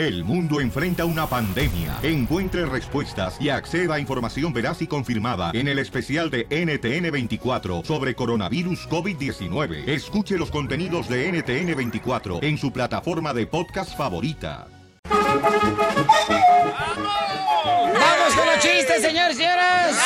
[0.00, 1.98] El mundo enfrenta una pandemia.
[2.02, 8.14] Encuentre respuestas y acceda a información veraz y confirmada en el especial de NTN24 sobre
[8.14, 9.86] coronavirus COVID-19.
[9.86, 14.68] Escuche los contenidos de NTN24 en su plataforma de podcast favorita.
[15.04, 15.34] ¡Vamos
[18.34, 19.98] con los chistes, señores y señoras!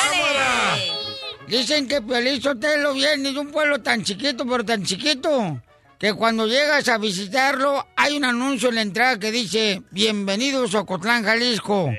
[1.47, 5.61] Dicen que Piolín Sotelo viene de un pueblo tan chiquito, pero tan chiquito,
[5.99, 10.81] que cuando llegas a visitarlo hay un anuncio en la entrada que dice Bienvenidos a
[10.81, 11.91] Ocotlán, Jalisco.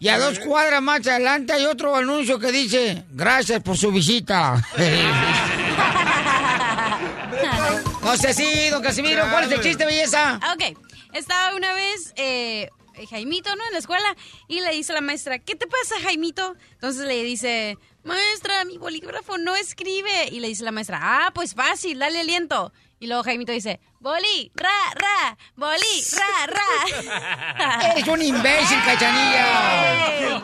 [0.00, 4.62] Y a dos cuadras más adelante hay otro anuncio que dice Gracias por su visita.
[8.02, 10.40] no sé si, don Casimiro, ¿cuál es el chiste, belleza?
[10.54, 10.76] Ok,
[11.12, 12.68] estaba una vez eh,
[13.06, 13.64] Jaimito, ¿no?
[13.66, 14.16] En la escuela
[14.48, 16.56] y le dice a la maestra, ¿qué te pasa, Jaimito?
[16.72, 20.28] Entonces le dice, maestra, mi bolígrafo no escribe.
[20.30, 22.72] Y le dice la maestra, ah, pues fácil, dale aliento.
[23.00, 27.90] Y luego Jaimito dice, boli, ra, ra, boli, ra, ra.
[27.92, 30.42] Eres un imbécil, cachanilla.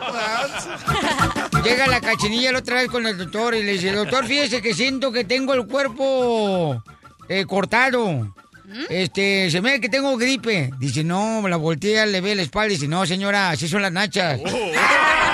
[1.63, 4.73] Llega la cachanilla la otra vez con el doctor y le dice, doctor, fíjese que
[4.73, 6.81] siento que tengo el cuerpo
[7.27, 8.33] eh, cortado.
[8.89, 10.71] Este, se me ve que tengo gripe.
[10.79, 13.91] Dice, no, la voltea, le ve la espalda y dice, no, señora, así son las
[13.91, 14.39] nachas.
[14.39, 14.57] Hijo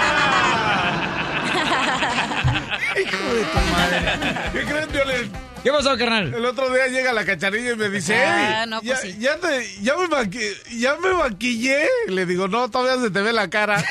[5.64, 6.34] ¿Qué pasó, carnal?
[6.34, 9.17] El otro día llega la cachanilla y me dice, Ah, no, ya, pues sí.
[9.20, 11.88] ya, te- ya me maqui- ya me maquillé.
[12.08, 13.80] Le digo, no, todavía se te ve la cara.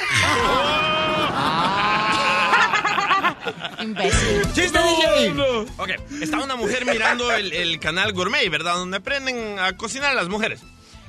[3.80, 4.52] Imbécil.
[4.52, 5.30] ¡Chiste, DJ!
[5.78, 5.90] Ok,
[6.20, 8.74] está una mujer mirando el, el canal Gourmet, ¿verdad?
[8.74, 10.60] Donde aprenden a cocinar las mujeres.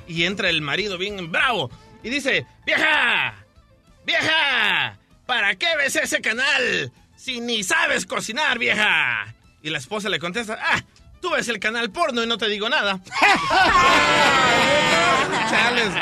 [0.06, 1.70] Y entra el marido bien bravo
[2.04, 3.34] y dice, ¡Vieja!
[4.06, 4.96] ¡Vieja!
[5.26, 9.34] ¿Para qué ves ese canal si ni sabes cocinar, vieja?
[9.62, 10.82] Y la esposa le contesta, ¡Ah!
[11.20, 12.98] Tú ves el canal porno y no te digo nada.
[15.50, 15.92] Chales.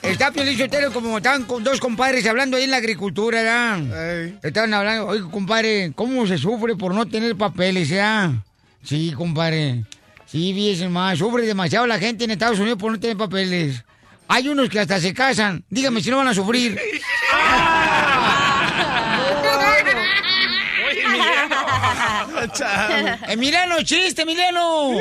[0.00, 4.20] Está Piolín Sotelo como estaban con dos compadres hablando ahí en la agricultura, ¿verdad?
[4.22, 4.38] Ey.
[4.44, 8.32] Estaban hablando, oye, compadre, ¿cómo se sufre por no tener papeles, ya?
[8.84, 9.84] Sí, compadre.
[10.26, 13.84] Sí, fíjese más, sufre demasiado la gente en Estados Unidos por no tener papeles.
[14.28, 15.64] Hay unos que hasta se casan.
[15.68, 16.78] Dígame si no van a sufrir.
[20.88, 21.02] Oye,
[23.28, 23.82] Emiliano.
[23.82, 24.92] Chiste, Emiliano.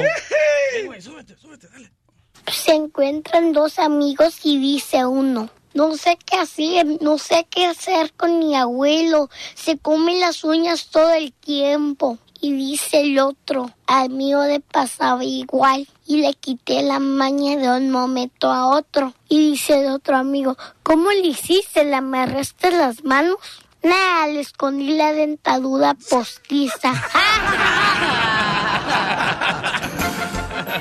[2.48, 8.12] Se encuentran dos amigos y dice uno, no sé qué hacer, no sé qué hacer
[8.14, 12.18] con mi abuelo, se come las uñas todo el tiempo.
[12.42, 17.70] Y dice el otro, al mío le pasaba igual y le quité la maña de
[17.70, 19.14] un momento a otro.
[19.28, 21.84] Y dice el otro amigo, ¿cómo le hiciste?
[21.84, 23.36] ¿Le amarraste las manos?
[23.84, 26.92] Nada, le escondí la dentadura postiza.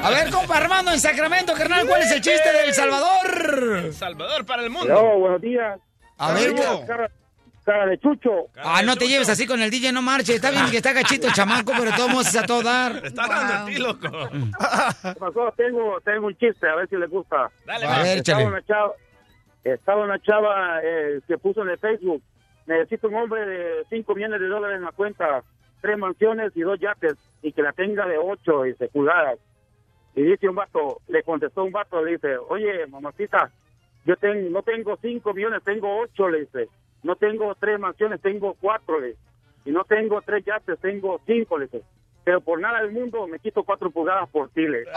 [0.02, 3.92] A ver, compa Armando en Sacramento, carnal, ¿cuál es el chiste de El Salvador?
[3.92, 4.92] Salvador para el mundo.
[4.98, 5.80] Hola, buenos días.
[6.18, 6.54] A ver,
[6.86, 7.10] cara,
[7.64, 8.46] cara de chucho.
[8.62, 10.34] ah, no te lleves así con el DJ, no marche.
[10.34, 13.00] Está bien que está gachito el chamaco, pero todos modos es a todo dar.
[13.04, 14.08] Está hablando a ti, loco.
[14.30, 15.52] ¿Qué pasó?
[15.56, 17.50] Tengo, tengo un chiste, a ver si les gusta.
[17.64, 18.92] Dale, A ver, Estaba una chava,
[19.64, 22.22] estaba una chava eh, que puso en el Facebook,
[22.68, 25.42] necesito un hombre de 5 millones de dólares en la cuenta,
[25.80, 29.38] tres mansiones y dos yates, y que la tenga de 8 y se pulgadas.
[30.14, 33.50] Y dice un vato, le contestó un vato, le dice, oye, mamacita,
[34.04, 36.68] yo tengo, no tengo 5 millones, tengo 8, le dice.
[37.02, 39.20] No tengo tres mansiones, tengo cuatro, le dice.
[39.64, 41.82] Y no tengo tres yates, tengo cinco, le dice.
[42.28, 44.90] Pero por nada del mundo me quito cuatro pulgadas por ti, le dice.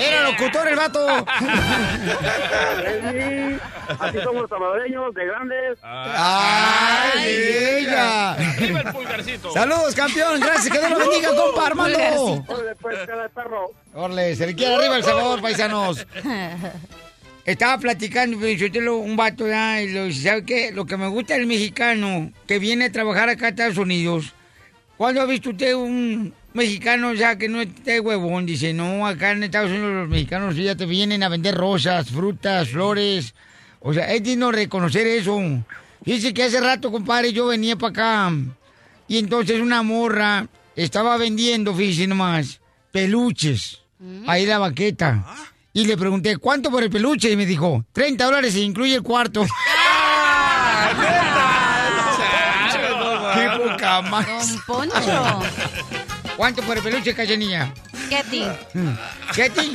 [0.00, 1.06] Era locutor el vato.
[3.04, 3.58] Sí,
[3.98, 5.78] Así somos los salvadoreños, de grandes.
[5.82, 7.36] ¡Ay,
[7.80, 8.32] ella!
[8.32, 9.52] Arriba el pulgarcito.
[9.52, 10.40] Saludos, campeón.
[10.40, 10.72] Gracias.
[10.72, 11.98] Que Dios lo bendiga, compa Armando.
[12.48, 13.70] Órale, pues, cara de perro.
[13.92, 16.06] Orle, se le quiere arriba el sabor, paisanos.
[17.44, 20.72] Estaba platicando, Felicitelo, un vato, ya, y lo dice, ¿sabe qué?
[20.72, 24.32] Lo que me gusta del mexicano que viene a trabajar acá a Estados Unidos.
[24.96, 28.46] ¿Cuándo ha visto usted un mexicano ya que no esté huevón?
[28.46, 32.68] Dice, no, acá en Estados Unidos los mexicanos ya te vienen a vender rosas, frutas,
[32.68, 33.34] flores.
[33.80, 35.40] O sea, es digno reconocer eso.
[36.04, 38.32] Dice que hace rato, compadre, yo venía para acá
[39.08, 40.46] y entonces una morra
[40.76, 42.60] estaba vendiendo, fíjese nomás,
[42.92, 43.80] peluches.
[44.26, 45.24] Ahí en la baqueta.
[45.72, 47.30] Y le pregunté, ¿cuánto por el peluche?
[47.30, 49.44] Y me dijo, 30 dólares y incluye el cuarto.
[54.02, 55.42] Don Poncho.
[56.36, 57.72] ¿Cuánto por el peluche, cachanilla?
[58.08, 58.44] Ketty.
[59.34, 59.72] ¿Ketty?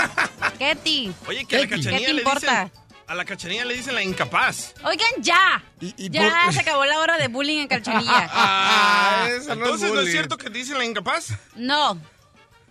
[0.57, 1.13] Ketty.
[1.27, 2.63] Oye, que a la ¿Qué te cachanilla le importa?
[2.65, 2.71] dicen...
[3.07, 4.75] A la cachanilla le dicen la incapaz.
[4.83, 5.63] Oigan, ya.
[5.81, 8.29] Y- y ya por- se acabó la hora de bullying en Calchonilla.
[8.31, 11.29] Ah, eso no es Entonces, ¿no es cierto que te dicen la incapaz?
[11.55, 11.97] No.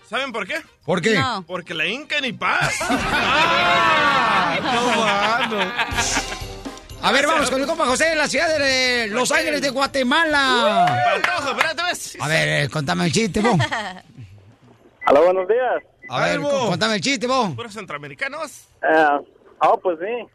[0.08, 0.62] ¿Saben por qué?
[0.84, 1.16] ¿Por qué?
[1.18, 1.42] No.
[1.46, 2.72] Porque la Inca ni paz.
[7.00, 11.14] A ver, vamos con el compa José de la ciudad de Los Ángeles de Guatemala.
[11.48, 12.16] Espérate, ves.
[12.20, 13.56] A ver, eh, contame el chiste, vos.
[15.06, 15.82] Hola, buenos días.
[16.10, 17.54] A ver, contame el chiste, vos.
[17.54, 18.66] Puros centroamericanos.
[18.82, 19.20] Ah,
[19.60, 20.26] oh, pues sí.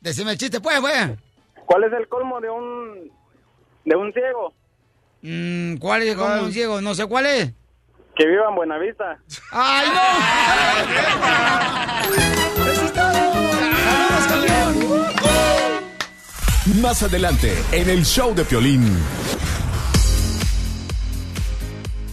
[0.00, 1.10] Decime el chiste, pues, pues.
[1.66, 3.10] ¿Cuál es el colmo de un
[3.84, 4.52] de un ciego
[5.22, 6.14] Mm, ¿Cuál es?
[6.14, 6.44] ¿Cómo ¿Cuál?
[6.44, 6.80] un ciego?
[6.80, 7.52] No sé cuál es.
[8.14, 9.18] que viva en Buenavista?
[9.50, 10.00] ¡Ay, no!
[12.72, 13.08] ¡Eso es todo!
[16.82, 18.86] Más adelante, en el show de Piolín.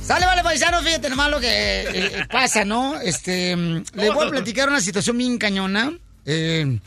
[0.01, 2.99] Sale, vale, paisano, fíjate nomás lo que eh, pasa, ¿no?
[3.01, 5.91] Este, mm, les voy a platicar una situación bien cañona.
[6.25, 6.79] Eh,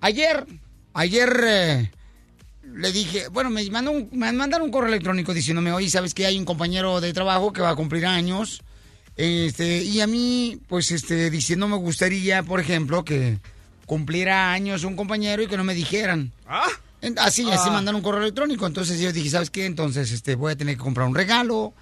[0.00, 0.44] ayer,
[0.92, 1.90] ayer eh,
[2.74, 6.26] le dije, bueno, me, mandó un- me mandaron un correo electrónico diciéndome, oye, ¿sabes que
[6.26, 8.60] hay un compañero de trabajo que va a cumplir años?
[9.16, 13.38] Este, y a mí, pues, este, diciendo me gustaría, por ejemplo, que
[13.86, 16.32] cumpliera años un compañero y que no me dijeran.
[16.46, 16.68] ¿Ah?
[17.18, 18.66] Así, así mandaron un correo electrónico.
[18.66, 19.66] Entonces yo dije, ¿sabes qué?
[19.66, 21.74] Entonces este, voy a tener que comprar un regalo.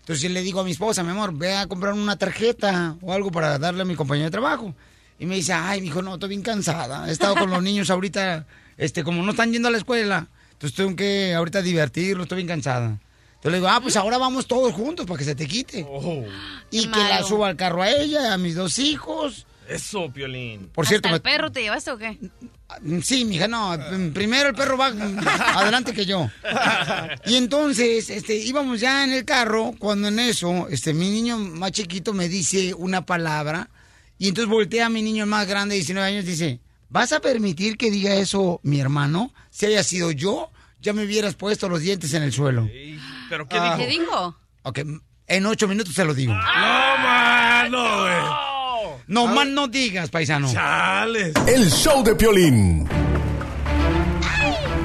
[0.00, 3.12] Entonces yo le digo a mi esposa, mi amor, ve a comprar una tarjeta o
[3.12, 4.74] algo para darle a mi compañero de trabajo.
[5.18, 7.08] Y me dice, ay, mijo, no, estoy bien cansada.
[7.08, 8.46] He estado con los niños ahorita,
[8.78, 10.28] este, como no están yendo a la escuela.
[10.52, 12.98] Entonces tengo que ahorita divertirlos, estoy bien cansada.
[13.40, 15.86] Entonces le digo, ah, pues ahora vamos todos juntos para que se te quite.
[15.88, 16.24] Oh,
[16.70, 19.46] Y Qué que la suba al carro a ella, a mis dos hijos.
[19.70, 20.68] Eso, Piolín.
[20.74, 22.18] Por cierto, ¿Hasta el me- perro te llevaste o qué?
[23.02, 23.76] Sí, mija, no.
[24.14, 24.86] Primero el perro va
[25.56, 26.30] adelante que yo.
[27.26, 31.72] Y entonces, este, íbamos ya en el carro cuando en eso, este, mi niño más
[31.72, 33.68] chiquito me dice una palabra
[34.18, 37.76] y entonces voltea a mi niño más grande, de 19 años, dice, ¿vas a permitir
[37.76, 39.32] que diga eso mi hermano?
[39.50, 40.50] Si haya sido yo,
[40.80, 42.68] ya me hubieras puesto los dientes en el suelo.
[43.28, 43.74] ¿Pero qué Ah.
[43.78, 44.02] ¿Qué dijo?
[44.04, 44.36] dijo?
[44.62, 44.78] Ok,
[45.26, 46.34] en ocho minutos se lo digo.
[46.34, 48.49] No, mano, güey.
[49.10, 50.52] No más no digas, paisano.
[50.52, 51.34] Chales.
[51.48, 52.88] El show de Piolín.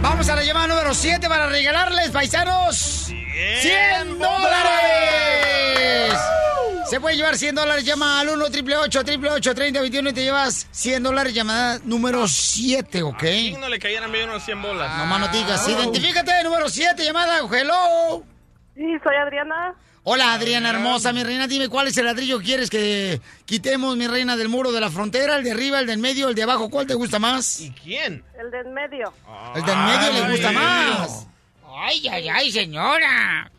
[0.02, 3.06] Vamos a la llamada número 7 para regalarles, paisanos.
[3.06, 5.46] 100 dólares.
[6.90, 7.86] Se puede llevar 100 dólares.
[7.86, 11.36] Llama al 1 888 3021 y te llevas 100 dólares.
[11.36, 13.20] Llamada número 7, ¿ok?
[13.20, 14.98] ¿Quién no le cayeran bien unos 100 bolas?
[14.98, 15.70] No más no digas.
[15.70, 17.42] Identifícate, número 7, llamada.
[17.42, 18.24] Hello.
[18.74, 19.76] Sí, soy Adriana.
[20.08, 21.48] Hola, Adriana hermosa, mi reina.
[21.48, 24.92] Dime cuál es el ladrillo que quieres que quitemos, mi reina, del muro de la
[24.92, 25.38] frontera.
[25.38, 26.70] El de arriba, el de en medio, el de abajo.
[26.70, 27.60] ¿Cuál te gusta más?
[27.60, 28.24] ¿Y quién?
[28.40, 29.12] El de en medio.
[29.56, 30.56] El de en medio le gusta Ay.
[30.56, 31.28] más.
[31.76, 33.52] Ay, ay, ay, señora.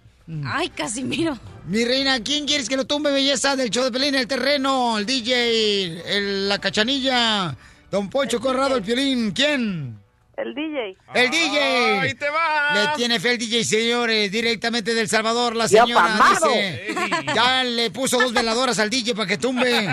[0.47, 1.37] Ay, Casimiro.
[1.67, 4.15] Mi reina, ¿quién quieres que lo tumbe, belleza del show de Pelín?
[4.15, 7.57] El terreno, el DJ, el- la cachanilla,
[7.91, 9.33] Don Poncho Corrado, el violín.
[9.33, 9.99] ¿Quién?
[10.37, 10.99] El DJ.
[11.15, 12.01] El DJ.
[12.01, 12.75] ¡Ahí te va!
[12.75, 15.57] Le tiene fe el DJ, señores, directamente del Salvador.
[15.57, 16.95] La señora dice,
[17.35, 19.89] ya le puso dos veladoras al DJ para que tumbe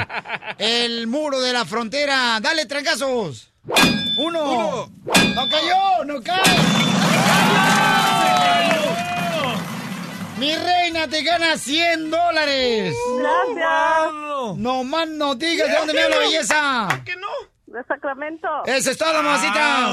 [0.58, 2.40] el muro de la frontera.
[2.42, 3.54] Dale, trancazos.
[4.18, 4.92] Uno.
[5.34, 6.42] No cayó, no cae.
[10.38, 12.94] Mi reina te gana 100 dólares.
[13.18, 14.58] Gracias.
[14.58, 17.02] No más no digas de dónde me habla belleza.
[17.06, 17.53] ¿Qué no?
[17.74, 18.48] De Sacramento.
[18.68, 19.90] Eso es todo, mamacita.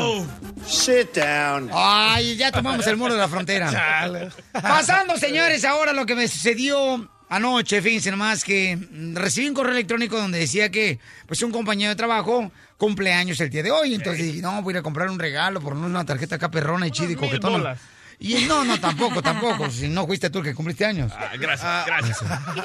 [0.66, 1.70] Sit down.
[1.72, 3.70] Ay, ya tomamos el muro de la frontera.
[4.52, 8.78] Pasando, señores, ahora lo que me sucedió anoche, fíjense nomás que
[9.14, 13.62] recibí un correo electrónico donde decía que pues un compañero de trabajo cumpleaños el día
[13.62, 13.94] de hoy.
[13.94, 16.86] Entonces dije, no, voy a ir a comprar un regalo por una tarjeta acá perrona
[16.86, 17.58] y chida y coquetona.
[17.58, 17.80] bolas.
[18.22, 19.70] Y no, no, tampoco, tampoco.
[19.70, 21.10] Si no fuiste tú el que cumpliste años.
[21.16, 22.18] Ah, gracias, gracias.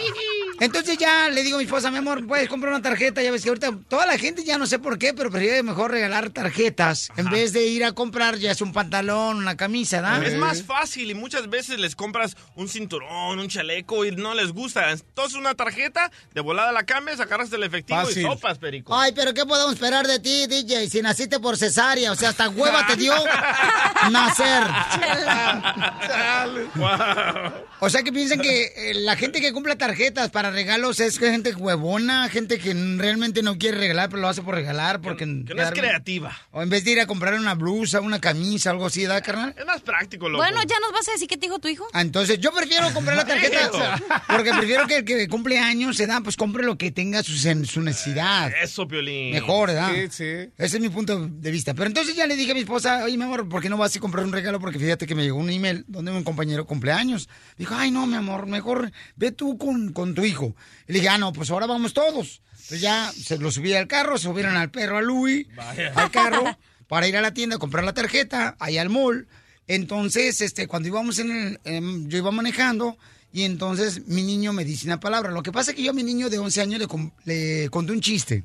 [0.60, 3.22] Entonces ya le digo a mi esposa, mi amor, puedes comprar una tarjeta.
[3.22, 5.92] Ya ves que ahorita toda la gente ya no sé por qué, pero prefiere mejor
[5.92, 10.24] regalar tarjetas en vez de ir a comprar ya es un pantalón, una camisa, ¿da?
[10.26, 14.52] Es más fácil y muchas veces les compras un cinturón, un chaleco y no les
[14.52, 14.92] gusta.
[14.92, 18.20] Entonces una tarjeta, de volada la cambias, agarras el efectivo Fácil.
[18.20, 18.98] y sopas, perico.
[18.98, 20.90] Ay, pero ¿qué podemos esperar de ti, DJ?
[20.90, 23.14] Si naciste por cesárea, o sea, hasta hueva te dio
[24.12, 24.64] nacer.
[27.80, 31.54] O sea, que piensan que eh, la gente que cumple tarjetas para regalos es gente
[31.54, 35.26] huevona, gente que realmente no quiere regalar, pero lo hace por regalar, porque...
[35.26, 36.36] que no es creativa.
[36.52, 39.54] O en vez de ir a comprar una blusa, una camisa, algo así, ¿da, carnal?
[39.58, 40.44] Es más práctico, loco.
[40.44, 41.88] Bueno, ¿ya nos vas a decir qué te dijo tu hijo?
[41.94, 43.70] Ah, Entonces, yo prefiero comprar la tarjeta
[44.28, 47.34] porque prefiero que el que cumple años se da, pues compre lo que tenga su,
[47.34, 48.52] su necesidad.
[48.62, 49.32] Eso, Piolín.
[49.32, 49.92] Mejor, ¿verdad?
[49.94, 50.52] Sí, sí.
[50.58, 51.74] Ese es mi punto de vista.
[51.74, 53.96] Pero entonces ya le dije a mi esposa, oye, mi amor, ¿por qué no vas
[53.96, 54.60] a comprar un regalo?
[54.60, 57.30] Porque fíjate que me llegó un email donde un compañero cumpleaños.
[57.58, 60.56] Dijo, ay, no, mi amor, mejor ve tú con, con tu hijo.
[60.88, 62.42] Y le dije, ah, no, pues ahora vamos todos.
[62.52, 65.48] Entonces ya se lo subí al carro, se subieron al perro, a Louis,
[65.96, 66.44] al carro,
[66.88, 69.28] para ir a la tienda a comprar la tarjeta, ahí al mall.
[69.68, 72.98] Entonces, este, cuando íbamos en el, em, yo iba manejando
[73.32, 75.32] y entonces mi niño me dice una palabra.
[75.32, 76.88] Lo que pasa es que yo a mi niño de 11 años le,
[77.26, 78.44] le conté un chiste.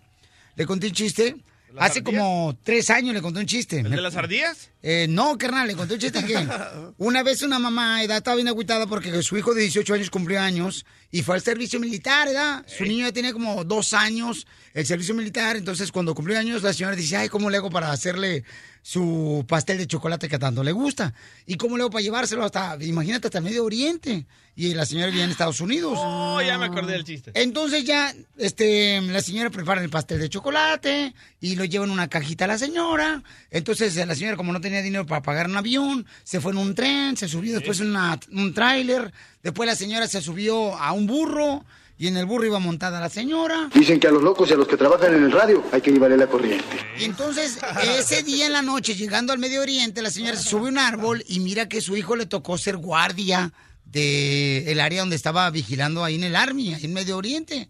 [0.56, 1.36] Le conté un chiste.
[1.74, 2.20] ¿Las Hace ardillas?
[2.20, 3.80] como tres años le conté un chiste.
[3.80, 4.70] ¿El de las ardillas?
[4.82, 6.36] Eh, no, carnal, le conté un chiste que
[6.98, 10.40] una vez una mamá edad estaba bien agüitada porque su hijo de 18 años cumplió
[10.40, 12.64] años y fue al servicio militar, ¿verdad?
[12.66, 16.72] Su niño ya tenía como dos años el servicio militar, entonces cuando cumplió años la
[16.72, 18.44] señora dice, ay, ¿cómo le hago para hacerle
[18.82, 21.12] su pastel de chocolate que tanto le gusta?
[21.46, 24.26] ¿Y cómo le hago para llevárselo hasta, imagínate, hasta Medio Oriente?
[24.56, 25.94] Y la señora vivía en Estados Unidos.
[25.96, 27.30] Oh, ya me acordé del chiste.
[27.34, 32.08] Entonces ya, este, la señora prepara el pastel de chocolate y lo lleva en una
[32.08, 33.22] cajita a la señora.
[33.50, 36.74] Entonces la señora, como no tenía dinero para pagar un avión, se fue en un
[36.74, 39.12] tren, se subió después en una- un tráiler.
[39.42, 41.64] Después la señora se subió a un burro
[41.96, 43.68] y en el burro iba montada la señora.
[43.74, 45.90] Dicen que a los locos y a los que trabajan en el radio hay que
[45.90, 46.64] llevarle la corriente.
[46.98, 47.58] Y entonces,
[47.98, 50.78] ese día en la noche, llegando al Medio Oriente, la señora se sube a un
[50.78, 53.52] árbol y mira que su hijo le tocó ser guardia
[53.84, 57.68] del área donde estaba vigilando ahí en el Army, ahí en Medio Oriente.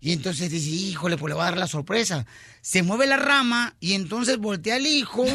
[0.00, 2.26] Y entonces dice, híjole, pues le voy a dar la sorpresa.
[2.60, 5.26] Se mueve la rama y entonces voltea al hijo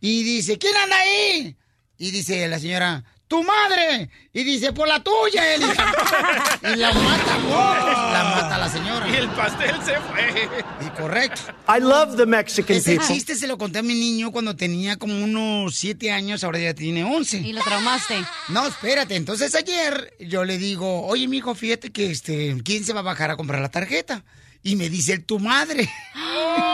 [0.00, 1.56] y dice, ¿quién anda ahí?
[1.98, 4.10] Y dice la señora, ¡tu madre!
[4.32, 5.62] Y dice, por la tuya, él.
[5.62, 8.12] Y la mata, ¡oh!
[8.12, 9.08] la mata la señora.
[9.08, 10.48] Y el pastel se fue.
[10.86, 11.40] Y correcto.
[11.68, 13.06] I love the Mexican Ese people.
[13.06, 16.74] chiste se lo conté a mi niño cuando tenía como unos siete años, ahora ya
[16.74, 17.38] tiene 11.
[17.38, 18.16] Y lo traumaste.
[18.48, 19.14] No, espérate.
[19.16, 23.30] Entonces ayer yo le digo, oye, mijo, fíjate que este, ¿quién se va a bajar
[23.30, 24.24] a comprar la tarjeta?
[24.62, 25.88] Y me dice tu madre.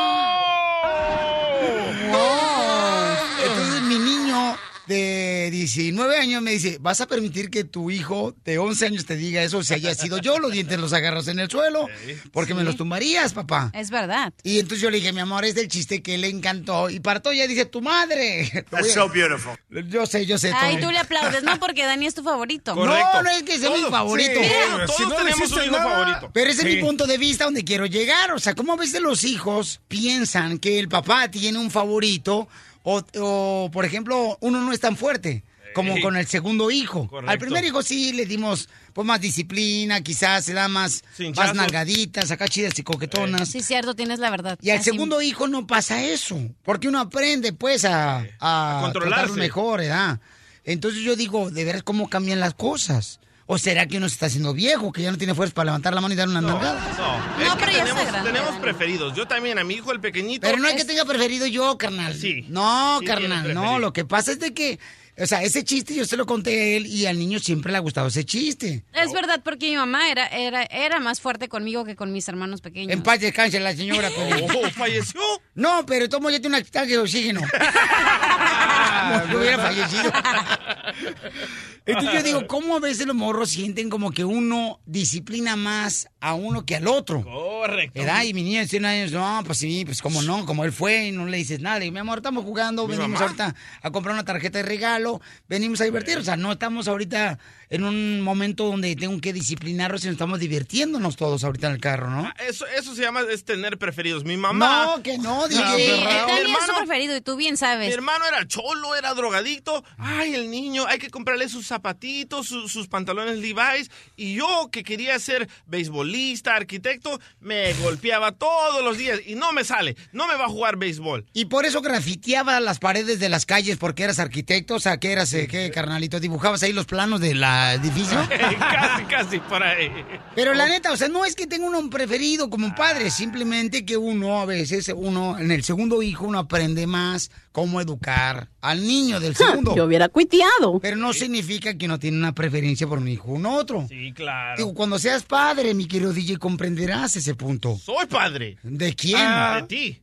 [4.87, 9.17] de 19 años me dice, ¿vas a permitir que tu hijo de 11 años te
[9.17, 10.39] diga eso si haya sido yo?
[10.39, 11.87] Los dientes los agarras en el suelo,
[12.33, 13.71] porque me los tumbarías, papá.
[13.75, 14.33] Es verdad.
[14.43, 16.91] Y entonces yo le dije, mi amor, es del chiste que le encantó.
[16.91, 18.65] Y para todo ya dice, tu madre.
[18.73, 19.55] A- so beautiful.
[19.89, 20.53] Yo sé, yo sé.
[20.55, 21.59] Ay, tú le aplaudes, ¿no?
[21.59, 22.75] Porque Dani es tu favorito.
[22.75, 22.85] No,
[23.23, 24.41] no es que sea mi favorito.
[24.41, 26.31] Mira, todos tenemos un hijo favorito.
[26.33, 28.33] Pero ese es mi punto de vista donde quiero llegar.
[28.33, 32.49] O sea, ¿cómo a veces los hijos piensan que el papá tiene un favorito?
[32.85, 35.43] O, o, por ejemplo, uno no es tan fuerte
[35.75, 37.09] como con el segundo hijo.
[37.09, 37.33] Correcto.
[37.33, 41.03] Al primer hijo sí le dimos pues más disciplina, quizás se da más,
[41.35, 43.49] más nalgaditas, acá chidas y coquetonas.
[43.49, 44.57] Sí, cierto, tienes la verdad.
[44.63, 49.15] Y al Así- segundo hijo no pasa eso, porque uno aprende pues a, a, controlarse.
[49.17, 50.21] tratarlo mejor, ¿verdad?
[50.63, 53.19] Entonces yo digo, de ver cómo cambian las cosas.
[53.47, 55.93] ¿O será que uno se está haciendo viejo, que ya no tiene fuerza para levantar
[55.95, 56.81] la mano y dar una nalgada?
[56.81, 59.15] No, es No, que pero tenemos, grande, tenemos preferidos.
[59.15, 60.41] Yo también, a mi hijo el pequeñito.
[60.47, 62.15] Pero no es que tenga preferido yo, carnal.
[62.15, 62.47] Sí.
[62.49, 63.79] No, Sí carnal, no.
[63.79, 64.79] Lo que pasa es de que,
[65.19, 67.77] o sea, ese chiste yo se lo conté a él y al niño siempre le
[67.77, 68.83] ha gustado ese chiste.
[68.95, 72.63] Es verdad, porque mi mamá era, era, era más fuerte conmigo que con mis hermanos
[72.63, 72.93] pequeños.
[72.93, 74.09] En paz descanse la señora.
[74.55, 75.21] Oh, ¿falleció?
[75.55, 77.41] No, pero tomo ya tiene un ataque de oxígeno.
[79.11, 80.11] no, no hubiera fallecido.
[81.87, 86.33] Entonces yo digo, ¿cómo a veces los morros sienten como que uno disciplina más a
[86.35, 87.23] uno que al otro?
[87.23, 88.01] Correcto.
[88.01, 88.23] ¿Verdad?
[88.25, 91.07] Y mi niño de 100 años, no, pues sí, pues cómo no, como él fue,
[91.09, 91.85] y no le dices nada.
[91.85, 93.25] Y mi amor, estamos jugando, Mi venimos mamá.
[93.27, 96.17] ahorita a comprar una tarjeta de regalo, venimos a divertir.
[96.19, 97.39] O sea, no estamos ahorita
[97.69, 102.09] en un momento donde tengo que disciplinarlos, sino estamos divirtiéndonos todos ahorita en el carro,
[102.09, 102.33] ¿no?
[102.49, 104.25] Eso, eso se llama es tener preferidos.
[104.25, 104.87] Mi mamá.
[104.97, 105.77] No, que no, Sí, DJ.
[105.77, 107.93] Mi Dani es su hermano- preferido y tú bien Mi sabes.
[107.93, 109.85] hermano era cholo, era drogadicto.
[109.99, 113.91] Ay, el niño, hay que comprarle sus zapatitos, su- sus pantalones Levi's.
[114.17, 119.21] Y yo, que quería ser beisbolista, arquitecto, me golpeaba todos los días.
[119.27, 121.27] Y no me sale, no me va a jugar béisbol.
[121.33, 125.13] Y por eso grafiteaba las paredes de las calles porque eras arquitecto, o sea, que
[125.13, 126.21] eras, eh, ¿qué, carnalito?
[126.21, 128.19] ¿Dibujabas ahí los planos del edificio?
[128.59, 129.91] casi, casi por ahí.
[130.35, 133.11] Pero la neta, o sea, no es que tenga uno un preferido como un padre,
[133.11, 138.49] simplemente que uno a veces, uno, en el segundo hijo, uno aprende más cómo educar
[138.61, 139.75] al niño del segundo.
[139.77, 140.79] Yo hubiera cuiteado.
[140.81, 143.87] Pero no significa que uno tiene una preferencia por un hijo o un otro.
[143.89, 144.57] Sí, claro.
[144.59, 147.79] Digo, cuando seas padre, mi querido DJ, comprenderás ese punto.
[147.79, 148.59] Soy padre.
[148.63, 149.17] ¿De quién?
[149.19, 150.01] Ah, de ti.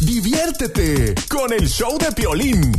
[0.00, 2.72] Diviértete con el show de Piolín.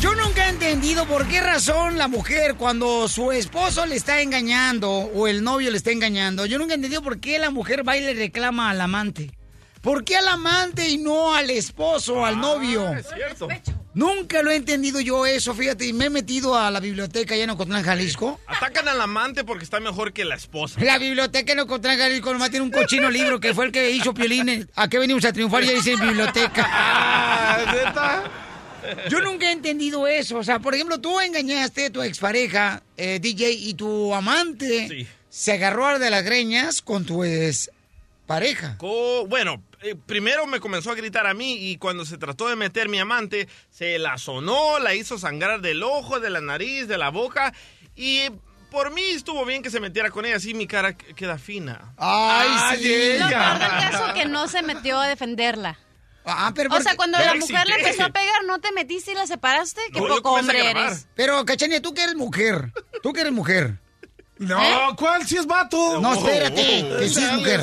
[0.00, 4.90] Yo nunca he entendido por qué razón la mujer cuando su esposo le está engañando
[4.90, 7.96] o el novio le está engañando, yo nunca he entendido por qué la mujer va
[7.96, 9.32] y le reclama al amante.
[9.82, 12.92] ¿Por qué al amante y no al esposo, al novio?
[12.92, 13.48] Es cierto.
[13.94, 17.44] Nunca lo he entendido yo eso, fíjate, y me he metido a la biblioteca allá
[17.44, 18.38] en Ocotlán, Jalisco.
[18.46, 20.80] Atacan al amante porque está mejor que la esposa.
[20.80, 24.14] La biblioteca en Ocotlán, Jalisco, nomás tiene un cochino libro que fue el que hizo
[24.14, 24.68] Piolín.
[24.76, 25.64] ¿A qué venimos a triunfar?
[25.64, 26.64] Ya dice biblioteca.
[26.70, 28.22] Ah,
[29.08, 30.38] Yo nunca he entendido eso.
[30.38, 35.06] O sea, por ejemplo, tú engañaste a tu expareja, eh, DJ, y tu amante Sí.
[35.28, 37.70] se agarró de las greñas con tu ex
[38.26, 38.76] pareja.
[38.78, 42.56] Co- bueno, eh, primero me comenzó a gritar a mí y cuando se trató de
[42.56, 46.98] meter mi amante, se la sonó, la hizo sangrar del ojo, de la nariz, de
[46.98, 47.52] la boca
[47.96, 48.30] y
[48.70, 51.94] por mí estuvo bien que se metiera con ella, así mi cara qu- queda fina.
[51.96, 53.18] Ay, sí.
[53.18, 55.78] Lo peor del caso que no se metió a defenderla.
[56.30, 57.88] Ah, pero o sea, cuando Pero la mujer le excité.
[57.90, 59.80] empezó a pegar, ¿no te metiste y la separaste?
[59.90, 61.06] Qué No, poco hombre eres.
[61.14, 62.70] Pero, Cachanilla, tú que eres mujer.
[63.02, 63.78] Tú que eres mujer.
[64.36, 64.60] No,
[64.96, 65.26] ¿cuál?
[65.26, 65.98] Si es vato.
[66.00, 67.60] No, espérate, que sí es mujer.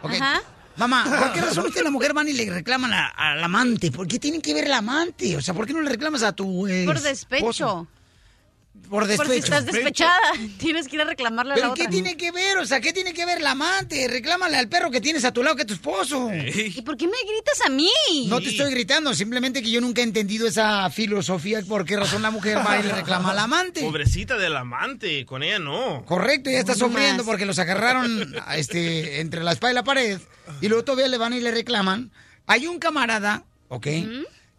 [0.00, 0.12] Ok.
[0.14, 0.42] Ajá.
[0.76, 3.90] Mamá, ¿por qué razón ustedes la mujer van y le reclaman al amante?
[3.90, 5.36] ¿Por qué tienen que ver el amante?
[5.36, 7.36] O sea, ¿por qué no le reclamas a tu eh, Por despecho.
[7.50, 7.88] esposo?
[8.90, 9.32] Por despecho.
[9.34, 10.18] estás despechada,
[10.58, 11.84] tienes que ir a reclamarle a la ¿Pero otra.
[11.84, 12.58] qué tiene que ver?
[12.58, 14.08] O sea, ¿qué tiene que ver el amante?
[14.08, 16.28] Reclámale al perro que tienes a tu lado que es tu esposo.
[16.32, 17.88] ¿Y por qué me gritas a mí?
[18.26, 22.22] No te estoy gritando, simplemente que yo nunca he entendido esa filosofía por qué razón
[22.22, 23.80] la mujer va y le reclama al amante.
[23.80, 26.04] Pobrecita del amante, con ella no.
[26.04, 30.18] Correcto, ya está sufriendo porque los agarraron este, entre la espada y la pared
[30.60, 32.10] y luego todavía le van y le reclaman.
[32.46, 33.86] Hay un camarada, ¿ok?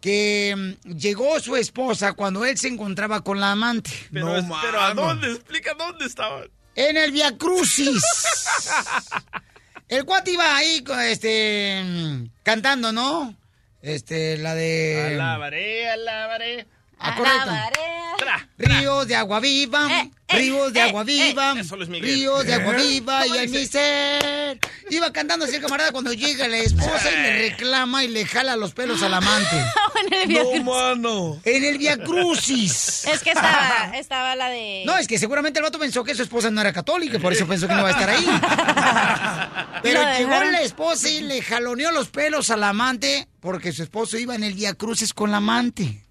[0.02, 0.54] Que
[0.86, 3.92] mm, llegó su esposa cuando él se encontraba con la amante.
[4.12, 5.32] Pero, es- pero ¿a dónde?
[5.32, 6.50] Explica dónde estaban.
[6.76, 8.02] En el Via Crucis.
[9.88, 13.36] El cuate iba ahí, este, mm, cantando, ¿no?
[13.82, 15.16] Este, la de...
[15.16, 16.66] Alabaré, alabaré.
[17.02, 17.52] Ah, correcto.
[18.58, 19.88] Ríos de agua viva,
[20.30, 22.84] ríos de agua viva, ríos de agua ¿Eh?
[22.84, 23.60] viva y ¿Cómo en dice?
[23.60, 24.60] mi ser.
[24.92, 28.56] Iba cantando así el camarada cuando llega la esposa y le reclama y le jala
[28.56, 29.56] los pelos al amante.
[30.06, 31.42] en el Via No, mano.
[31.44, 33.06] En el Via Crucis.
[33.06, 34.84] Es que estaba, estaba la de...
[34.86, 37.34] No, es que seguramente el vato pensó que su esposa no era católica, y por
[37.34, 39.80] eso pensó que no iba a estar ahí.
[39.84, 44.36] Pero llegó la esposa y le jaloneó los pelos al amante porque su esposo iba
[44.36, 46.04] en el Via Crucis con la amante.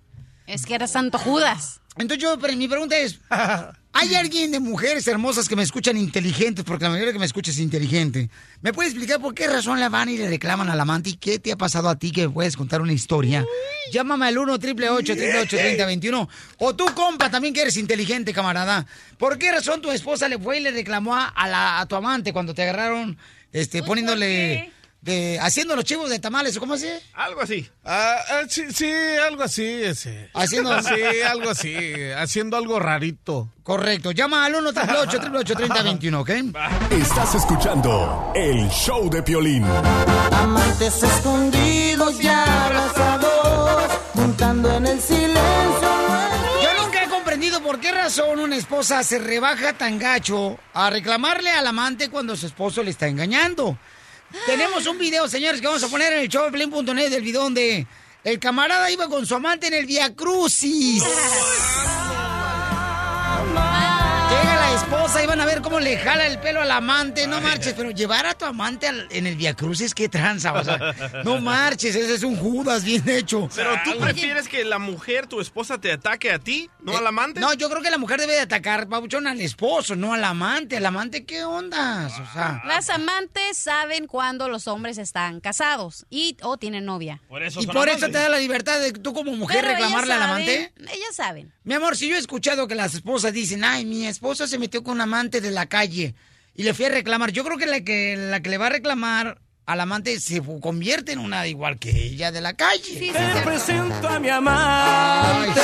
[0.53, 1.81] Es que era Santo Judas.
[1.97, 3.19] Entonces yo, pero mi pregunta es,
[3.93, 6.65] ¿hay alguien de mujeres hermosas que me escuchan inteligentes?
[6.65, 8.31] Porque la mayoría que me escucha es inteligente.
[8.63, 11.11] ¿Me puedes explicar por qué razón la van y le reclaman al amante?
[11.11, 13.45] ¿Y qué te ha pasado a ti que me puedes contar una historia?
[13.93, 16.29] Llámame al 1 888 3021
[16.59, 18.87] O tú, compa, también que eres inteligente, camarada.
[19.19, 21.97] ¿Por qué razón tu esposa le fue y le reclamó a, a la- a tu
[21.97, 23.19] amante cuando te agarraron
[23.53, 24.73] este, poniéndole...
[25.03, 27.01] De, haciendo los chivos de tamales, ¿o cómo se?
[27.15, 27.67] Algo así.
[27.85, 28.93] Ah, ah, sí, sí,
[29.27, 29.65] algo así.
[29.65, 30.29] Ese.
[30.35, 31.75] Haciendo- Sí, algo así.
[32.17, 33.49] Haciendo algo rarito.
[33.63, 34.11] Correcto.
[34.11, 36.31] Llama al 1 888 3021 ¿ok?
[36.91, 39.65] Estás escuchando el show de Piolín.
[40.33, 45.91] Amantes escondidos y abrazados, juntando en el silencio.
[46.63, 51.51] Yo nunca he comprendido por qué razón una esposa se rebaja tan gacho a reclamarle
[51.51, 53.79] al amante cuando su esposo le está engañando.
[54.47, 57.87] Tenemos un video, señores, que vamos a poner en el show del video donde
[58.25, 61.03] el camarada iba con su amante en el Via Crucis.
[64.31, 67.27] Llega la esposa y van a ver cómo le jala el pelo al amante.
[67.27, 70.53] No marches, pero llevar a tu amante al- en el Via Crucis, qué tranza.
[70.53, 73.49] O sea, no marches, ese es un Judas bien hecho.
[73.55, 77.41] Pero tú prefieres que la mujer, tu esposa, te ataque a ti, no al amante.
[77.41, 80.25] Eh, No, yo creo que la mujer debe de atacar, Pabuchón, al esposo, no al
[80.25, 80.77] amante.
[80.77, 82.13] ¿Al amante qué ondas?
[82.19, 82.63] O sea...
[82.67, 87.21] Las amantes saben cuando los hombres están casados y o tienen novia.
[87.59, 90.73] y por eso te da la libertad de tú como mujer Pero reclamarle al amante.
[90.79, 91.53] Ellas saben.
[91.65, 94.83] Mi amor, si yo he escuchado que las esposas dicen, ay, mi esposo se metió
[94.83, 96.15] con un amante de la calle
[96.55, 98.71] y le fui a reclamar, yo creo que la que, la que le va a
[98.71, 103.13] reclamar al amante se convierte en una igual que ella de la calle.
[103.13, 105.61] Te presento a mi amante,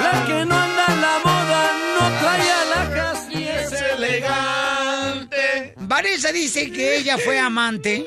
[0.00, 5.74] la que no anda en la moda, no trae alhajas y es elegante.
[5.76, 8.04] Vanessa dice que ella fue amante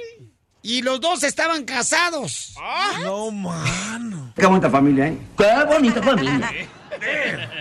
[0.61, 2.55] y los dos estaban casados.
[3.03, 4.33] No, mano.
[4.35, 5.17] Qué bonita familia, ¿eh?
[5.37, 6.51] Qué bonita familia.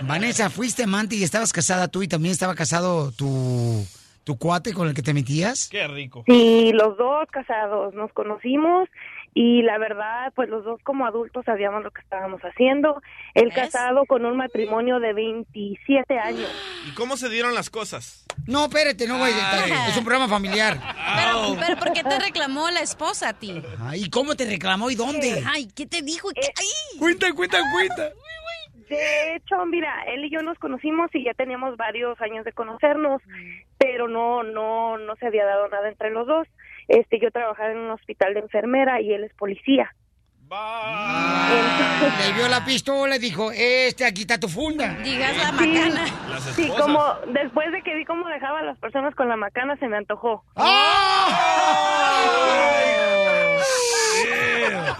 [0.03, 3.85] Vanessa, fuiste amante y estabas casada tú y también estaba casado tu,
[4.23, 5.69] tu cuate con el que te metías.
[5.69, 6.23] Qué rico.
[6.27, 8.89] Sí, los dos casados nos conocimos
[9.35, 13.01] y la verdad, pues los dos como adultos sabíamos lo que estábamos haciendo.
[13.33, 16.49] El casado con un matrimonio de 27 años.
[16.87, 18.25] ¿Y cómo se dieron las cosas?
[18.45, 19.33] No, espérate, no, güey.
[19.89, 20.79] Es un programa familiar.
[21.15, 23.61] Pero, pero ¿por qué te reclamó la esposa a ti?
[23.79, 25.43] Ay, ¿cómo te reclamó y dónde?
[25.47, 26.29] Ay, ¿qué te dijo?
[26.29, 26.41] ¿Qué?
[26.55, 26.99] Ay.
[26.99, 28.11] Cuenta, cuenta, cuenta.
[28.97, 33.21] De hecho, mira, él y yo nos conocimos y ya teníamos varios años de conocernos,
[33.77, 36.47] pero no, no, no se había dado nada entre los dos.
[36.87, 39.93] Este, yo trabajaba en un hospital de enfermera y él es policía.
[42.19, 44.89] Le vio la pistola y dijo, este, aquí está tu funda.
[45.03, 46.07] Digas la Sí, macana.
[46.55, 47.03] sí, como
[47.33, 50.43] después de que vi cómo dejaba a las personas con la macana, se me antojó.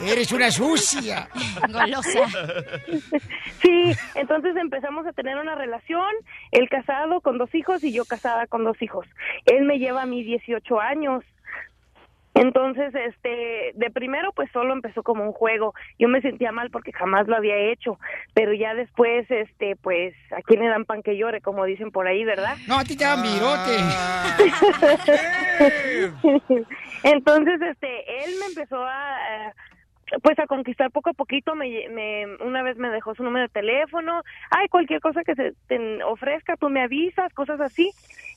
[0.06, 1.28] Eres una sucia.
[1.69, 2.28] Golosa.
[3.62, 6.12] Sí, entonces empezamos a tener una relación,
[6.52, 9.08] él casado con dos hijos y yo casada con dos hijos.
[9.45, 11.23] Él me lleva a mí 18 años.
[12.36, 15.76] Entonces, este, de primero pues solo empezó como un juego.
[15.99, 17.99] Yo me sentía mal porque jamás lo había hecho,
[18.34, 21.41] pero ya después, este, pues, ¿a quién le dan pan que llore?
[21.41, 22.58] Como dicen por ahí, ¿verdad?
[22.67, 23.78] No, a ti te dan virote.
[27.04, 29.52] Entonces, este, él me empezó a, eh,
[30.22, 33.50] pues a conquistar poco a poquito, me, me- una vez me dejó su número de
[33.54, 37.89] teléfono, ay, cualquier cosa que se te ofrezca, tú me avisas, cosas así.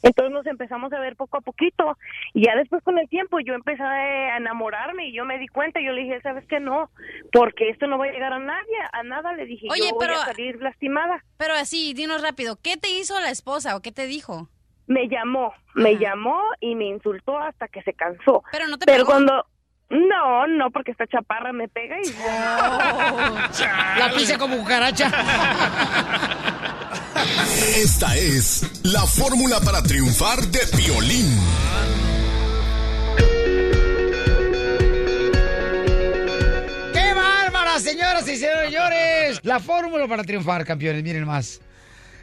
[0.02, 1.96] Entonces nos empezamos a ver poco a poquito
[2.34, 5.80] y ya después con el tiempo yo empecé a enamorarme y yo me di cuenta,
[5.80, 6.60] yo le dije, ¿sabes qué?
[6.60, 6.90] No,
[7.32, 10.06] porque esto no va a llegar a nadie, a nada, le dije, Oye, yo voy
[10.06, 11.24] pero- a salir lastimada.
[11.38, 14.48] Pero así, dinos rápido, ¿qué te hizo la esposa o qué te dijo?
[14.86, 18.42] Me llamó, me llamó y me insultó hasta que se cansó.
[18.52, 19.10] Pero no te Pero pegó.
[19.10, 19.46] cuando...
[19.88, 22.06] No, no, porque esta chaparra me pega y...
[24.00, 25.10] La pisa como cucaracha.
[27.76, 31.38] Esta es la fórmula para triunfar de Piolín.
[36.92, 39.40] ¡Qué bárbara, señoras y señores!
[39.42, 41.60] La fórmula para triunfar, campeones, miren más.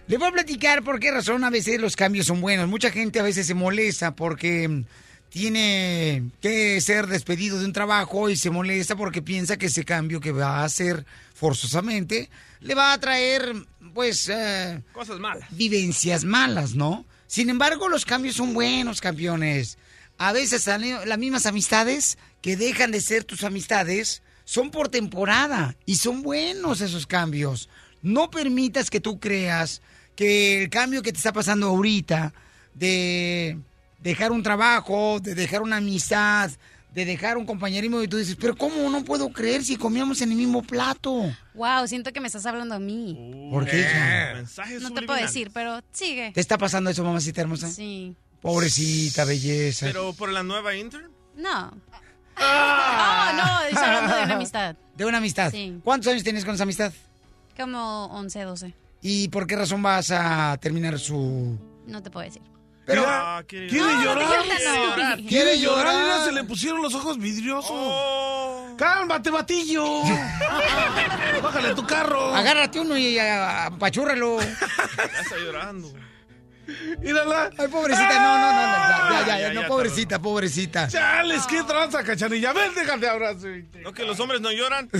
[0.07, 2.67] Les voy a platicar por qué razón a veces los cambios son buenos.
[2.67, 4.83] Mucha gente a veces se molesta porque
[5.29, 10.19] tiene que ser despedido de un trabajo y se molesta porque piensa que ese cambio
[10.19, 13.53] que va a hacer forzosamente le va a traer,
[13.93, 15.47] pues, eh, Cosas malas.
[15.51, 17.05] vivencias malas, ¿no?
[17.25, 19.77] Sin embargo, los cambios son buenos, campeones.
[20.17, 25.95] A veces las mismas amistades que dejan de ser tus amistades son por temporada y
[25.95, 27.69] son buenos esos cambios.
[28.03, 29.81] No permitas que tú creas
[30.15, 32.33] que el cambio que te está pasando ahorita
[32.73, 33.57] de
[33.99, 36.51] dejar un trabajo, de dejar una amistad,
[36.93, 40.31] de dejar un compañerismo y tú dices, pero ¿cómo no puedo creer si comíamos en
[40.31, 41.33] el mismo plato?
[41.55, 43.49] Wow, siento que me estás hablando a mí.
[43.51, 43.85] ¿Por qué?
[44.35, 46.31] Mensajes No te puedo decir, pero sigue.
[46.33, 47.69] ¿Te está pasando eso, mamacita hermosa?
[47.69, 48.15] Sí.
[48.41, 49.87] Pobrecita, belleza.
[49.87, 51.09] Pero por la nueva intern.
[51.35, 51.73] No.
[52.35, 54.75] Oh, no, estoy hablando de una amistad.
[54.95, 55.51] De una amistad.
[55.51, 55.79] Sí.
[55.83, 56.93] ¿Cuántos años tienes con esa amistad?
[57.57, 58.73] Como 11, 12.
[59.03, 61.59] ¿Y por qué razón vas a terminar su...?
[61.85, 62.41] No te puedo decir.
[62.85, 63.01] Pero...
[63.01, 64.43] Mira, quiere No, no te llorar.
[64.57, 65.17] quiero llorar.
[65.21, 65.85] Quiere llorar.
[65.85, 66.03] llorar.
[66.03, 67.69] Mira, se le pusieron los ojos vidriosos.
[67.73, 68.73] Oh.
[68.77, 70.01] ¡Cálmate, batillo!
[71.43, 72.33] ¡Bájale tu carro!
[72.33, 74.37] Agárrate uno y ah, apachúrralo.
[74.97, 75.91] Ya está llorando.
[77.01, 77.49] Mírala.
[77.57, 80.87] Ay, pobrecita, no, no, no, no, ya, ya, ya, Ya, no, ya, pobrecita, pobrecita.
[80.87, 82.53] Chales, qué tranza, cachanilla.
[82.53, 83.47] Ven, déjate abrazo.
[83.83, 84.89] ¿No que los hombres no lloran?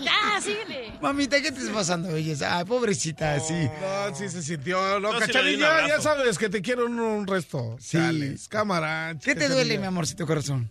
[0.00, 0.92] Ya, síguele.
[1.00, 2.58] Mamita, ¿qué te está pasando, belleza?
[2.58, 3.68] Ay, pobrecita, sí.
[3.80, 5.00] No, sí se sintió.
[5.00, 7.76] No, cachanilla, ya sabes que te quiero un, un resto.
[7.80, 7.96] Sí.
[7.98, 9.14] Chales, cámara.
[9.22, 10.70] ¿Qué te duele, mi amorcito corazón?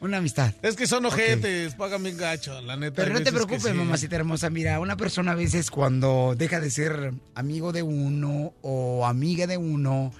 [0.00, 0.54] Una amistad.
[0.62, 3.02] Es que son ojetes, pagan bien gacho, la neta.
[3.02, 3.72] Pero no te preocupes, sí.
[3.72, 4.48] mamacita hermosa.
[4.48, 9.56] Mira, una persona a veces cuando deja de ser amigo de uno o amiga de
[9.56, 10.12] uno,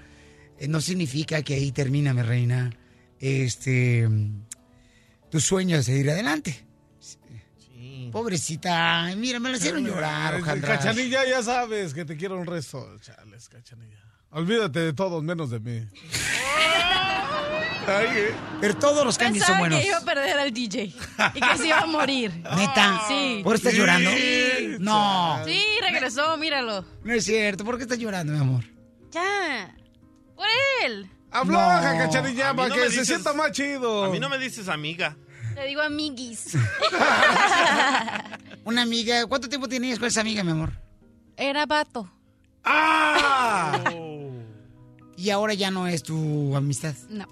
[0.57, 2.71] eh, no significa que ahí termina, mi reina,
[3.19, 4.09] este,
[5.29, 6.65] tu sueño de seguir adelante.
[8.11, 10.77] Pobrecita, mira, me la hicieron llorar, Ojandra.
[10.77, 12.97] Cachanilla, ya sabes que te quiero un resto.
[13.01, 14.03] Chales, cachanilla.
[14.31, 15.87] Olvídate de todos menos de mí.
[17.91, 18.33] Eh.
[18.61, 19.79] Pero todos los cambios son Pensaba buenos.
[19.81, 20.83] que iba a perder al DJ
[21.33, 22.31] y que se iba a morir.
[22.57, 23.01] ¿Neta?
[23.07, 23.41] Sí.
[23.43, 23.77] ¿Por qué estás Sí.
[23.79, 24.11] llorando?
[24.79, 26.85] No, Sí, regresó, míralo.
[27.03, 27.65] no es cierto.
[27.65, 28.63] ¿Por qué estás llorando, mi amor?
[29.11, 29.75] Ya.
[30.35, 30.47] Por
[30.85, 31.09] él.
[31.31, 31.97] Afloja, No.
[31.99, 34.05] cachanilla, A mí para no que se sienta más chido.
[34.05, 35.15] A mí no me dices amiga.
[35.55, 36.53] Le digo amiguis.
[38.63, 40.71] Una amiga, ¿cuánto tiempo tenías con esa amiga, mi amor?
[41.35, 42.09] Era vato.
[42.63, 43.79] ¡Ah!
[45.17, 46.93] Y ahora ya no es tu amistad.
[47.09, 47.27] No.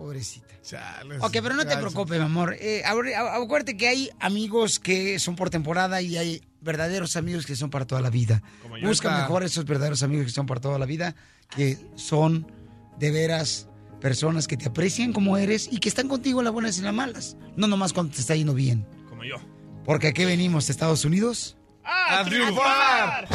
[0.00, 0.46] Pobrecita.
[0.62, 2.56] Chales, Ok, pero no te preocupes, mi amor.
[2.58, 7.68] Eh, acuérdate que hay amigos que son por temporada y hay verdaderos amigos que son
[7.68, 8.42] para toda la vida.
[8.62, 8.88] Como yo.
[8.88, 9.22] Busca Neta.
[9.24, 11.14] mejor esos verdaderos amigos que son para toda la vida,
[11.54, 12.50] que son
[12.98, 13.68] de veras
[14.00, 16.86] personas que te aprecian como eres y que están contigo en las buenas y en
[16.86, 17.36] las malas.
[17.56, 18.86] No nomás cuando te está yendo bien.
[19.06, 19.36] Como yo.
[19.84, 21.58] Porque aquí venimos, Estados Unidos.
[21.84, 23.28] ¡A triunfar!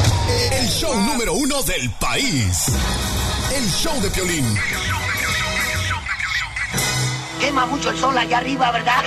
[0.52, 2.70] El show número uno del país.
[3.56, 4.46] El show de Piolín.
[7.46, 9.04] Quema mucho el sol allá arriba, ¿verdad?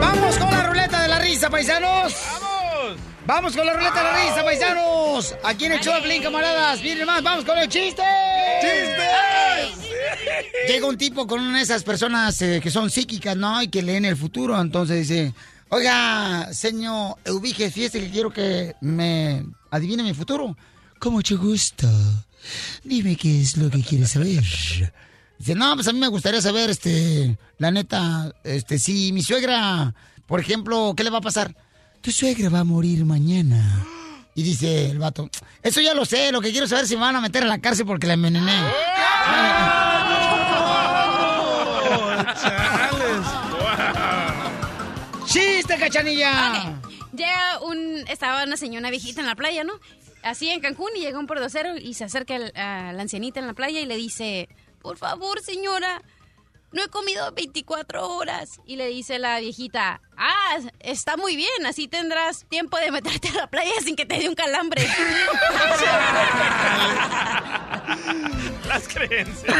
[0.00, 2.14] ¡Vamos con la ruleta de la risa, paisanos!
[2.40, 2.98] ¡Vamos!
[3.26, 5.34] ¡Vamos con la ruleta de la risa, paisanos!
[5.44, 6.80] Aquí en el show de Blink, camaradas.
[6.80, 8.02] Miren más, vamos con el chiste.
[8.62, 9.90] ¡Chistes!
[10.66, 13.62] Llega un tipo con una de esas personas eh, que son psíquicas, ¿no?
[13.62, 14.58] Y que leen el futuro.
[14.58, 15.34] Entonces dice,
[15.68, 20.56] oiga, señor Eubige, fíjese que quiero que me adivine mi futuro.
[20.98, 21.86] Con mucho gusto.
[22.82, 24.42] Dime qué es lo que quieres saber.
[25.40, 29.94] Dice, no, pues a mí me gustaría saber, este, la neta, este, si mi suegra,
[30.26, 31.56] por ejemplo, ¿qué le va a pasar?
[32.02, 33.86] Tu suegra va a morir mañana.
[34.34, 35.30] Y dice el vato,
[35.62, 37.48] eso ya lo sé, lo que quiero saber es si me van a meter en
[37.48, 38.52] la cárcel porque la envenené.
[45.24, 46.78] ¡Chiste, cachanilla!
[47.16, 48.04] Llega un.
[48.08, 49.72] Estaba una señora viejita en la playa, ¿no?
[50.22, 53.54] Así en Cancún y llega un portocero y se acerca a la ancianita en la
[53.54, 56.02] playa y le dice: Por favor, señora,
[56.72, 58.60] no he comido 24 horas.
[58.64, 63.32] Y le dice la viejita: Ah, está muy bien, así tendrás tiempo de meterte a
[63.34, 64.86] la playa sin que te dé un calambre.
[68.68, 69.54] Las creencias.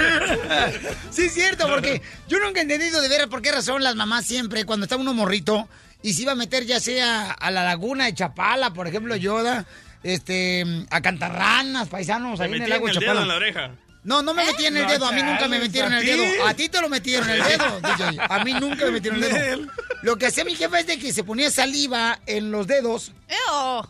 [1.11, 4.24] Sí, es cierto, porque yo nunca he entendido de veras por qué razón las mamás
[4.24, 5.68] siempre, cuando está uno morrito,
[6.02, 9.66] y se iba a meter ya sea a la laguna de Chapala, por ejemplo, Yoda,
[10.04, 13.22] este, a Cantarranas, paisanos, ahí en el lago de Chapala.
[13.22, 13.70] en la oreja.
[14.03, 16.47] No, no me metieron el No, dedo, a mí nunca me metieron ¿a el dedo.
[16.47, 18.19] A ti te lo metieron el dedo, DJ.
[18.29, 19.67] A mí nunca me metieron el dedo.
[20.03, 23.13] Lo que hacía mi jefa es de que se ponía saliva en los dedos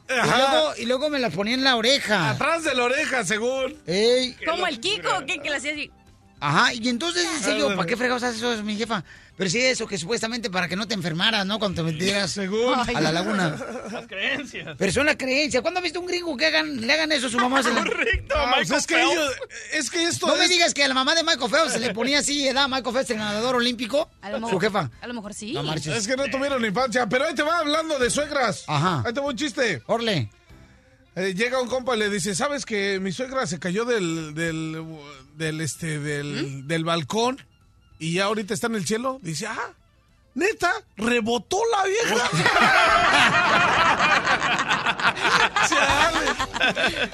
[0.09, 2.31] y luego, y luego me las ponía en la oreja.
[2.31, 3.77] Atrás de la oreja, según.
[3.87, 4.37] Ey.
[4.45, 5.91] Como el Kiko, que, que le hacía así.
[6.41, 9.05] Ajá, y entonces dice yo, ¿para qué fregados haces eso, mi jefa?
[9.41, 11.59] Pero sí, eso que supuestamente para que no te enfermaras, ¿no?
[11.59, 13.57] Cuando te metieras a la laguna.
[13.91, 14.77] Las creencias.
[14.77, 15.63] Pero son la creencia.
[15.63, 17.63] ¿Cuándo has visto un gringo que hagan, le hagan eso a su mamá?
[17.63, 19.13] Se Correcto, Ah, Michael es que Phelps.
[19.13, 19.33] ellos,
[19.73, 21.95] es que esto No me digas que a la mamá de Michael Phelps se le
[21.95, 22.69] ponía así, ¿edad?
[22.69, 24.11] Michael Phelps, el nadador olímpico.
[24.21, 24.91] A lo Su mejor- jefa.
[25.01, 25.55] A lo mejor sí.
[25.55, 25.97] No marches.
[25.97, 27.09] Es que no tuvieron infancia.
[27.09, 28.65] Pero ahí te va hablando de suegras.
[28.67, 29.03] Ajá.
[29.07, 29.83] Ahí te va un chiste.
[29.87, 30.29] Orle.
[31.17, 34.85] Eh, llega un compa y le dice, ¿sabes que mi suegra se cayó del, del,
[35.37, 37.43] del, este, del, del balcón
[38.01, 39.21] y ya ahorita está en el cielo?
[39.23, 39.75] Dice, ah,
[40.35, 42.31] neta, rebotó la vieja.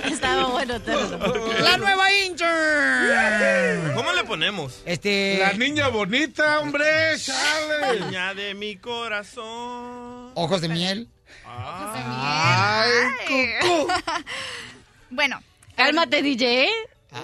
[0.11, 1.53] Estaba bueno, todo.
[1.61, 3.95] La nueva intern.
[3.95, 4.81] ¿Cómo le ponemos?
[4.87, 5.39] Este.
[5.41, 8.01] La niña bonita, hombre, chale.
[8.01, 10.31] Niña de mi corazón.
[10.35, 11.09] Ojos de miel.
[11.45, 12.91] Ay,
[13.61, 13.89] cucú.
[15.09, 15.41] Bueno,
[15.77, 16.71] Cálmate, DJ.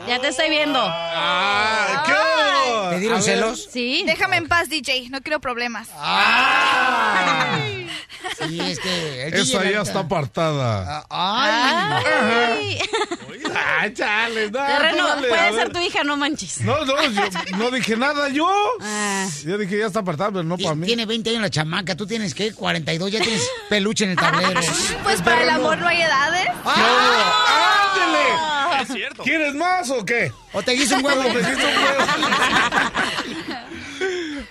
[0.07, 0.79] Ya te estoy viendo.
[0.83, 2.95] Ah, ¿qué?
[2.95, 3.69] ¿Te dieron celos?
[3.73, 4.03] Sí.
[4.07, 5.09] déjame en paz, DJ.
[5.11, 5.89] No quiero problemas.
[5.99, 7.89] Ay.
[8.49, 9.29] Sí, es que.
[9.29, 11.05] Esa ya está apartada.
[11.09, 11.99] Ay.
[12.05, 12.79] Ay.
[13.55, 16.61] Ay, chale, no, Terreno, puede ser tu hija, no manches.
[16.61, 17.23] No, no, yo
[17.57, 18.49] no dije nada yo.
[18.81, 19.27] Ah.
[19.45, 20.87] Yo dije, ya está apartado, pero no para mí.
[20.87, 22.53] Tiene 20 años la chamaca, tú tienes ¿qué?
[22.53, 24.61] 42, ya tienes peluche en el tablero.
[25.03, 26.47] Pues para el amor no hay edades.
[26.65, 28.33] ¡Ándele!
[28.83, 29.23] Es cierto.
[29.23, 30.33] ¿Quieres más o qué?
[30.53, 31.21] O te hizo un huevo.
[31.21, 32.05] ¿O te hiciste un huevo?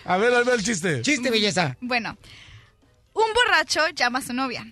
[0.06, 1.02] A ver, ahí va el chiste.
[1.02, 1.78] Chiste, belleza.
[1.82, 2.18] Bueno,
[3.14, 4.66] un borracho llama a su novia.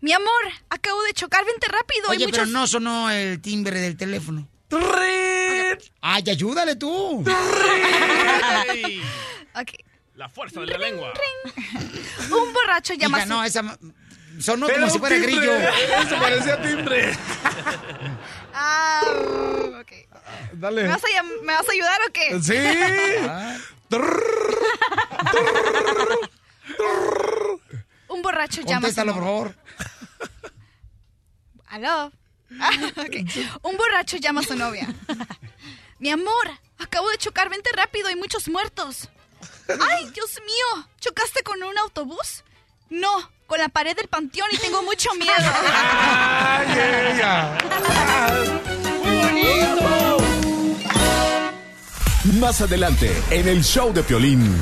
[0.00, 2.10] Mi amor, acabo de chocar, vente rápido.
[2.10, 2.48] Oye, pero muchos...
[2.52, 4.46] no sonó el timbre del teléfono.
[6.00, 7.24] Ay, ayúdale tú.
[8.68, 9.00] Ey,
[9.54, 9.70] Ok.
[10.16, 11.12] La fuerza de la lengua.
[12.30, 13.32] Un borracho llama Hija, a su...
[13.32, 13.78] no, esa
[14.40, 15.32] sonó como si fuera timbre.
[15.36, 15.52] grillo.
[16.06, 17.12] Eso parecía timbre.
[18.52, 19.00] Ah,
[19.80, 19.92] ok.
[20.54, 20.82] Dale.
[20.84, 22.40] ¿Me vas, a, llam- ¿Me vas a ayudar o qué?
[22.42, 22.54] Sí.
[23.28, 23.56] Ah,
[28.08, 29.54] Un borracho llama a su Contéstalo, por novia.
[29.54, 29.54] favor.
[31.66, 32.12] ¿Aló?
[32.60, 33.16] Ah, ok.
[33.62, 34.86] Un borracho llama a su novia.
[35.98, 39.08] Mi amor, acabo de chocar, vente rápido, hay muchos muertos.
[39.68, 40.88] ¡Ay, Dios mío!
[41.00, 42.44] ¿Chocaste con un autobús?
[42.94, 45.32] No, con la pared del panteón y tengo mucho miedo.
[45.34, 46.66] Ay,
[47.14, 47.58] ella.
[52.40, 54.56] Más adelante, en el show de Piolín.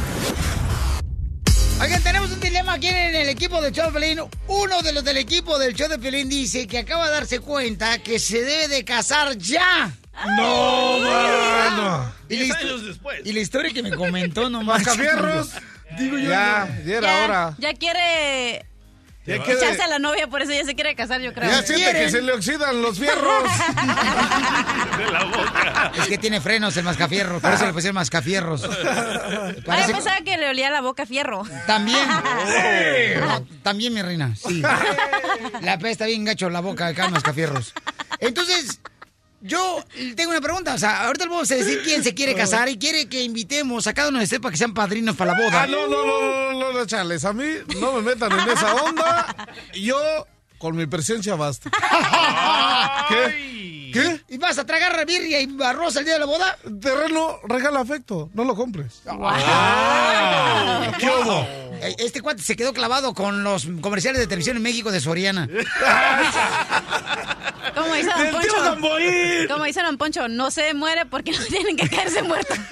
[1.81, 4.21] Oigan, tenemos un dilema aquí en el equipo del show de Pelín.
[4.47, 7.99] Uno de los del equipo del show de Pelín dice que acaba de darse cuenta
[8.03, 9.93] que se debe de casar ya.
[10.37, 12.13] No, mano.
[12.29, 13.21] Y la, Diez histo- años después.
[13.25, 14.79] y la historia que me comentó nomás.
[14.85, 15.51] Mascafierros.
[15.99, 16.31] Digo yo.
[16.31, 17.55] Ya, ya era Ya, hora.
[17.59, 18.65] ya quiere
[19.27, 21.49] Ya quiere- echarse a la novia, por eso ya se quiere casar, yo creo.
[21.51, 22.03] Ya siente quieren.
[22.05, 23.45] que se le oxidan los fierros.
[24.99, 25.93] De la boca.
[25.97, 28.65] Es que tiene frenos el mascafierro, por eso le pusieron mascafierros.
[28.65, 31.45] Ay, Parece- pensaba que le olía la boca a fierro.
[31.67, 32.07] También.
[32.09, 34.63] No, también, mi reina, sí.
[35.61, 37.73] La pesta bien gacho la boca acá, mascafierros.
[38.19, 38.81] Entonces,
[39.43, 39.85] yo
[40.17, 40.75] tengo una pregunta.
[40.75, 43.87] O sea, ahorita le vamos a decir quién se quiere casar y quiere que invitemos
[43.87, 45.63] a cada uno de ustedes para que sean padrinos para la boda.
[45.63, 47.25] Ah, no, no, no, no, no, no, Charles.
[47.25, 47.45] A mí
[47.81, 49.49] no me metan en esa onda.
[49.75, 49.99] Yo,
[50.59, 51.71] con mi presencia basta.
[53.09, 53.62] ¿Qué?
[53.93, 54.21] ¿Qué?
[54.29, 56.57] ¿Y vas a tragar birria y arroz el día de la boda?
[56.81, 59.03] Terreno regala afecto, no lo compres.
[59.07, 60.93] Ah.
[60.99, 61.47] ¿Qué hubo?
[61.83, 65.49] Eh, Este cuate se quedó clavado con los comerciales de televisión en México de Soriana.
[67.75, 69.49] Como dice Don ¡Del tío Poncho.
[69.49, 72.59] Como dice Don Poncho, no se muere porque no tienen que caerse muertos.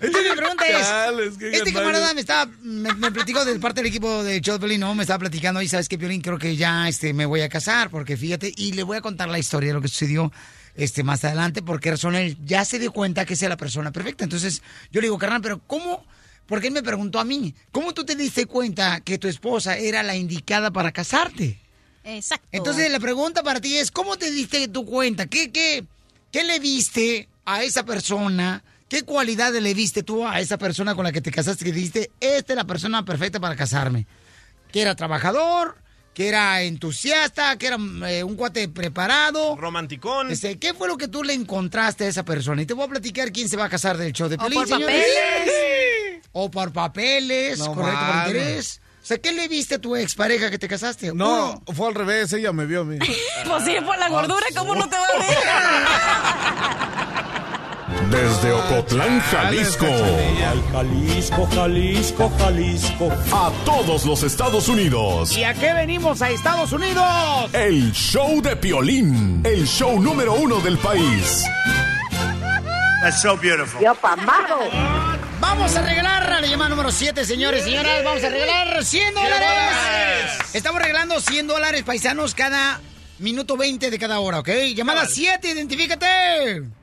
[0.00, 3.88] Entonces mi pregunta es, Chales, este camarada me estaba, me, me platicó de parte del
[3.88, 4.94] equipo de Piolín, ¿no?
[4.94, 7.90] Me estaba platicando y sabes que Piolín creo que ya este, me voy a casar
[7.90, 10.32] porque fíjate, y le voy a contar la historia de lo que sucedió
[10.74, 13.56] este, más adelante, por qué razón él ya se dio cuenta que esa es la
[13.56, 14.22] persona perfecta.
[14.22, 16.06] Entonces, yo le digo, carnal, pero ¿cómo?
[16.46, 20.04] Porque él me preguntó a mí, ¿cómo tú te diste cuenta que tu esposa era
[20.04, 21.58] la indicada para casarte?
[22.04, 22.46] Exacto.
[22.52, 25.26] Entonces, la pregunta para ti es, ¿cómo te diste tu cuenta?
[25.26, 25.84] ¿Qué, qué,
[26.30, 28.62] qué le viste a esa persona?
[28.88, 31.64] ¿Qué cualidades le viste tú a esa persona con la que te casaste?
[31.64, 34.06] Que dijiste, esta es la persona perfecta para casarme.
[34.72, 35.76] Que era trabajador,
[36.14, 37.76] que era entusiasta, que era
[38.08, 39.56] eh, un cuate preparado.
[39.56, 40.30] Romanticón.
[40.30, 42.62] Este, ¿Qué fue lo que tú le encontraste a esa persona?
[42.62, 44.58] Y te voy a platicar quién se va a casar del show de O Pelín,
[44.60, 44.96] por señores.
[44.96, 46.22] papeles.
[46.32, 48.80] O por papeles, No correcto, por interés.
[49.02, 51.12] O sea, ¿qué le viste a tu expareja que te casaste?
[51.14, 52.98] No, fue al revés, ella me vio a mí.
[53.46, 56.97] Pues sí, por la gordura, ¿cómo no te va a ver?
[58.10, 59.84] Desde Ocotlán, Jalisco.
[59.84, 63.10] Ay, Jalisco, Jalisco, Jalisco.
[63.32, 65.36] A todos los Estados Unidos.
[65.36, 67.04] ¿Y a qué venimos a Estados Unidos?
[67.52, 69.42] El show de Piolín.
[69.44, 71.44] El show número uno del país.
[73.02, 73.80] That's so beautiful.
[73.82, 74.58] Yo pamado.
[75.40, 78.04] Vamos a regalar la llamada número 7, señores y señoras.
[78.04, 79.48] Vamos a regalar 100 dólares.
[80.54, 82.80] Estamos regalando 100 dólares paisanos cada
[83.18, 84.48] minuto 20 de cada hora, ¿ok?
[84.74, 86.77] Llamada 7, identifícate.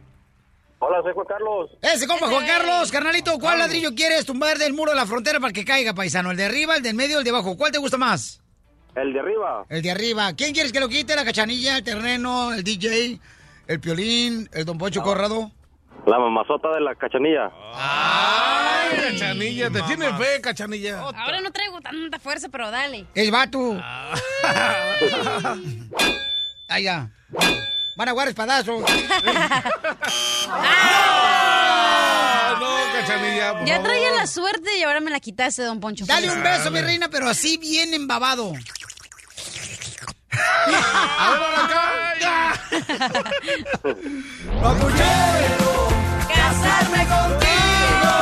[0.79, 1.71] Hola, soy Juan Carlos.
[1.81, 5.53] Ese compa, Juan Carlos, carnalito, ¿cuál ladrillo quieres tumbar del muro de la frontera para
[5.53, 6.31] que caiga, paisano?
[6.31, 7.55] ¿El de arriba, el del medio, el de abajo?
[7.57, 8.41] ¿Cuál te gusta más?
[8.95, 9.65] El de arriba.
[9.69, 10.33] El de arriba.
[10.33, 11.15] ¿Quién quieres que lo quite?
[11.15, 13.19] ¿La cachanilla, el terreno, el DJ,
[13.67, 15.51] el piolín, el don Poncho Corrado?
[16.05, 17.51] La mamazota de la cachanilla.
[17.73, 21.01] Ay, cachanilla, te tiene fe, cachanilla.
[21.01, 23.07] Ahora no traigo tanta fuerza, pero dale.
[23.15, 23.77] El vato.
[23.81, 24.13] Ah,
[26.79, 27.09] ya.
[27.95, 28.83] Van a jugar espadazos.
[32.47, 33.53] Ah, no, cachanilla.
[33.53, 33.87] por Ya favor.
[33.89, 36.05] traía la suerte y ahora me la quitaste, don Poncho.
[36.05, 38.53] Dale un beso, mi reina, pero así bien embabado.
[46.33, 48.13] Casarme contigo.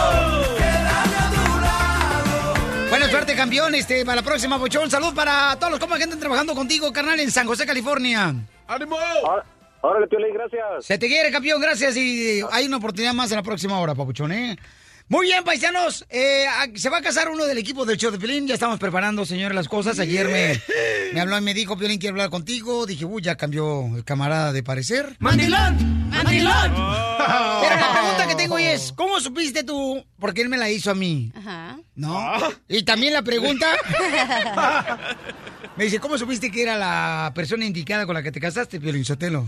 [2.89, 3.75] Buena suerte, campeón.
[3.75, 4.89] Este, para la próxima, Bochón.
[4.89, 8.33] Salud para todos los compas que están trabajando contigo, carnal, en San José, California.
[8.67, 8.97] ¡Ánimo!
[9.85, 10.85] Órale, Piolín, gracias.
[10.85, 11.59] Se te quiere, campeón.
[11.61, 11.97] Gracias.
[11.97, 14.57] Y hay una oportunidad más en la próxima hora, papuchón, ¿eh?
[15.09, 16.05] Muy bien, paisanos.
[16.09, 18.47] Eh, a- se va a casar uno del equipo del show de Piolín.
[18.47, 19.99] Ya estamos preparando, señores, las cosas.
[19.99, 20.57] Ayer me,
[21.13, 22.85] me habló y me dijo, Piolín, quiero hablar contigo.
[22.85, 25.17] Dije, uy, ya cambió el camarada de parecer.
[25.19, 26.09] ¡Mandilón!
[26.09, 26.71] ¡Mandilón!
[26.71, 30.01] Pero la pregunta que tengo hoy es, ¿cómo supiste tú?
[30.17, 31.29] Porque él me la hizo a mí.
[31.35, 31.77] Ajá.
[31.95, 32.31] ¿No?
[32.69, 33.67] Y también la pregunta...
[35.75, 39.03] me dice, ¿cómo supiste que era la persona indicada con la que te casaste, Piolín
[39.03, 39.45] Sotelo?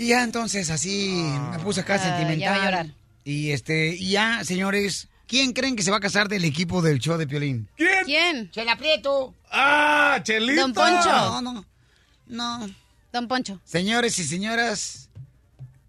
[0.00, 1.10] Y ya entonces así
[1.52, 2.38] me puse acá Ah, sentimental.
[2.38, 2.86] ya va a llorar.
[3.22, 6.98] Y este, y ya, señores, ¿quién creen que se va a casar del equipo del
[7.00, 7.68] show de Piolín?
[7.76, 8.04] ¿Quién?
[8.06, 8.50] ¿Quién?
[8.50, 9.34] Chela Prieto.
[9.50, 10.62] ¡Ah, Chelito!
[10.62, 11.10] Don Poncho.
[11.10, 11.64] No, no,
[12.28, 12.70] no.
[13.12, 13.60] Don Poncho.
[13.64, 15.10] Señores y señoras,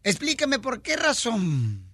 [0.03, 1.85] explícame por qué razón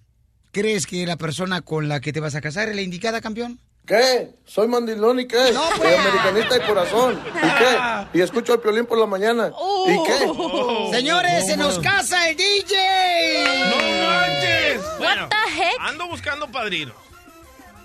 [0.50, 3.60] crees que la persona con la que te vas a casar es la indicada, campeón.
[3.88, 4.30] ¿Qué?
[4.44, 5.50] Soy mandilón y qué?
[5.52, 5.98] No, Soy pues.
[5.98, 7.20] americanista de corazón.
[7.26, 7.78] ¿Y qué?
[8.18, 9.50] Y escucho al piolín por la mañana.
[9.86, 10.96] ¿Y qué?
[10.96, 11.84] Señores, se No, nos man.
[11.94, 13.44] casa el DJ.
[13.70, 14.98] ¡No manches!
[14.98, 15.76] Bueno, What the heck?
[15.80, 16.92] ando buscando padrino.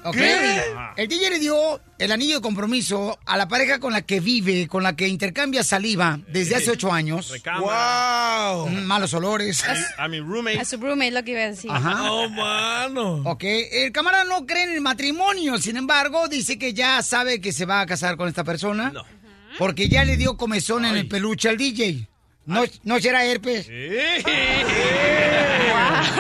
[0.06, 0.16] Ok.
[0.16, 0.62] ¿Qué?
[0.98, 4.68] El DJ le dio el anillo de compromiso a la pareja con la que vive,
[4.68, 7.30] con la que intercambia saliva desde hace ocho años.
[7.32, 8.66] Recámara.
[8.70, 9.64] Mm, Malos olores.
[9.98, 10.60] A mi roommate.
[10.60, 11.72] A su roommate, lo que iba a decir.
[11.72, 12.12] Ajá.
[12.12, 13.24] ¡Oh, mano!
[13.26, 17.52] Ok, el camarada no cree en el matrimonio, sin embargo, dice que ya sabe que
[17.54, 18.92] se va a casar con esta persona.
[18.92, 19.04] No.
[19.58, 22.08] Porque ya le dio comezón en el peluche al DJ.
[22.46, 23.68] No, no será herpes.
[23.68, 23.76] Wow,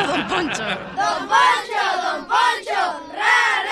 [0.07, 0.63] don Poncho.
[0.63, 2.79] Don Poncho, Don Poncho,
[3.13, 3.63] ra,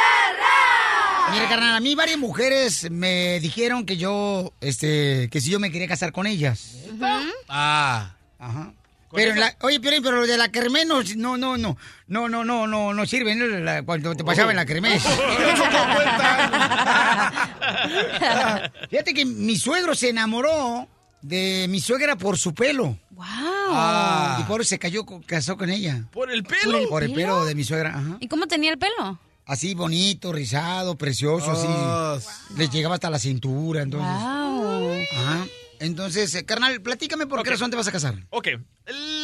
[1.32, 5.72] Mira, carnal, a mí varias mujeres me dijeron que yo, este, que si yo me
[5.72, 6.76] quería casar con ellas.
[7.48, 8.16] Ah.
[8.40, 8.74] Ajá.
[9.14, 12.30] Pero en la, oye, Piolín, pero lo de la kermés no, no, no, no, no,
[12.30, 13.46] no, no, no, no sirve, ¿no?
[13.46, 15.04] La- cuando te pasaba en la kermés.
[18.90, 20.88] Fíjate que mi suegro se enamoró
[21.22, 22.98] de mi suegra por su pelo.
[23.12, 23.26] Wow.
[23.74, 24.38] Ah.
[24.40, 26.04] Y por eso se cayó, casó con ella.
[26.12, 26.88] ¿Por el pelo?
[26.90, 28.18] Por el pelo de mi suegra, ajá.
[28.20, 29.20] ¿Y cómo tenía el pelo?
[29.52, 32.56] Así bonito, rizado, precioso, Oh, así.
[32.56, 34.10] Le llegaba hasta la cintura, entonces.
[34.10, 34.94] Wow.
[35.18, 35.46] Ajá.
[35.82, 38.16] Entonces, eh, carnal, platícame por qué razón te vas a casar.
[38.30, 38.48] Ok,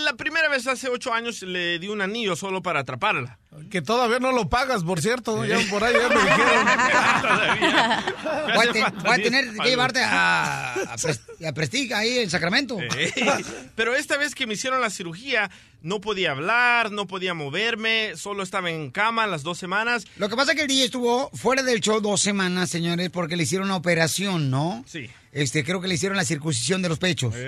[0.04, 3.38] la primera vez hace ocho años le di un anillo solo para atraparla.
[3.72, 5.46] Que todavía no lo pagas, por cierto.
[5.46, 6.68] Ya por ahí ya me dijeron.
[8.56, 12.30] Voy a, te- voy a tener que llevarte a, a, Pres- a Prestige ahí en
[12.30, 12.78] Sacramento.
[12.80, 13.12] Eh,
[13.76, 15.50] Pero esta vez que me hicieron la cirugía,
[15.82, 20.06] no podía hablar, no podía moverme, solo estaba en cama las dos semanas.
[20.18, 23.36] Lo que pasa es que el DJ estuvo fuera del show dos semanas, señores, porque
[23.36, 24.84] le hicieron una operación, ¿no?
[24.88, 25.10] Sí.
[25.38, 27.34] Este, creo que le hicieron la circuncisión de los pechos.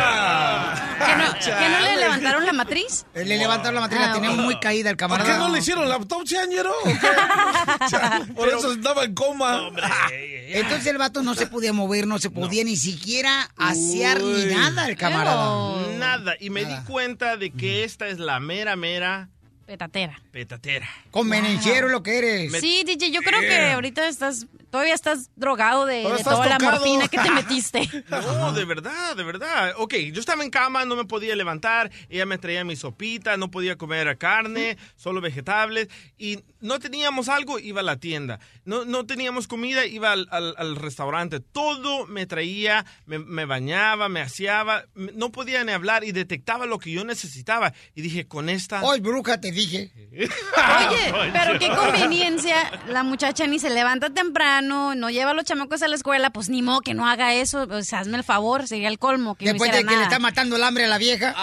[0.00, 0.96] Ah.
[0.98, 3.06] ¿Que no, que no le levantaron la matriz?
[3.14, 4.36] Eh, Le levantaron la matriz, la Ah, tenía ok.
[4.38, 5.32] muy caída el ¿Por camarada.
[5.32, 6.40] qué no le hicieron la autopsia.
[8.36, 9.70] Por eso estaba en coma.
[10.10, 14.88] Entonces el vato no se podía mover, no se podía ni siquiera asear ni nada
[14.88, 15.76] el camarada.
[15.98, 16.34] Nada.
[16.40, 19.28] Y me di cuenta de que esta es la mera, mera
[19.66, 20.20] Petatera.
[20.32, 20.88] petatera.
[21.10, 22.52] Convenenciero lo que eres.
[22.60, 26.58] Sí, DJ, yo creo que ahorita estás, todavía estás drogado de, de estás toda la
[26.58, 27.88] morfina que te metiste.
[28.10, 29.74] No, de verdad, de verdad.
[29.76, 33.50] Ok, yo estaba en cama, no me podía levantar, ella me traía mi sopita, no
[33.50, 38.40] podía comer carne, solo vegetales, y no teníamos algo, iba a la tienda.
[38.64, 41.40] No, no teníamos comida, iba al, al- al restaurante.
[41.40, 46.78] Todo me traía, me, me bañaba, me aseaba, no podía ni hablar y detectaba lo
[46.78, 47.72] que yo necesitaba.
[47.94, 48.82] Y dije, con esta...
[48.82, 49.90] Hoy, bruja, te dije.
[50.12, 52.56] Oye, pero qué conveniencia,
[52.88, 56.48] la muchacha ni se levanta temprano, no lleva a los chamacos a la escuela, pues
[56.48, 59.70] ni modo que no haga eso, sea, hazme el favor, sería el colmo que Después
[59.70, 61.34] no de que le está matando el hambre a la vieja.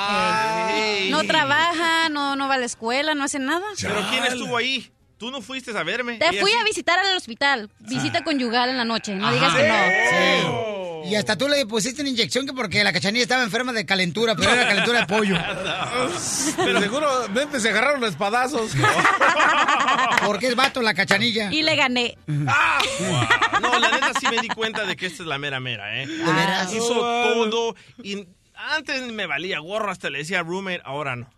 [1.10, 3.66] No trabaja, no, no va a la escuela, no hace nada.
[3.80, 4.92] Pero ¿quién estuvo ahí?
[5.18, 6.18] Tú no fuiste a verme.
[6.18, 9.76] Te fui a visitar al hospital, visita conyugal en la noche, no digas que no.
[10.10, 10.85] Sí.
[11.10, 14.36] Y hasta tú le pusiste una inyección que porque la cachanilla estaba enferma de calentura,
[14.36, 15.36] pero era calentura de pollo.
[16.58, 18.72] Pero seguramente se agarraron los espadazos.
[20.26, 21.52] Porque es vato la cachanilla.
[21.54, 22.18] Y le gané.
[22.28, 26.08] No, la neta sí me di cuenta de que esta es la mera mera, ¿eh?
[26.08, 26.74] veras?
[26.74, 31.30] Hizo Oh, todo y antes me valía gorro, hasta le decía roommate, ahora no.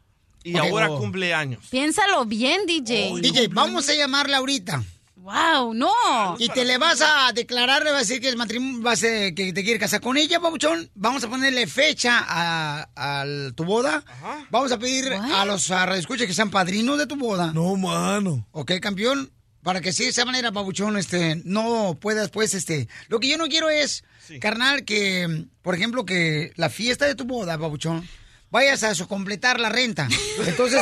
[0.44, 1.00] Y ahora Oh.
[1.00, 1.66] cumple años.
[1.70, 3.12] Piénsalo bien, DJ.
[3.22, 4.84] DJ, vamos a llamarla ahorita.
[5.18, 5.92] Wow, no.
[6.40, 9.32] Y te le vas a declarar, le vas a decir que es matrimonio, vas a-
[9.36, 10.90] que te quiere casar con ella, papuchón.
[10.96, 14.04] Vamos a ponerle fecha a, a tu boda.
[14.52, 17.52] Vamos a pedir a los a radioescuchas que sean padrinos de tu boda.
[17.52, 18.48] No, mano.
[18.52, 19.32] Ok, campeón.
[19.64, 22.88] Para que sí, de esa manera, papuchón, este, no puedas, pues, este.
[23.10, 24.06] Lo que yo no quiero es,
[24.40, 28.08] carnal, que, por ejemplo, que la fiesta de tu boda, papuchón,
[28.50, 30.08] vayas a completar la renta.
[30.48, 30.80] Entonces,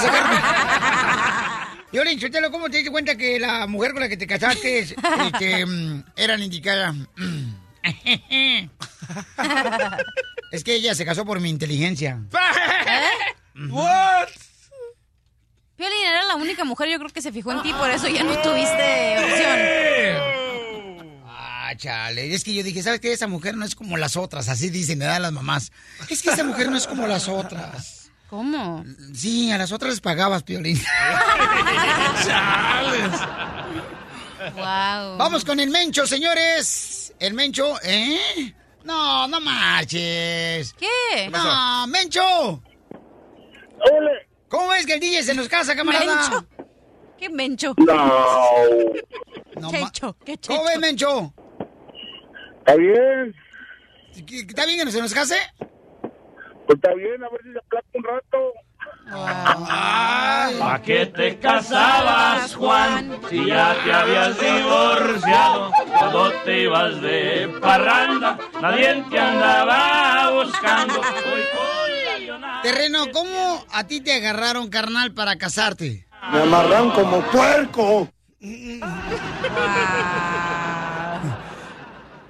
[1.95, 4.79] Yo le Chotelo, ¿cómo te diste cuenta que la mujer con la que te casaste
[4.79, 6.93] este, mm, era la indicada?
[10.51, 12.21] Es que ella se casó por mi inteligencia.
[13.69, 14.27] What?
[15.77, 18.23] Piolín era la única mujer, yo creo que se fijó en ti, por eso ya
[18.23, 19.59] no tuviste opción.
[21.25, 22.33] Ah, chale.
[22.33, 23.13] Es que yo dije, ¿sabes qué?
[23.13, 24.49] Esa mujer no es como las otras.
[24.49, 25.71] Así dicen, me dan las mamás.
[26.09, 27.94] Es que esa mujer no es como las otras.
[28.29, 28.83] ¿Cómo?
[29.13, 30.81] Sí, a las otras les pagabas, Piolín.
[34.55, 35.17] Wow.
[35.17, 37.13] Vamos con el Mencho, señores.
[37.19, 38.53] El Mencho, ¿eh?
[38.83, 40.73] No, no marches.
[40.73, 41.29] ¿Qué?
[41.31, 42.61] No, Mencho.
[44.49, 46.05] ¿Cómo ves que el DJ se nos casa, camarada?
[46.05, 46.45] Mencho.
[47.17, 47.73] ¿Qué mencho?
[47.77, 50.15] No, ¿Qué ma- hecho?
[50.23, 51.33] ¿Qué ¿Cómo ves, Mencho?
[52.59, 53.33] Está bien,
[54.15, 55.37] ¿Está bien que se nos case?
[56.65, 58.53] Pues está bien, a ver si se aplaca un rato.
[60.59, 63.19] ¿Pa' qué te casabas, Juan?
[63.29, 71.01] Si ya te habías divorciado, todo te ibas de parranda, nadie te andaba buscando.
[72.63, 76.07] Terreno, ¿cómo a ti te agarraron, carnal, para casarte?
[76.31, 78.09] Me amarran como puerco.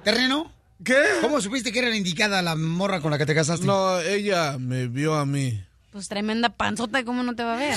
[0.04, 0.55] ¿Terreno?
[0.86, 0.94] ¿Qué?
[1.20, 3.66] ¿Cómo supiste que era la indicada la morra con la que te casaste?
[3.66, 5.60] No, ella me vio a mí.
[5.90, 7.74] Pues tremenda panzota, ¿cómo no te va a ver?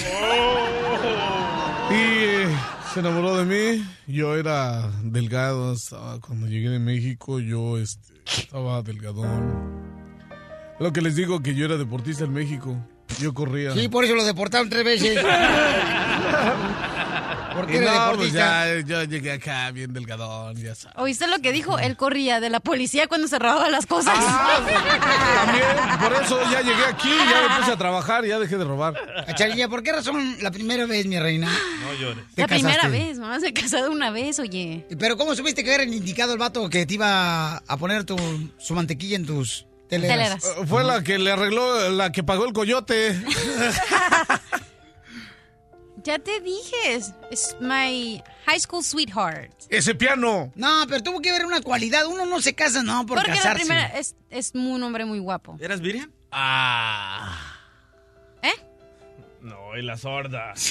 [1.90, 2.48] Y eh,
[2.94, 3.84] se enamoró de mí.
[4.06, 5.74] Yo era delgado.
[5.74, 9.90] estaba- cuando llegué de México, yo este, estaba delgadón.
[10.80, 12.78] Lo que les digo que yo era deportista en México.
[13.20, 13.74] Yo corría.
[13.74, 15.18] Sí, por eso lo deportaron tres veces.
[17.60, 20.98] Porque era no, pues ya, yo llegué acá bien delgadón, ya sabes.
[20.98, 21.78] ¿Oíste lo que dijo?
[21.80, 24.14] Él corría de la policía cuando se robaban las cosas.
[24.18, 24.60] Ah,
[25.46, 28.96] También, por eso ya llegué aquí, ya me puse a trabajar, ya dejé de robar.
[29.26, 31.48] Cacharilla, ¿por qué razón la primera vez, mi reina?
[31.82, 32.24] No llores.
[32.36, 34.86] te la primera vez, mamá se ha casado una vez, oye.
[34.98, 38.18] Pero ¿cómo supiste que era el indicado el vato que te iba a poner tu,
[38.58, 40.40] su mantequilla en tus teleras?
[40.40, 40.44] Teleras.
[40.46, 43.20] Eh, Fue la que le arregló, la que pagó el coyote.
[46.04, 49.52] Ya te dije, es- my high school sweetheart.
[49.70, 50.52] Ese piano.
[50.56, 52.06] No, pero tuvo que ver una cualidad.
[52.08, 53.66] Uno no se casa, no, por Porque la casarse.
[53.66, 55.58] primera es, es un hombre muy guapo.
[55.60, 56.12] ¿Eras virgen?
[56.32, 57.38] Ah.
[58.42, 58.54] ¿Eh?
[59.42, 60.54] No, y la sorda.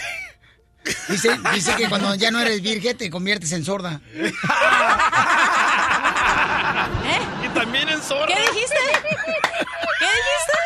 [1.09, 4.01] Dice, dice que cuando ya no eres virgen te conviertes en sorda.
[4.15, 4.25] ¿Eh?
[7.45, 8.27] Y también en sorda.
[8.27, 8.77] ¿Qué dijiste?
[9.03, 10.58] ¿Qué dijiste?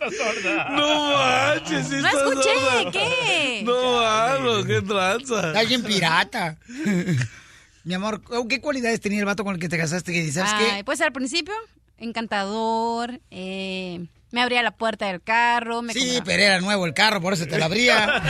[0.00, 0.68] Está sorda.
[0.70, 2.90] No manches, sí No está escuché, sorda.
[2.92, 3.62] ¿qué?
[3.64, 5.46] No, mano, qué tranza.
[5.48, 6.56] Está bien pirata.
[7.84, 10.12] Mi amor, ¿qué cualidades tenía el vato con el que te casaste?
[10.12, 10.84] Que dices, ¿sabes Ay, qué?
[10.84, 11.54] pues al principio
[11.96, 15.82] encantador, eh, me abría la puerta del carro.
[15.82, 18.22] Me Sí, compraba- pero era nuevo el carro, por eso te lo abría.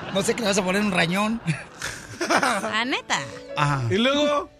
[0.14, 1.40] No sé que le vas a poner un rañón.
[2.28, 3.20] Ah, neta.
[3.56, 3.84] Ajá.
[3.90, 4.50] ¿Y luego?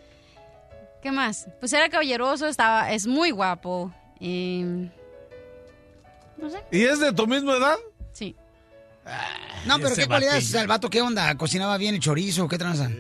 [1.02, 1.48] ¿Qué más?
[1.58, 3.92] Pues era caballeroso, estaba, es muy guapo.
[4.20, 4.64] Y...
[6.40, 6.58] No sé.
[6.72, 7.76] ¿Y es de tu misma edad?
[8.12, 8.34] Sí.
[9.66, 10.34] No, pero ¿qué cualidades?
[10.44, 10.48] batillo.
[10.48, 11.34] O sea, el vato, ¿qué onda?
[11.36, 12.46] ¿Cocinaba bien el chorizo?
[12.48, 12.90] ¿Qué tranza?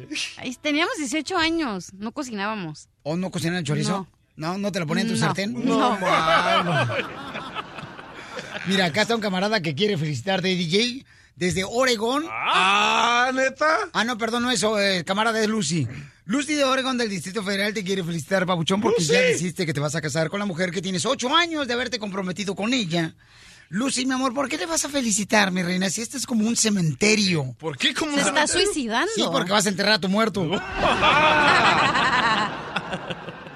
[0.60, 2.88] Teníamos 18 años, no cocinábamos.
[3.02, 4.06] ¿O no cocinaba el chorizo?
[4.36, 4.58] No.
[4.58, 5.26] ¿No, te lo ponían en tu No.
[5.26, 5.64] sartén?
[5.64, 5.96] No.
[6.00, 6.88] mano.
[8.66, 11.04] Mira, acá está un camarada que quiere felicitarte, DJ,
[11.36, 12.24] desde Oregón.
[12.28, 13.66] Ah, ¿neta?
[13.92, 15.86] Ah, no, perdón, no eso, el camarada es Lucy.
[16.30, 19.12] Lucy de Oregón del Distrito Federal te quiere felicitar, Pabuchón, porque Lucy.
[19.12, 21.74] ya decidiste que te vas a casar con la mujer que tienes ocho años de
[21.74, 23.16] haberte comprometido con ella.
[23.68, 25.90] Lucy, mi amor, ¿por qué te vas a felicitar, mi reina?
[25.90, 27.56] Si este es como un cementerio.
[27.58, 29.10] ¿Por qué como Se está suicidando.
[29.12, 30.42] Sí, porque vas a enterrar a tu muerto.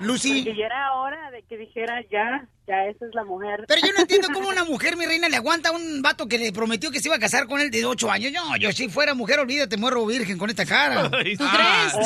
[0.05, 0.43] Lucy.
[0.45, 3.65] Porque ya era hora de que dijera ya, ya esa es la mujer.
[3.67, 6.39] Pero yo no entiendo cómo una mujer, mi reina, le aguanta a un vato que
[6.39, 8.33] le prometió que se iba a casar con él de ocho años.
[8.33, 11.05] No, yo si fuera mujer, olvídate, muero virgen con esta cara.
[11.11, 11.39] ¿Tú crees?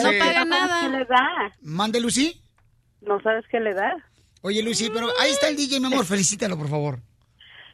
[0.03, 0.19] no sí.
[0.19, 0.89] paga ¿No sabes qué nada.
[0.89, 1.53] le da?
[1.63, 2.41] Mande, Lucy.
[3.01, 3.97] ¿No sabes qué le da?
[4.43, 6.99] Oye, Lucy, pero ahí está el DJ, mi amor, felicítalo, por favor.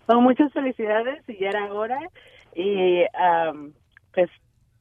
[0.06, 1.98] Bueno, muchas felicidades y ya era hora.
[2.54, 3.02] Y
[4.12, 4.30] pues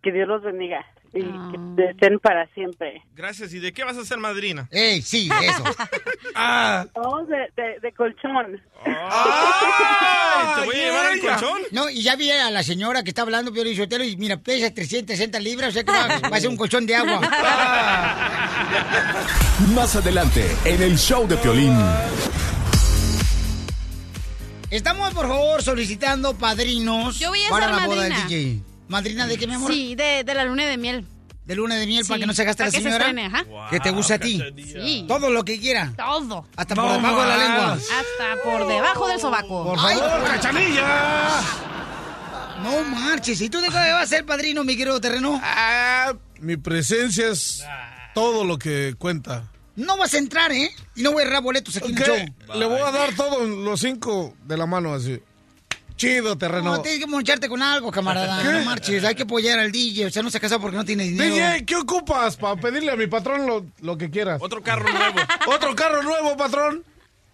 [0.02, 3.04] que Dios los bendiga y que estén para siempre.
[3.16, 3.54] Gracias.
[3.54, 4.68] ¿Y de qué vas a ser madrina?
[4.72, 5.64] ¡Ey, sí, eso!
[6.36, 6.86] ah.
[6.96, 8.60] Vamos de, de, de colchón.
[8.86, 11.36] Ay, ¿Te voy a llevar al yeah.
[11.36, 11.62] colchón?
[11.72, 14.74] No, y ya vi a la señora que está hablando, Pio Lizotelo, y mira, pesa
[14.74, 17.22] 360 libras, o sea que va, va a ser un colchón de agua.
[19.76, 21.78] Más adelante, en el show de Piolín.
[24.74, 28.28] Estamos, por favor, solicitando padrinos Yo voy a para ser la boda del madrina.
[28.28, 28.73] DJ.
[28.88, 29.72] ¿Madrina de qué, mi amor?
[29.72, 31.06] Sí, de, de la luna de miel.
[31.46, 33.08] De luna de miel para que no se gaste la que se señora.
[33.10, 33.46] estrene, ajá.
[33.70, 34.42] Que te guste a ti.
[34.58, 35.06] Sí.
[35.08, 35.92] Todo lo que quiera.
[35.98, 36.48] Todo.
[36.56, 37.74] Hasta por debajo de la lengua.
[37.74, 39.64] Hasta por debajo del sobaco.
[39.66, 41.42] Por favor, cachanilla.
[42.64, 43.42] No marches.
[43.42, 45.40] ¿Y tú de qué vas a ser padrino, mi querido terreno?
[45.44, 47.64] Ah, mi presencia es
[48.14, 49.50] todo lo que cuenta.
[49.76, 50.70] No vas a entrar, ¿eh?
[50.96, 52.16] Y no voy a errar boletos aquí en el show.
[52.56, 55.20] Le voy a dar todos los cinco de la mano así.
[56.04, 56.76] Chido, terreno.
[56.76, 58.42] No, tienes que moncharte con algo, camarada.
[58.42, 58.52] ¿Qué?
[58.52, 59.04] No marches.
[59.04, 60.08] Hay que apoyar al DJ.
[60.08, 61.34] O sea, no se ha casado porque no tiene dinero.
[61.36, 64.42] DJ, ¿qué ocupas para pedirle a mi patrón lo, lo que quieras?
[64.42, 65.20] Otro carro nuevo.
[65.48, 66.84] ¿Otro carro nuevo, patrón?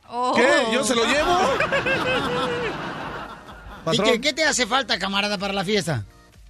[0.08, 0.34] Oh.
[0.36, 0.48] ¿Qué?
[0.74, 1.38] ¿Yo se lo llevo?
[3.92, 6.06] ¿Y qué te hace falta, camarada, para la fiesta?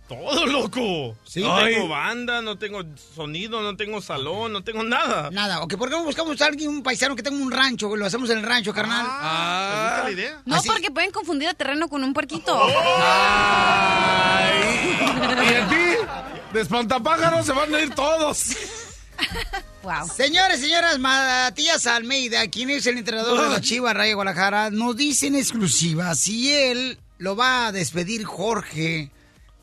[0.10, 1.16] Todo loco.
[1.24, 1.42] Sí.
[1.42, 1.76] No Ay.
[1.76, 2.82] tengo banda, no tengo
[3.16, 5.30] sonido, no tengo salón, no tengo nada.
[5.30, 5.62] Nada.
[5.62, 7.96] ¿O que por qué no buscamos a alguien, un paisano que tenga un rancho?
[7.96, 9.06] Lo hacemos en el rancho, carnal.
[9.06, 10.42] ¿Te gusta la idea?
[10.46, 12.60] No, porque pueden confundir a terreno con un puerquito.
[12.70, 12.74] ¿Y
[15.54, 15.86] a ti?
[16.54, 18.56] De espantapájaros se van a ir todos.
[19.84, 20.10] Wow.
[20.16, 25.28] Señores, señoras, Matías Almeida, quien es el entrenador de la Chiva Raya Guadalajara, nos dice
[25.28, 29.12] en exclusiva si él lo va a despedir Jorge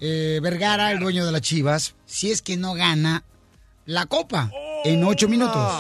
[0.01, 3.25] eh, Vergara, el dueño de las Chivas, si es que no gana
[3.87, 4.51] la copa
[4.85, 5.73] en ocho minutos.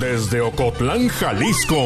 [0.00, 1.76] Desde Ocotlán, Jalisco,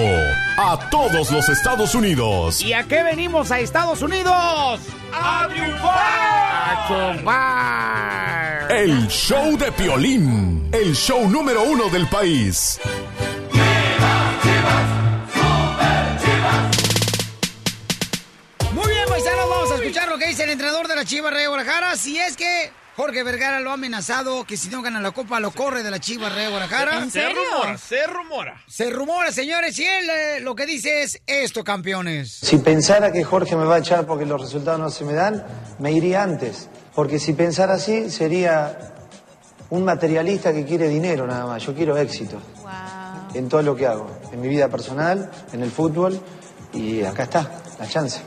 [0.57, 2.63] a todos los Estados Unidos.
[2.63, 4.81] ¿Y a qué venimos a Estados Unidos?
[5.13, 5.99] ¡A triunfar!
[6.69, 8.73] ¡A chupar!
[8.73, 12.81] El show de Piolín, el show número uno del país.
[20.27, 21.95] Que dice el entrenador de la Chiva Raya Guadalajara.
[21.95, 25.53] Si es que Jorge Vergara lo ha amenazado que si no gana la copa lo
[25.53, 27.09] corre de la Chiva Raya Guadalajara.
[27.09, 28.65] Se rumora, se rumora.
[28.67, 32.33] Se rumora, señores, y él eh, lo que dice es esto, campeones.
[32.43, 35.45] Si pensara que Jorge me va a echar porque los resultados no se me dan,
[35.79, 36.69] me iría antes.
[36.93, 38.95] Porque si pensara así, sería
[39.71, 41.63] un materialista que quiere dinero nada más.
[41.63, 42.43] Yo quiero éxito
[43.33, 46.21] en todo lo que hago, en mi vida personal, en el fútbol,
[46.73, 48.23] y acá está, la chance.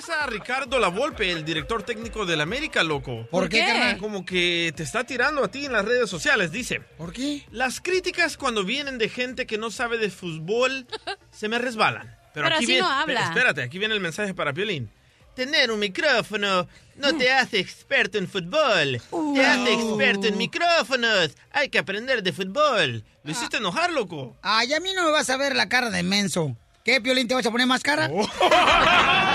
[0.00, 3.26] Pasa a Ricardo Lavolpe, el director técnico del América, loco?
[3.30, 3.98] ¿Por qué.
[4.00, 6.80] Como que te está tirando a ti en las redes sociales, dice.
[6.96, 7.44] ¿Por qué?
[7.50, 10.86] Las críticas cuando vienen de gente que no sabe de fútbol
[11.30, 12.16] se me resbalan.
[12.32, 13.24] Pero, Pero aquí así viene, no habla.
[13.24, 14.90] Espérate, aquí viene el mensaje para Piolín.
[15.34, 19.02] Tener un micrófono no te hace experto en fútbol.
[19.34, 21.36] Te hace experto en micrófonos.
[21.52, 23.04] Hay que aprender de fútbol.
[23.22, 24.34] Lo hiciste enojar, loco.
[24.40, 26.56] Ay, a mí no me vas a ver la cara de menso.
[26.84, 28.10] ¿Qué, Piolín, te vas a poner más cara?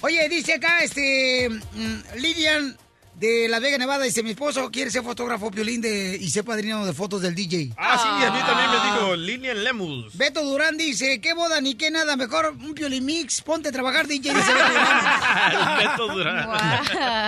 [0.00, 2.76] Oye, dice acá, este, mm, Lidian
[3.16, 4.04] de Las Vegas, Nevada.
[4.04, 7.72] Dice, mi esposo quiere ser fotógrafo Piolín de, y ser padrino de fotos del DJ.
[7.76, 10.16] Ah, sí, a mí también me dijo Lilian Lemus.
[10.16, 14.06] Beto Durán dice, qué boda ni qué nada, mejor un Piolín Mix, ponte a trabajar
[14.06, 14.34] DJ.
[14.34, 15.78] Dice Beto Durán.
[15.78, 16.48] Beto Durán.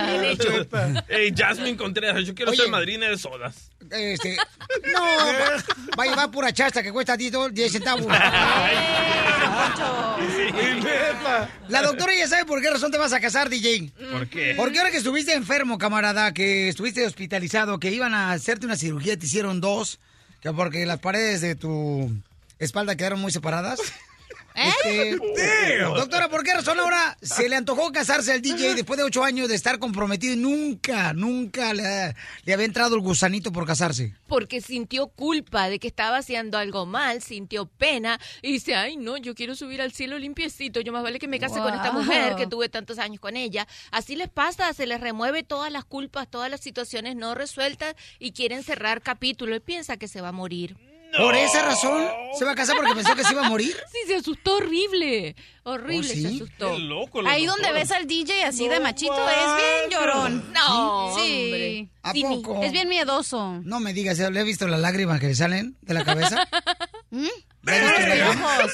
[0.07, 0.67] Bien hecho.
[1.09, 2.61] Ey, Jasmine Contreras, yo quiero Oye.
[2.61, 3.69] ser madrina de sodas.
[3.89, 4.35] Este,
[4.93, 5.63] no, va,
[5.97, 8.05] va a llevar pura chasta que cuesta 10, do- 10 centavos.
[11.69, 13.91] La doctora ya sabe por qué razón te vas a casar, DJ.
[14.11, 14.53] ¿Por qué?
[14.57, 19.17] Porque ahora que estuviste enfermo, camarada, que estuviste hospitalizado, que iban a hacerte una cirugía,
[19.17, 19.99] te hicieron dos,
[20.41, 22.11] que porque las paredes de tu
[22.59, 23.79] espalda quedaron muy separadas.
[24.57, 25.93] Este, Damn.
[25.93, 29.47] doctora, ¿por qué razón ahora se le antojó casarse al DJ después de ocho años
[29.47, 34.15] de estar comprometido y nunca, nunca le, le había entrado el gusanito por casarse?
[34.27, 39.17] Porque sintió culpa de que estaba haciendo algo mal, sintió pena y dice, ay no,
[39.17, 42.35] yo quiero subir al cielo limpiecito, yo más vale que me case con esta mujer
[42.35, 43.67] que tuve tantos años con ella.
[43.91, 48.31] Así les pasa, se les remueve todas las culpas, todas las situaciones no resueltas y
[48.31, 50.86] quieren cerrar capítulo y piensa que se va a morir.
[51.17, 53.75] ¿Por esa razón se va a casar porque pensó que se iba a morir?
[53.91, 56.21] Sí, se asustó horrible, horrible ¿Oh, sí?
[56.21, 56.71] se asustó.
[56.73, 60.51] Qué loco, Ahí donde ves al DJ así de machito es bien llorón.
[60.53, 61.43] No, sí.
[61.43, 61.89] hombre.
[62.03, 62.61] ¿A Sí, poco?
[62.63, 63.59] Es bien miedoso.
[63.63, 66.47] No me digas, ¿le he visto las lágrimas que le salen de la cabeza?
[67.09, 67.27] ¿Mm?
[67.63, 68.71] De los piojos.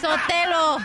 [0.00, 0.78] Sotelo.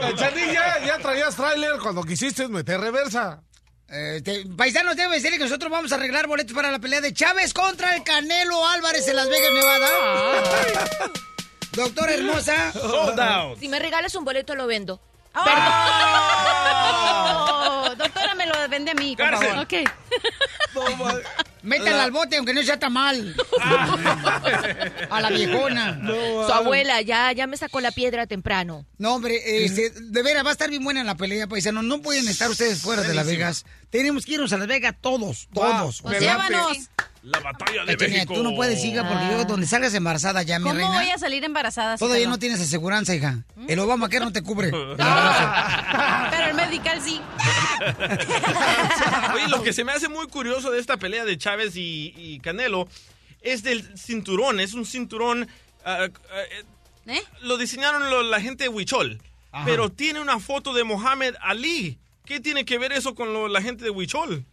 [0.00, 3.42] Cachanilla, ya traías tráiler cuando quisiste meter reversa.
[3.88, 7.54] Este, paisanos, debe decirle que nosotros vamos a arreglar boletos para la pelea de Chávez
[7.54, 9.88] contra el Canelo Álvarez en Las Vegas, Nevada.
[11.72, 12.72] Doctora hermosa.
[12.72, 13.58] Sold out.
[13.58, 15.00] Si me regalas un boleto lo vendo.
[15.34, 15.44] Oh,
[17.98, 19.48] doctora, me lo vende a mí, por Cárcel.
[19.48, 19.64] favor.
[19.64, 19.74] Ok.
[21.62, 23.34] Métala al bote, aunque no sea tan mal.
[25.10, 26.00] A la viejona.
[26.46, 28.86] Su abuela ya, ya me sacó la piedra temprano.
[28.98, 31.84] No, hombre, este, de veras, va a estar bien buena la pelea, paisanos.
[31.84, 33.66] No pueden estar ustedes fuera de Las Vegas.
[33.90, 36.00] Tenemos que irnos a Las Vegas todos, todos.
[36.02, 36.78] Pues llévanos.
[37.20, 38.34] La batalla de Cachanilla, México.
[38.34, 40.94] tú no puedes ir, hija, porque yo donde salgas embarazada ya, mi ¿Cómo reina.
[41.02, 41.96] voy a salir embarazada?
[41.96, 43.38] si Todavía te lo- no tienes aseguranza, hija.
[43.66, 44.70] El Obama que no te cubre.
[46.30, 47.20] Pero el medical sí.
[49.34, 52.40] Oye, lo que se me hace muy curioso de esta pelea de Chávez y, y
[52.40, 52.88] Canelo
[53.40, 54.60] es del cinturón.
[54.60, 55.48] Es un cinturón.
[55.84, 56.64] ah, ah, eh,
[57.06, 57.22] ¿Eh?
[57.42, 59.20] Lo diseñaron lo- la gente de Huichol.
[59.52, 59.64] Ajá.
[59.64, 61.98] Pero tiene una foto de Mohamed Ali.
[62.26, 64.44] ¿Qué tiene que ver eso con lo- la gente de Huichol?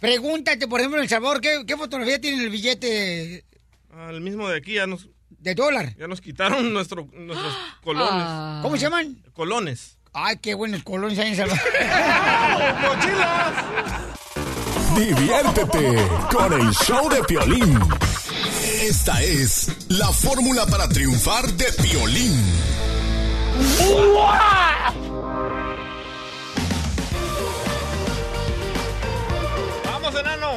[0.00, 3.44] Pregúntate, por ejemplo, en El Salvador, ¿qué, qué fotografía tiene el billete
[3.92, 5.96] Al mismo de aquí ya nos, de dólar?
[5.96, 7.52] ya nos quitaron nuestro, nuestros
[7.82, 8.08] colones.
[8.12, 8.60] Ah.
[8.62, 9.22] ¿Cómo se llaman?
[9.32, 9.97] Colones.
[10.12, 11.58] Ay, qué buenos colones hay en Salvador.
[14.96, 17.78] Diviértete con el show de Piolín.
[18.82, 22.42] Esta es la fórmula para triunfar de Piolín.
[29.84, 30.50] ¡Vamos, enano!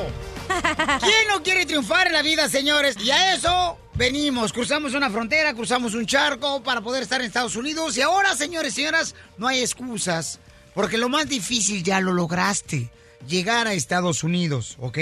[1.02, 2.96] ¿Quién no quiere triunfar en la vida, señores?
[3.00, 4.52] Y a eso venimos.
[4.52, 7.96] Cruzamos una frontera, cruzamos un charco para poder estar en Estados Unidos.
[7.98, 10.40] Y ahora, señores y señoras, no hay excusas.
[10.74, 12.90] Porque lo más difícil ya lo lograste.
[13.28, 14.98] Llegar a Estados Unidos, ¿ok?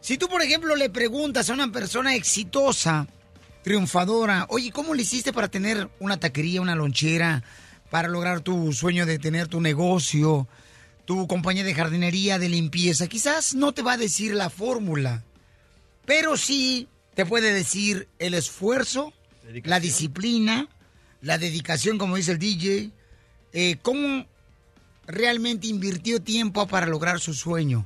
[0.00, 3.08] Si tú, por ejemplo, le preguntas a una persona exitosa,
[3.64, 7.42] triunfadora, oye, ¿cómo le hiciste para tener una taquería, una lonchera,
[7.90, 10.46] para lograr tu sueño de tener tu negocio,
[11.04, 13.08] tu compañía de jardinería, de limpieza?
[13.08, 15.24] Quizás no te va a decir la fórmula,
[16.06, 16.86] pero sí
[17.20, 19.12] te puede decir el esfuerzo,
[19.64, 20.70] la disciplina,
[21.20, 22.92] la dedicación, como dice el DJ,
[23.52, 24.24] eh, cómo
[25.06, 27.84] realmente invirtió tiempo para lograr su sueño.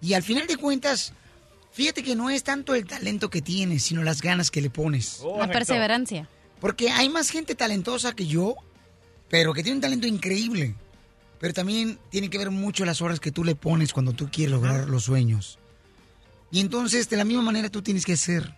[0.00, 1.12] Y al final de cuentas,
[1.72, 5.24] fíjate que no es tanto el talento que tienes, sino las ganas que le pones.
[5.36, 6.28] La perseverancia.
[6.60, 8.54] Porque hay más gente talentosa que yo,
[9.28, 10.76] pero que tiene un talento increíble.
[11.40, 14.52] Pero también tiene que ver mucho las horas que tú le pones cuando tú quieres
[14.52, 15.58] lograr los sueños.
[16.52, 18.54] Y entonces, de la misma manera, tú tienes que hacer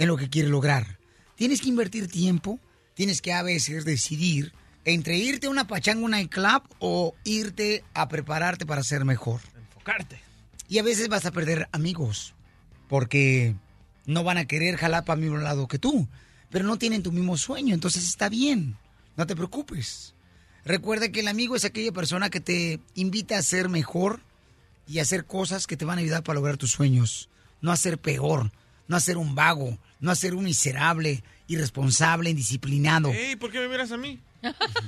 [0.00, 0.98] en lo que quieres lograr.
[1.36, 2.58] Tienes que invertir tiempo,
[2.94, 4.52] tienes que a veces decidir
[4.86, 9.40] entre irte a una pachanga, un nightclub o irte a prepararte para ser mejor.
[9.68, 10.18] Enfocarte.
[10.68, 12.34] Y a veces vas a perder amigos
[12.88, 13.54] porque
[14.06, 16.08] no van a querer jalar para el mismo lado que tú,
[16.48, 18.78] pero no tienen tu mismo sueño, entonces está bien,
[19.16, 20.14] no te preocupes.
[20.64, 24.20] Recuerda que el amigo es aquella persona que te invita a ser mejor
[24.86, 27.28] y a hacer cosas que te van a ayudar para lograr tus sueños,
[27.60, 28.50] no a ser peor,
[28.88, 33.10] no a ser un vago, no a ser un miserable, irresponsable, indisciplinado.
[33.10, 34.18] Ey, ¿por qué me miras a mí?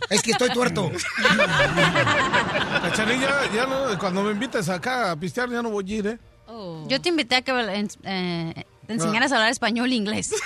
[0.09, 0.91] Es que estoy tuerto.
[2.83, 6.19] Cachanilla, ya no, cuando me invites acá a pistear ya no voy a ir, ¿eh?
[6.89, 7.53] Yo te invité a que
[8.05, 10.35] eh, te enseñaras a hablar español e inglés.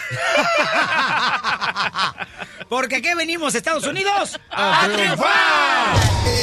[2.69, 5.97] Porque aquí venimos, Estados Unidos, ¡A triunfar!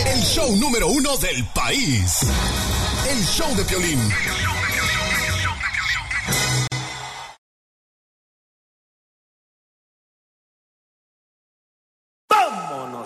[0.08, 2.20] El show número uno del país.
[3.10, 4.00] El show de Piolín.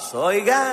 [0.08, 0.72] Vámonos, oiga.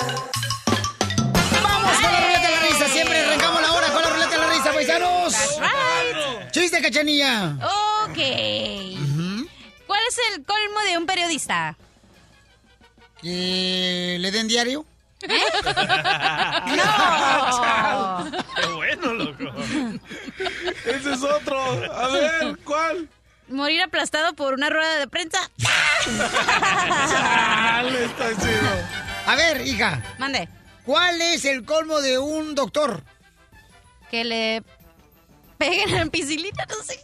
[1.63, 2.87] ¡Vamos con la ruleta de la risa!
[2.89, 5.35] Siempre arrancamos la hora con la ruleta de la risa, paisanos.
[6.53, 7.57] ¡Chiste, cachanilla!
[8.05, 8.19] Ok.
[9.87, 11.77] ¿Cuál es el colmo de un periodista?
[13.23, 14.85] ¿Que le den diario?
[16.77, 18.31] ¡No!
[18.57, 19.45] Qué bueno, loco.
[20.85, 21.59] Ese es otro.
[21.95, 23.09] A ver, ¿cuál?
[23.49, 25.51] Morir aplastado por una rueda de prensa.
[27.11, 29.04] Chale, está chido.
[29.27, 30.03] A ver, hija.
[30.19, 30.49] Mande.
[30.85, 33.03] ¿Cuál es el colmo de un doctor?
[34.11, 34.63] Que le
[35.59, 37.01] peguen en piscilita, no sé.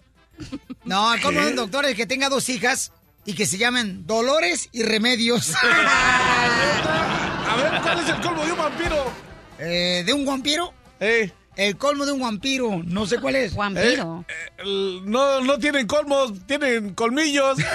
[0.85, 2.93] No, el colmo de un doctor es que tenga dos hijas
[3.25, 5.53] y que se llamen Dolores y Remedios.
[5.65, 9.13] A ver, ¿cuál es el colmo de un vampiro?
[9.59, 10.73] Eh, ¿De un vampiro?
[11.01, 11.33] Eh.
[11.57, 13.55] El colmo de un vampiro, no sé cuál es.
[13.55, 14.25] Vampiro.
[14.29, 17.59] Eh, el- no, no tienen colmos, tienen colmillos.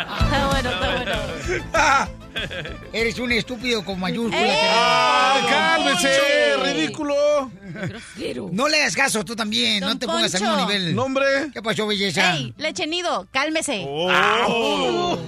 [0.00, 2.20] Está bueno, está bueno.
[2.92, 4.58] Eres un estúpido con mayúsculas.
[4.62, 6.08] ¡Ah, cálmese!
[6.56, 6.64] Poncho!
[6.64, 7.50] ¡Ridículo!
[8.52, 10.94] No le hagas caso tú también, no te pongas al mismo nivel.
[10.94, 11.50] ¿Nombre?
[11.52, 12.36] ¿Qué pasó, belleza?
[12.36, 13.26] ¡Ey, lechenido!
[13.30, 13.84] ¡Cálmese!
[13.86, 15.18] Oh.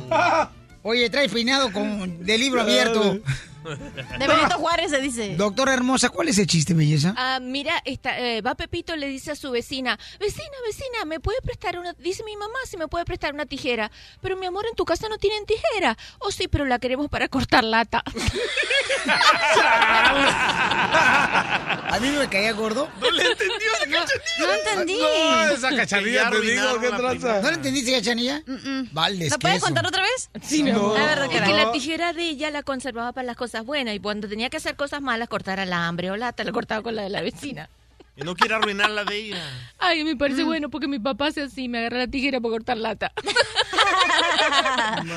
[0.82, 3.18] Oye, traes peinado con de libro abierto.
[4.18, 5.36] De Benito Juárez se dice.
[5.36, 7.14] Doctora hermosa, ¿cuál es el chiste, belleza?
[7.16, 11.40] Ah, mira, esta, eh, va Pepito, le dice a su vecina, vecina, vecina, ¿me puede
[11.42, 11.92] prestar una?
[11.94, 13.90] Dice mi mamá si me puede prestar una tijera.
[14.20, 15.96] Pero mi amor, en tu casa no tienen tijera.
[16.18, 18.02] Oh, sí, pero la queremos para cortar lata.
[21.92, 22.88] A mí me caía gordo.
[23.00, 24.06] No le entendió esa cachanilla.
[24.38, 24.96] No entendí.
[24.98, 27.40] No, esa cachanilla te digo, ¿qué la tranza?
[27.42, 28.42] ¿No le entendiste, cachanilla?
[28.92, 29.66] Vale, es ¿Lo que puede eso.
[29.66, 30.30] contar otra vez?
[30.42, 30.98] Sí, mi amor.
[30.98, 31.46] A ver, ¿de qué Es era?
[31.50, 34.56] que la tijera de ella la conservaba para las cosas buenas y cuando tenía que
[34.56, 37.68] hacer cosas malas, cortar alambre o lata, la cortaba con la de la vecina.
[38.16, 39.42] Y no quiere arruinar la de ella.
[39.78, 40.18] Ay, me Mm.
[40.18, 43.12] parece bueno porque mi papá hace así, me agarra la tijera para cortar lata.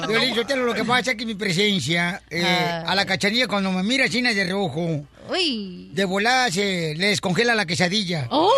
[0.08, 2.84] Violín, yo te lo que pasa es que mi presencia eh, Ah.
[2.88, 5.90] a la cachanilla cuando me mira china de reojo, Uy.
[5.94, 8.28] de volada se le descongela la quesadilla.
[8.32, 8.52] Oh.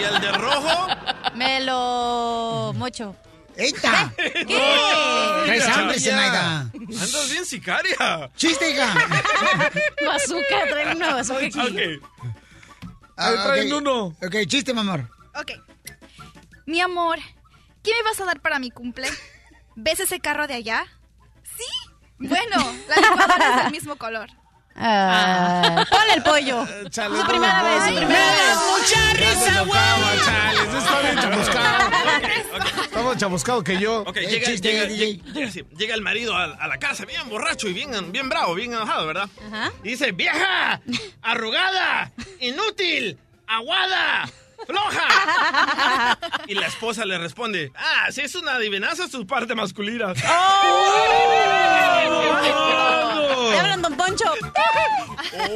[0.00, 0.86] ¿Y el de rojo?
[1.34, 3.14] Me lo mocho.
[3.56, 4.12] ¡Eita!
[4.16, 4.44] ¿Qué?
[5.46, 5.98] Traes hambre.
[6.00, 6.60] Zenaida.
[6.72, 8.30] Andas bien sicaria.
[8.36, 8.92] ¡Chiste, hija!
[10.06, 11.58] Bazooka, trae una bazooka aquí.
[11.60, 12.04] Ok.
[13.16, 13.78] Ah, Ahí traen ok.
[13.80, 14.04] uno.
[14.22, 15.08] Ok, chiste, mi amor.
[15.34, 15.52] Ok.
[16.66, 17.18] Mi amor,
[17.82, 19.08] ¿qué me vas a dar para mi cumple?
[19.74, 20.84] ¿Ves ese carro de allá?
[21.42, 21.64] Sí.
[22.18, 22.56] Bueno,
[22.88, 24.28] la licuadora es del mismo color.
[24.78, 26.66] Ah, ponle el pollo.
[26.90, 28.56] Chale, Su primera vez, su primera vez.
[28.70, 31.90] ¡Mucha enojaba, chales, está bien chamuscado.
[32.84, 34.00] Está más chamuscado que yo.
[34.02, 35.06] Ok, Eh, llega, chiste, llega, DJ.
[35.06, 38.28] llega- llega- sí, llega el marido a, a la casa bien borracho y bien, bien
[38.28, 39.28] bravo, bien enojado, ¿verdad?
[39.50, 39.72] Ajá.
[39.82, 40.80] Y dice, vieja,
[41.22, 44.28] arrugada, inútil, aguada,
[44.66, 46.18] floja.
[46.48, 50.12] Y la esposa le responde, ah, si es una adivinanza, es su parte masculina.
[53.50, 54.24] Le hablan, don Poncho.
[55.32, 55.48] Eh,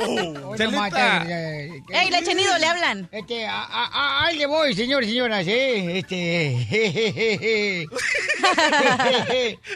[1.28, 3.08] eh, Ey, lechenido, le hablan.
[3.12, 5.98] Este, a- a- a- ahí le voy, señores y señoras, eh.
[5.98, 6.66] Este.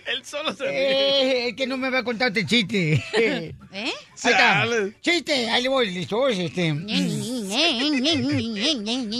[0.07, 0.75] Él solo se ríe.
[0.75, 3.03] Eh, es que no me va a contar este chiste.
[3.14, 3.55] ¿Eh?
[3.72, 4.66] Ahí está.
[5.01, 6.29] Chiste, ahí le voy, listo.
[6.29, 6.75] Este.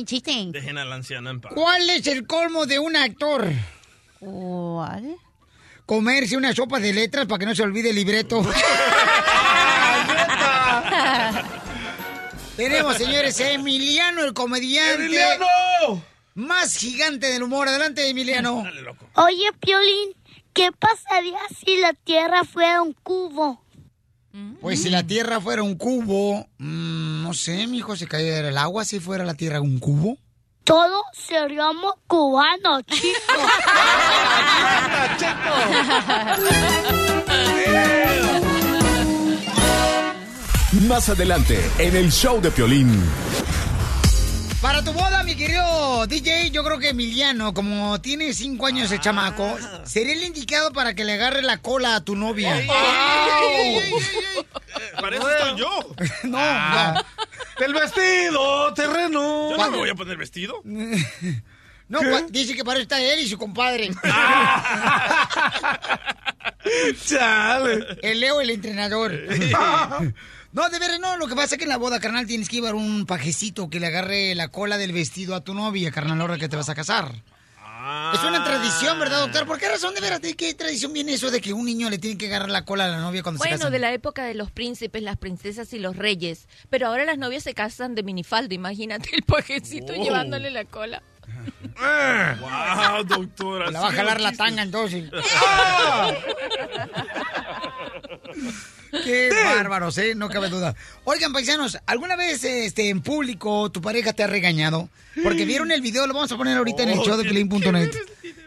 [0.05, 0.47] Chiste.
[0.49, 1.53] Dejen a la anciana en paz.
[1.55, 3.47] ¿Cuál es el colmo de un actor?
[4.18, 5.16] ¿Cuál?
[5.86, 8.42] Comerse una sopa de letras para que no se olvide el libreto.
[12.57, 15.05] Tenemos, señores, a Emiliano, el comediante.
[15.05, 15.47] ¡Emiliano!
[16.34, 17.68] Más gigante del humor.
[17.68, 18.62] Adelante, Emiliano.
[18.64, 19.07] Dale, loco.
[19.16, 20.11] Oye, Piolín,
[20.53, 23.63] ¿qué pasaría si la Tierra fuera un cubo?
[24.61, 28.85] Pues si la Tierra fuera un cubo, mm, no sé, mijo, se cayera el agua
[28.85, 30.18] si fuera la Tierra un cubo.
[30.64, 33.14] Todos seríamos cubanos, chicos.
[40.89, 43.01] Más adelante, en el show de Piolín.
[44.64, 48.98] Para tu boda, mi querido DJ, yo creo que Emiliano, como tiene cinco años el
[49.00, 52.58] chamaco, sería el indicado para que le agarre la cola a tu novia.
[52.58, 52.68] Ey,
[53.50, 53.92] ey, ey,
[54.98, 55.68] Para eso estoy yo.
[56.24, 57.04] No, Ah.
[57.58, 57.64] no.
[57.66, 59.50] ¡El vestido, terreno!
[59.50, 60.62] Yo no me voy a poner vestido.
[61.86, 63.90] No, pa- dice que para eso está él y su compadre.
[67.06, 67.98] ¡Chale!
[68.00, 69.12] El Leo, el entrenador.
[70.55, 71.16] No, de veras, no.
[71.18, 73.80] Lo que pasa es que en la boda, carnal, tienes que llevar un pajecito que
[73.80, 76.74] le agarre la cola del vestido a tu novia, carnal, ahora que te vas a
[76.74, 77.11] casar.
[78.14, 79.46] Es una tradición, ¿verdad, doctor?
[79.46, 80.22] ¿Por qué razón de veras?
[80.22, 82.86] ¿De qué tradición viene eso de que un niño le tiene que agarrar la cola
[82.86, 83.72] a la novia cuando se Bueno, casan?
[83.72, 86.48] de la época de los príncipes, las princesas y los reyes.
[86.70, 88.55] Pero ahora las novias se casan de minifalda.
[88.55, 90.02] Imagínate el pajecito Oh.
[90.02, 91.02] llevándole la cola.
[92.40, 93.70] Wow, doctora.
[93.70, 95.11] La va a jalar la tanga entonces.
[99.03, 100.14] Qué bárbaros, ¿eh?
[100.14, 100.74] No cabe duda.
[101.05, 104.88] Oigan, paisanos, ¿alguna vez este, en público tu pareja te ha regañado?
[105.22, 107.90] Porque vieron el video, lo vamos a poner ahorita en el Oh, show de Pelín.net.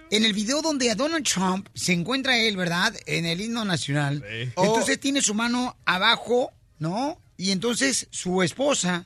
[0.10, 2.94] En el video donde a Donald Trump se encuentra él, ¿verdad?
[3.06, 4.24] En el himno nacional.
[4.30, 4.44] Sí.
[4.58, 7.20] Entonces tiene su mano abajo, ¿no?
[7.36, 9.06] Y entonces su esposa,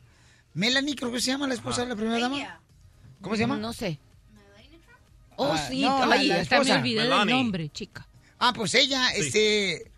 [0.53, 2.59] Melanie, creo que se llama la esposa de la primera dama.
[3.21, 3.57] ¿Cómo se llama?
[3.57, 3.99] No sé.
[5.37, 5.81] Oh, Ah, sí.
[5.81, 8.07] no, la- Ay, la hasta me olvidé del nombre, chica.
[8.37, 9.90] Ah, pues ella, este,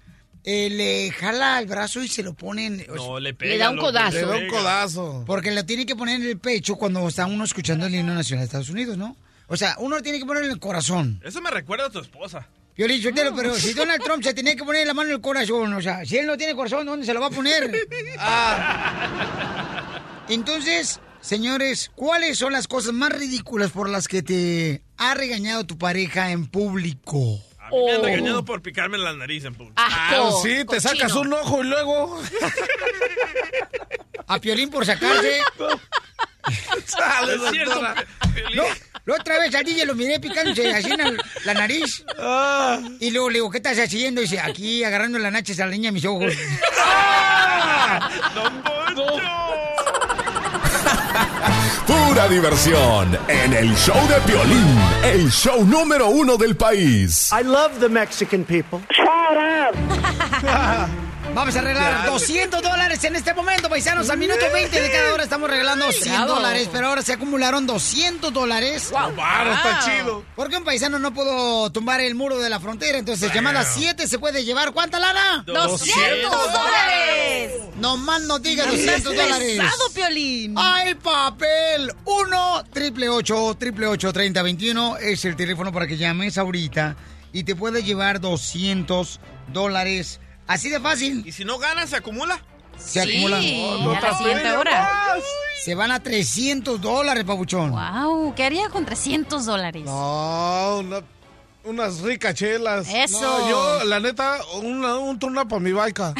[0.43, 2.85] eh, le jala el brazo y se lo ponen.
[2.89, 3.53] o No, sea, le pega.
[3.53, 4.17] Le da un codazo.
[4.17, 5.23] Le da un codazo.
[5.25, 8.41] Porque lo tiene que poner en el pecho cuando está uno escuchando el himno nacional
[8.41, 9.15] de Estados Unidos, ¿no?
[9.47, 11.21] O sea, uno lo tiene que poner en el corazón.
[11.23, 12.47] Eso me recuerda a tu esposa.
[12.75, 15.21] Yo le digo, pero si Donald Trump se tenía que poner la mano en el
[15.21, 17.71] corazón, o sea, si él no tiene corazón, ¿dónde se lo va a poner?
[18.17, 20.23] Ah.
[20.29, 25.77] Entonces, señores, ¿cuáles son las cosas más ridículas por las que te ha regañado tu
[25.77, 27.39] pareja en público?
[27.73, 28.05] A mí me han Oh.
[28.05, 29.75] regañado por picarme la nariz en público.
[29.77, 30.81] Ah, sí, te cochino.
[30.81, 32.21] sacas un ojo y luego.
[34.27, 35.39] A Piolín por sacarse.
[36.85, 37.81] Sale, Es cierto.
[38.55, 38.63] No,
[39.05, 41.13] la otra vez al DJ lo miré picándose así en la,
[41.45, 42.03] la nariz.
[42.19, 42.79] Ah.
[42.99, 44.21] Y luego le digo, ¿qué estás haciendo?
[44.21, 46.33] Y dice, aquí agarrando la nacha a la niña a mis ojos.
[48.35, 49.05] ¡Don Poncho!
[52.13, 57.31] Pura diversión en el show de Piolín, el show número uno del país.
[57.31, 58.79] I love the Mexican people.
[61.33, 64.11] Vamos a regalar 200 dólares en este momento, paisanos.
[64.11, 66.35] Al minuto 20 de cada hora estamos regalando 100 bravo.
[66.35, 68.89] dólares, pero ahora se acumularon 200 dólares.
[68.91, 70.23] Claro, está chido.
[70.35, 74.19] Porque un paisano no pudo tumbar el muro de la frontera, entonces llamada 7 se
[74.19, 74.71] puede llevar.
[74.71, 75.43] ¿Cuánta lana?
[75.47, 77.32] ¡200 dólares!
[77.83, 79.57] No más no diga 200 dólares.
[79.59, 80.55] Pesado, Piolín!
[80.57, 81.91] ¡Ay, papel!
[82.05, 86.95] 1 triple 8 triple 8 30 21 es el teléfono para que llames ahorita
[87.33, 89.19] y te puedes llevar 200
[89.51, 90.21] dólares.
[90.47, 91.23] Así de fácil.
[91.27, 92.41] ¿Y si no ganas, se acumula?
[92.77, 93.97] Se sí, acumulan.
[93.97, 95.15] a la siguiente hora.
[95.65, 97.71] Se van a 300 dólares, papuchón.
[97.71, 99.83] Wow, ¿qué haría con 300 dólares?
[99.83, 101.01] No, una-
[101.63, 102.87] unas ricas chelas.
[102.93, 103.21] Eso.
[103.21, 106.13] No, yo, la neta, una- un turno para mi baica.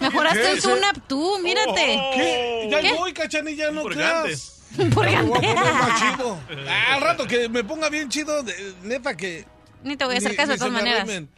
[0.00, 2.00] Mejoraste el tune-up tú, mírate.
[2.14, 2.68] ¿Qué?
[2.70, 2.92] Ya ¿Qué?
[2.94, 4.52] voy, cachanilla, no creas.
[4.94, 5.72] Por Ya me voy a poner gandera.
[5.78, 6.38] más chido.
[6.90, 9.44] Al rato que me ponga bien chido, de- neta que...
[9.82, 11.02] Ni te voy a hacer caso de todas maneras.
[11.02, 11.30] arrimen.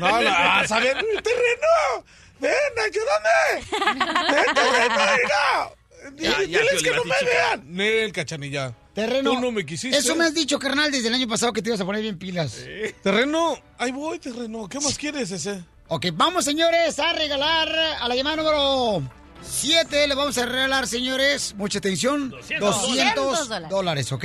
[0.00, 2.04] No, no, a saber, terreno.
[2.40, 2.52] Ven,
[2.84, 4.04] ayúdame.
[4.34, 5.70] Ven, terreno, mira.
[6.16, 7.62] Ya, Dile- ya, Diles que no me vean.
[7.66, 8.74] Nel, cachanilla.
[8.96, 9.30] Terreno.
[9.32, 9.94] Tú no me quisiste.
[9.96, 12.18] Eso me has dicho, carnal, desde el año pasado que te ibas a poner bien
[12.18, 12.64] pilas.
[13.02, 14.66] Terreno, ahí voy, terreno.
[14.70, 15.62] ¿Qué más quieres ese?
[15.88, 17.68] Ok, vamos, señores, a regalar
[18.00, 19.02] a la llamada número
[19.42, 20.08] 7.
[20.08, 23.68] Le vamos a regalar, señores, mucha atención, 200, 200 dólares.
[23.68, 24.24] dólares, ¿ok?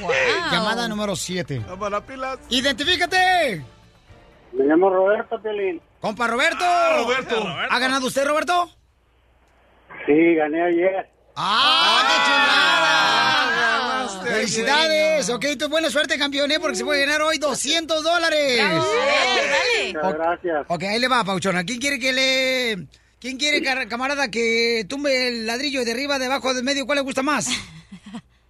[0.00, 0.10] Wow.
[0.50, 1.62] Llamada número 7.
[1.78, 2.40] Para pilas.
[2.50, 3.64] ¡Identifícate!
[4.52, 5.80] Me llamo Roberto Piolín.
[6.00, 6.64] Compa Roberto.
[7.04, 7.46] Roberto.
[7.46, 8.68] ¿Ha ganado usted, Roberto?
[10.06, 11.08] Sí, gané ayer.
[11.36, 13.27] ¡Ah, qué chulada!
[14.24, 15.28] ¡Felicidades!
[15.30, 16.58] Ok, tu buena suerte, campeón, ¿eh?
[16.60, 18.58] Porque se puede ganar hoy 200 dólares.
[18.58, 20.66] Dale, Muchas gracias.
[20.68, 21.64] Ok, ahí le va, Pauchona.
[21.64, 22.86] ¿Quién quiere que le...
[23.20, 26.86] ¿Quién quiere, camarada, que tumbe el ladrillo de arriba, de abajo, de medio?
[26.86, 27.48] ¿Cuál le gusta más?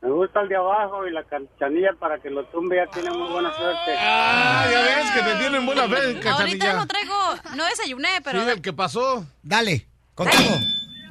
[0.00, 3.32] Me gusta el de abajo y la cachanilla para que lo tumbe ya tiene muy
[3.32, 3.94] buena suerte.
[3.98, 6.72] Ah, ya ves que te tienen buena fe, Ahorita cachanilla.
[6.74, 7.14] no traigo,
[7.56, 9.26] no desayuné, pero Sí, el que pasó.
[9.42, 10.44] Dale, contigo.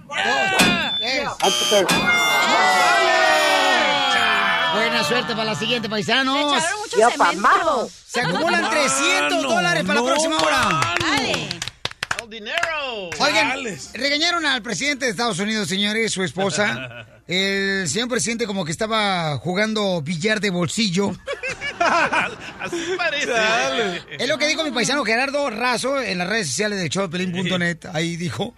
[0.08, 1.38] Dos,
[1.70, 1.86] tres.
[4.78, 6.54] Buena suerte para la siguiente, me paisanos.
[6.56, 7.90] echaron mucho cemento.
[8.06, 10.96] Se acumulan 300 no, dólares para no, la próxima hora.
[11.00, 11.50] Dale.
[12.24, 13.10] ¡El dinero!
[13.20, 13.92] Oigan, Chales.
[13.94, 17.08] regañaron al presidente de Estados Unidos, señores, su esposa.
[17.28, 21.12] El señor presidente como que estaba jugando billar de bolsillo.
[21.80, 23.34] Así parece.
[24.18, 27.86] Es lo que dijo mi paisano Gerardo Razo en las redes sociales de showpelín.net.
[27.94, 28.56] Ahí dijo.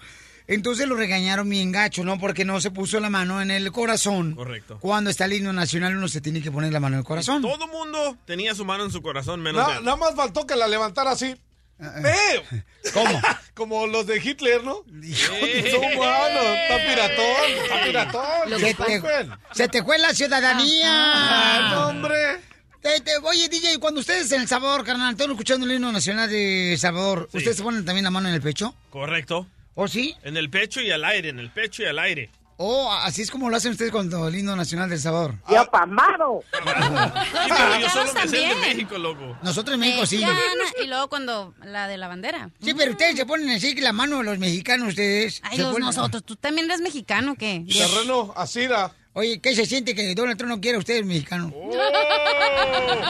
[0.52, 2.18] Entonces lo regañaron bien gacho, ¿no?
[2.20, 4.34] Porque no se puso la mano en el corazón.
[4.36, 4.80] Correcto.
[4.82, 7.42] Cuando está el himno nacional uno se tiene que poner la mano en el corazón.
[7.44, 9.84] Todo mundo tenía su mano en su corazón, menos Na- él.
[9.86, 11.36] nada más faltó que la levantara así.
[11.80, 12.44] ¡Eh!
[12.94, 13.22] ¿Cómo?
[13.54, 14.84] Como los de Hitler, ¿no?
[15.04, 16.46] Hijo de- Son humanos.
[16.46, 17.52] Está piratón.
[17.64, 18.60] Está piratón.
[18.60, 19.02] Se te,
[19.54, 20.90] se te fue la ciudadanía.
[20.92, 22.40] Ah, no, hombre.
[22.82, 26.30] Te- te- oye, DJ, cuando ustedes en El Salvador, carnal, están escuchando el himno nacional
[26.30, 28.74] de El Salvador, ¿ustedes se ponen también la mano en el pecho?
[28.90, 29.46] Correcto.
[29.82, 30.14] ¿O sí?
[30.24, 32.30] En el pecho y al aire, en el pecho y al aire.
[32.58, 35.36] O así es como lo hacen ustedes con el himno nacional de El Salvador.
[35.50, 36.44] ¡Ya pamado!
[37.82, 38.56] yo solo me sé de.
[38.56, 39.38] México, loco.
[39.42, 40.18] Nosotros en México sí.
[40.18, 42.50] Mexicana, Y luego cuando la de la bandera.
[42.62, 45.40] Sí, pero ustedes se ponen así que la mano de los mexicanos, ustedes.
[45.46, 46.26] Ay, se los ponen- nosotros.
[46.26, 47.66] ¿Tú también eres mexicano o qué?
[47.72, 48.94] Terreno, Asira.
[49.20, 51.52] Oye, ¿qué se siente que Donald Trump no quiere a ustedes mexicanos?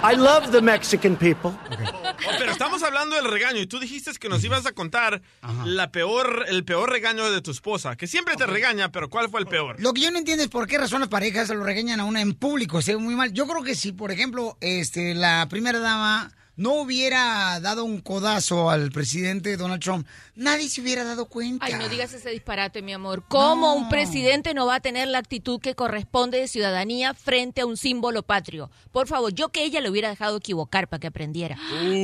[0.03, 1.51] I love the Mexican people.
[1.51, 5.21] Oh, pero estamos hablando del regaño y tú dijiste que nos ibas a contar
[5.65, 9.39] la peor, el peor regaño de tu esposa, que siempre te regaña, pero ¿cuál fue
[9.39, 9.75] el peor?
[9.79, 12.21] Lo que yo no entiendo es por qué razón las parejas lo regañan a una
[12.21, 13.31] en público, se ve muy mal.
[13.31, 18.69] Yo creo que si, por ejemplo, este, la primera dama no hubiera dado un codazo
[18.69, 20.05] al presidente Donald Trump,
[20.35, 21.65] nadie se hubiera dado cuenta.
[21.65, 23.23] Ay, no digas ese disparate, mi amor.
[23.29, 27.65] ¿Cómo un presidente no va a tener la actitud que corresponde de ciudadanía frente a
[27.65, 28.69] un símbolo patrio?
[28.91, 31.55] Por favor, yo que ella le hubiera dejado equivocar para que aprendiera.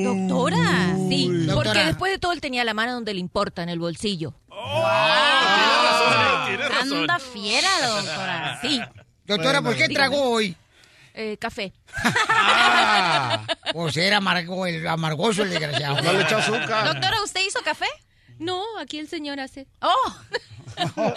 [0.05, 0.95] Doctora.
[1.09, 1.85] Sí, porque Doctora.
[1.87, 4.33] después de todo él tenía la mano donde le importa, en el bolsillo.
[6.81, 8.59] Anda fiera, doctora.
[8.61, 8.81] Sí.
[9.25, 9.95] Doctora, ¿por qué Dígame.
[9.95, 10.55] tragó hoy?
[11.17, 11.71] Eh, café.
[12.27, 16.01] Ah, o sea, era amargo, el amargoso el desgraciado.
[16.01, 16.85] No le echó azúcar.
[16.93, 17.85] Doctora, ¿usted hizo café?
[18.37, 19.65] No, aquí el señor hace.
[19.81, 20.15] Oh,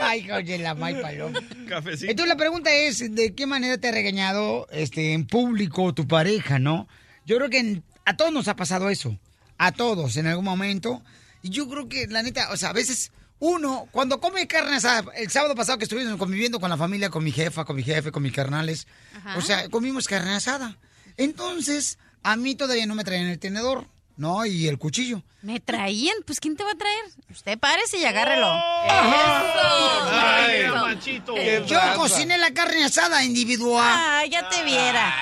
[0.00, 1.40] Ay, oye, la May Paloma.
[1.68, 2.10] Cafecito.
[2.10, 6.58] Entonces la pregunta es, ¿de qué manera te ha regañado este, en público tu pareja,
[6.58, 6.88] no?
[7.26, 9.18] Yo creo que en- a todos nos ha pasado eso.
[9.58, 11.02] A todos, en algún momento.
[11.42, 13.12] Y yo creo que, la neta, o sea, a veces
[13.46, 17.22] uno, cuando come carne asada, el sábado pasado que estuvimos conviviendo con la familia, con
[17.22, 18.86] mi jefa, con mi jefe, con mis carnales,
[19.18, 19.36] Ajá.
[19.36, 20.78] o sea, comimos carne asada.
[21.18, 23.86] Entonces, a mí todavía no me traían el tenedor,
[24.16, 24.46] ¿no?
[24.46, 25.22] Y el cuchillo.
[25.42, 26.16] me traían.
[26.26, 27.04] Pues, ¿quién te va a traer?
[27.30, 28.46] Usted párese y agárrelo.
[28.50, 30.74] Ay, Eso.
[30.74, 31.34] machito.
[31.66, 33.84] Yo cociné la carne asada individual.
[33.86, 35.14] Ah, ya te viera.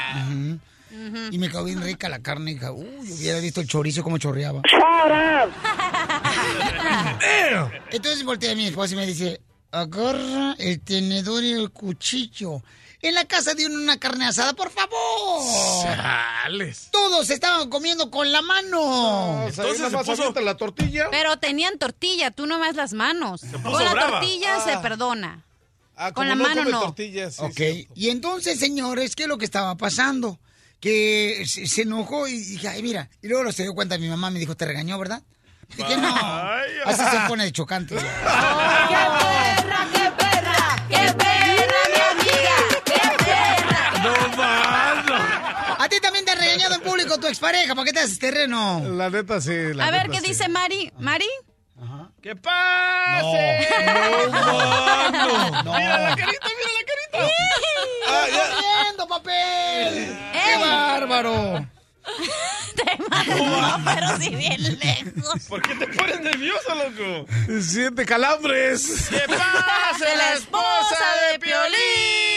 [1.33, 2.71] Y me quedó bien rica la carne, hija.
[2.71, 2.87] Uy,
[3.19, 4.63] hubiera visto el chorizo como chorreaba.
[7.91, 9.41] Entonces volteé a mi esposa y me dice,
[9.71, 12.63] agarra el tenedor y el cuchillo.
[13.01, 15.43] En la casa de una carne asada, por favor.
[15.83, 16.89] Sales.
[16.93, 19.45] Todos estaban comiendo con la mano.
[19.49, 21.09] Entonces se puso- la tortilla.
[21.11, 23.41] Pero tenían tortilla, tú nomás las manos.
[23.41, 24.21] puso Con la brava.
[24.21, 25.45] tortilla se perdona.
[25.97, 26.81] Ah, con la no mano no.
[26.81, 27.93] tortillas, sí, Ok, cierto.
[27.97, 30.39] y entonces, señores, ¿qué es lo que estaba pasando?
[30.81, 33.11] Que se, se enojó y dije, ay, mira.
[33.21, 35.23] Y luego se dio cuenta, mi mamá me dijo, ¿te regañó, verdad?
[35.77, 36.15] Dije, no.
[36.87, 37.95] Así se pone de chocante.
[37.97, 40.87] ¡Qué perra, qué perra!
[40.89, 42.57] ¡Qué perra, mi amiga!
[42.85, 43.93] ¡Qué perra!
[44.03, 45.83] No más, no.
[45.85, 48.81] A ti también te ha regañado en público tu expareja, ¿para qué te haces terreno?
[48.85, 49.73] La neta sí.
[49.75, 50.29] la A ver, ¿qué sí.
[50.29, 50.93] dice Mari?
[50.99, 51.29] ¿Mari?
[52.23, 53.69] ¡Que pase!
[54.33, 55.73] No, no.
[55.77, 57.19] Mira la carita, mira la carita.
[58.09, 58.45] Ah, ya.
[58.85, 60.17] viendo papel!
[60.33, 61.67] ¡Qué bárbaro!
[62.75, 65.43] Te mando, no, pero si bien lejos.
[65.49, 67.27] ¿Por qué te pones nervioso, loco?
[67.61, 69.09] Siente calambres.
[69.09, 72.33] ¡Que pase la esposa de Piolín!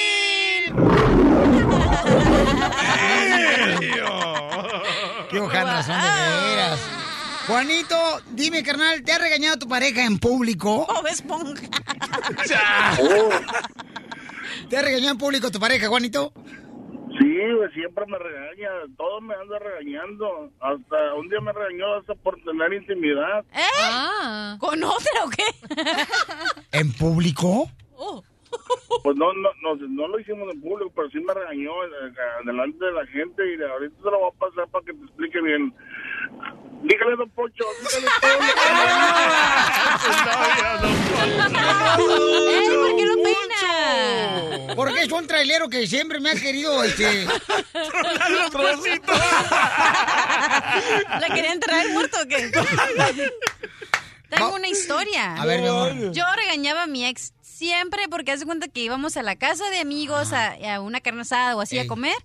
[5.30, 6.80] ¡Qué hojanas son de veras!
[7.48, 10.88] Juanito, dime, carnal, ¿te ha regañado tu pareja en público?
[10.88, 11.62] Bob Esponja.
[14.70, 16.34] ¿Te ha regañado en público tu pareja, Juanito?
[17.54, 20.50] Güey, siempre me regaña, todo me anda regañando.
[20.60, 23.46] Hasta un día me regañó hasta por tener intimidad.
[23.54, 23.62] ¿Eh?
[23.84, 24.58] Ah.
[24.60, 25.44] ¿Con otra o qué?
[26.80, 27.70] ¿En público?
[29.04, 32.14] Pues no, no, no, no lo hicimos en público, pero sí me regañó eh,
[32.46, 35.42] delante de la gente y ahorita te lo voy a pasar para que te explique
[35.42, 35.74] bien.
[36.84, 38.08] Dígale, don Poncho, dígale
[42.48, 42.96] ¡Eh, por
[44.76, 47.26] Porque es un trailero que siempre me ha querido, este...
[51.20, 52.52] ¿La quería enterrar muerto o qué?
[54.30, 55.36] Tengo una historia.
[55.36, 56.12] A ver, mi amor.
[56.12, 59.80] Yo regañaba a mi ex siempre porque hace cuenta que íbamos a la casa de
[59.80, 61.86] amigos a, a una carne asada o así Ey.
[61.86, 62.18] a comer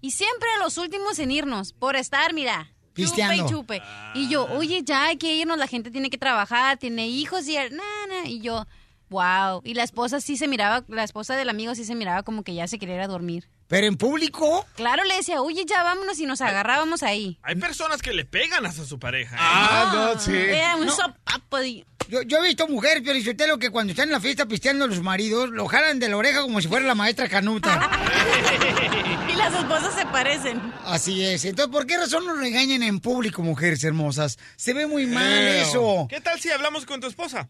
[0.00, 2.72] y siempre a los últimos en irnos por estar, mira.
[2.96, 3.82] Chupe y chupe.
[4.14, 7.56] Y yo, oye, ya hay que irnos, la gente tiene que trabajar, tiene hijos y
[7.56, 8.28] él, na, na.
[8.28, 8.66] Y yo,
[9.10, 9.60] wow.
[9.64, 12.54] Y la esposa sí se miraba, la esposa del amigo sí se miraba como que
[12.54, 13.48] ya se quería ir a dormir.
[13.68, 14.64] ¿Pero en público?
[14.76, 17.38] Claro, le decía, oye, ya vámonos y nos agarrábamos ahí.
[17.42, 19.36] Hay personas que le pegan hasta su pareja.
[19.36, 19.38] ¿eh?
[19.42, 20.32] Ah, no, sí.
[20.34, 20.92] Era un No.
[20.92, 24.86] sopapo de- Yo, yo he visto mujeres, Piolichotelo, que cuando están en la fiesta pisteando
[24.86, 27.90] los maridos, lo jalan de la oreja como si fuera la maestra Canuta.
[29.30, 30.60] Y las esposas se parecen.
[30.86, 31.44] Así es.
[31.44, 34.38] Entonces, ¿por qué razón nos regañan en público, mujeres hermosas?
[34.56, 36.06] Se ve muy mal eso.
[36.08, 37.48] ¿Qué tal si hablamos con tu esposa?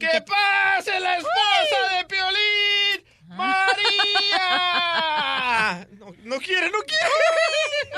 [0.00, 3.04] ¡Que pase la esposa de Piolín!
[3.28, 3.60] ¡María!
[5.98, 7.04] No, no quiere, no quiere.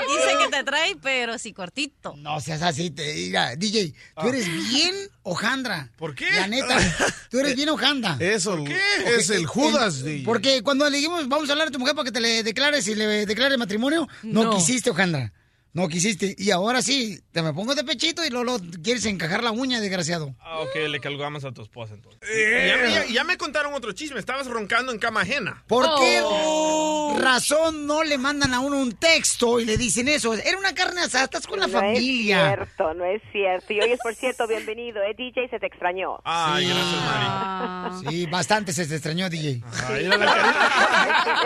[0.07, 2.13] Dice que te trae, pero sí cortito.
[2.17, 3.55] No seas así, te diga.
[3.55, 4.93] DJ, tú eres bien
[5.23, 5.89] hojandra.
[5.97, 6.29] ¿Por qué?
[6.31, 6.77] La neta,
[7.29, 8.17] tú eres bien hojandra.
[8.19, 8.63] Eso
[9.05, 10.25] es el Judas, DJ.
[10.25, 12.87] Porque cuando le dijimos, vamos a hablar a tu mujer para que te le declares
[12.87, 14.55] y le declare matrimonio, no, No.
[14.55, 15.31] quisiste, hojandra.
[15.73, 16.35] No quisiste.
[16.37, 20.35] Y ahora sí, te me pongo de pechito y luego quieres encajar la uña, desgraciado.
[20.39, 22.21] Ah, ok, le colgamos a tu esposa entonces.
[22.29, 22.67] Eh.
[22.69, 24.19] Ya, me- ya- ya me contaron otro chisme.
[24.19, 25.63] Estabas roncando en cama ajena.
[25.67, 27.17] ¿Por qué Oh.
[27.19, 30.35] razón no le mandan a uno un texto y le dicen eso?
[30.35, 32.51] Era una carne asada, estás con la no familia.
[32.51, 33.73] es cierto, no es cierto.
[33.73, 35.15] Y hoy es, por cierto, bienvenido, ¿eh?
[35.17, 36.19] DJ se te extrañó.
[36.23, 36.69] Ay, Sí.
[36.71, 38.09] gracias, Mari.
[38.15, 39.63] Sí, bastante se te extrañó, DJ.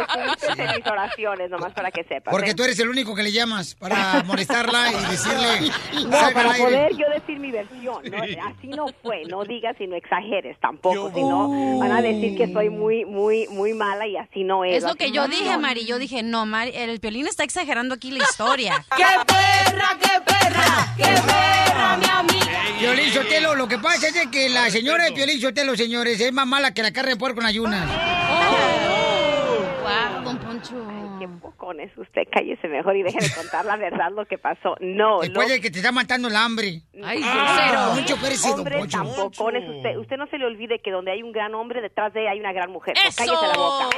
[0.01, 2.31] Estuviste en mis oraciones, nomás para que sepas.
[2.31, 2.55] Porque ¿eh?
[2.55, 5.71] tú eres el único que le llamas para molestarla y decirle.
[6.03, 6.63] No, para aire.
[6.63, 8.03] poder yo decir mi versión.
[8.03, 8.17] ¿no?
[8.17, 9.23] Así no fue.
[9.25, 11.11] No digas y no exageres tampoco.
[11.13, 14.77] Si no, van a decir que soy muy, muy, muy mala y así no es.
[14.77, 15.61] Es lo que yo no dije, son.
[15.61, 15.85] Mari.
[15.85, 18.85] Yo dije, no, Mari, el Piolín está exagerando aquí la historia.
[18.97, 20.93] ¡Qué perra, qué perra!
[20.97, 22.61] ¡Qué perra, mi amiga!
[22.79, 26.31] Piolín Sotelo, lo que pasa es de que la señora de Piolín Sotelo, señores, es
[26.31, 27.87] más mala que la carne de puerco en ayunas.
[29.81, 30.96] Wow, don Poncho.
[31.19, 32.23] Qué bocón es usted.
[32.31, 34.75] Cállese mejor y deje de contar la verdad lo que pasó.
[34.79, 36.81] No, Después lo- de que te está matando el hambre.
[37.03, 39.97] Ay, Ah, Poncho Pérez y don Hombre tampoco es usted.
[39.97, 42.39] Usted no se le olvide que donde hay un gran hombre, detrás de él hay
[42.39, 42.95] una gran mujer.
[42.97, 43.17] So, ¡Eso!
[43.17, 43.89] cállese la boca.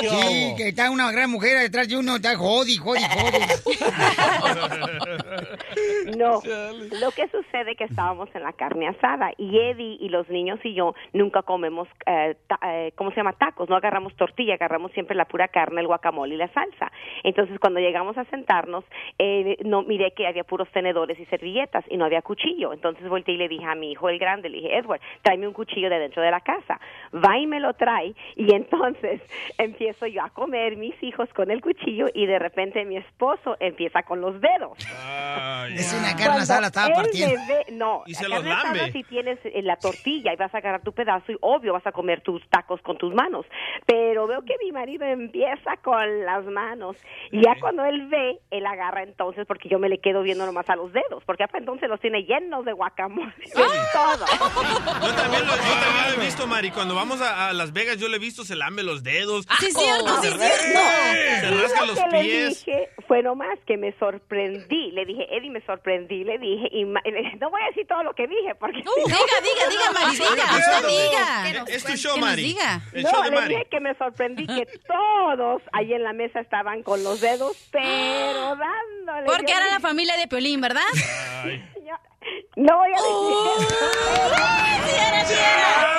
[0.00, 3.74] Sí, que está una gran mujer detrás de uno, está jodi, jodi, jodi.
[6.16, 6.40] No,
[7.00, 10.58] lo que sucede es que estábamos en la carne asada y Eddie y los niños
[10.64, 13.32] y yo nunca comemos, eh, ta- eh, ¿cómo se llama?
[13.34, 16.90] Tacos, no agarramos tortilla, agarramos siempre la pura carne, el guacamole y la salsa.
[17.24, 18.84] Entonces cuando llegamos a sentarnos,
[19.18, 22.72] eh, no miré que había puros tenedores y servilletas y no había cuchillo.
[22.72, 25.52] Entonces volteé y le dije a mi hijo el grande, le dije, Edward, tráeme un
[25.54, 26.80] cuchillo de dentro de la casa.
[27.14, 29.20] Va y me lo trae y entonces
[29.58, 34.02] empiezo yo a comer mis hijos con el cuchillo y de repente mi esposo empieza
[34.04, 34.78] con los dedos.
[35.74, 37.42] Es una carne asada, la estaba Cuando él partiendo.
[37.48, 38.90] ve- no, Y se los lambe.
[38.92, 41.92] si tienes eh, la tortilla y vas a agarrar tu pedazo y obvio vas a
[41.92, 43.46] comer tus tacos con tus manos.
[43.86, 46.96] Pero veo que mi marido empieza con las manos
[47.30, 50.68] y ya cuando él ve, él agarra entonces porque yo me le quedo viendo nomás
[50.70, 53.52] a los dedos, porque hasta entonces los tiene llenos de guacamole, de
[53.92, 54.26] todo.
[54.26, 56.70] Yo también, lo, yo también lo he visto, Mari.
[56.70, 59.46] Cuando vamos a, a Las Vegas, yo lo he visto, se lambe los dedos.
[59.60, 61.40] Sí, es cierto, sí, es cierto.
[61.40, 62.64] Se rasca lo los que le pies.
[62.64, 64.90] dije fue nomás que me sorprendí.
[64.92, 66.24] Le dije, Eddie, me sorprendí.
[66.24, 68.82] Le dije, y no voy a decir todo lo que dije porque...
[68.82, 71.64] no- Diga, diga, diga, Mari, diga, usted diga.
[71.68, 72.42] Es tu show, Mari.
[72.42, 72.80] diga.
[72.92, 73.54] El no, show de le Mari.
[73.54, 78.56] dije que me sorprendí que todos ahí en la mesa estaban con los dedos, pero
[78.56, 79.26] dándole.
[79.26, 80.82] Porque era la dije, familia de Piolín, ¿verdad?
[82.56, 83.68] No voy a decir
[84.84, 85.94] ¡Sí era, sí era!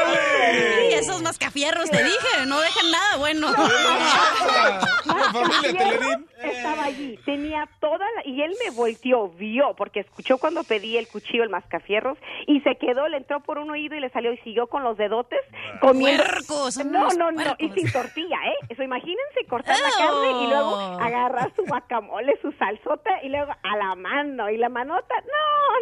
[0.52, 3.48] Sí, esos mascafierros te dije, no dejan nada bueno.
[3.52, 6.28] La familia Telerín.
[6.42, 8.26] Estaba allí, tenía toda la...
[8.26, 8.99] Y él me volteó,
[9.38, 13.58] vio, porque escuchó cuando pedí el cuchillo, el mascafierros, y se quedó, le entró por
[13.58, 15.40] un oído y le salió y siguió con los dedotes
[15.82, 16.24] comiendo...
[16.24, 18.56] Puercos, No, no, no, y sin tortilla, ¿eh?
[18.70, 21.00] Eso, imagínense cortar la carne y luego Oh.
[21.00, 25.16] agarrar su guacamole, su salsota, y luego a la mano, y la manota,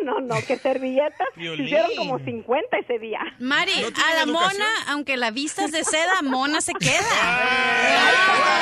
[0.03, 1.65] no, no, no, que servilletas, Violín.
[1.65, 3.20] hicieron como 50 ese día.
[3.39, 6.88] Mari, a la mona, aunque la vista es de seda, mona se queda.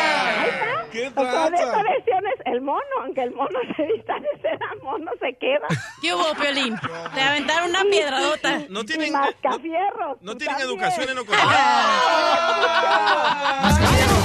[0.92, 4.28] ¿Qué O sea, de esta versión es el mono, aunque el mono se vista de
[4.46, 5.68] seda, mono se queda.
[6.02, 6.76] ¿Qué hubo, Piolín?
[7.14, 8.62] Te aventaron una piedradota.
[8.70, 10.18] No tienen, mascafierros.
[10.22, 10.70] no tú tienen también.
[10.70, 11.46] educación en Ocotlán.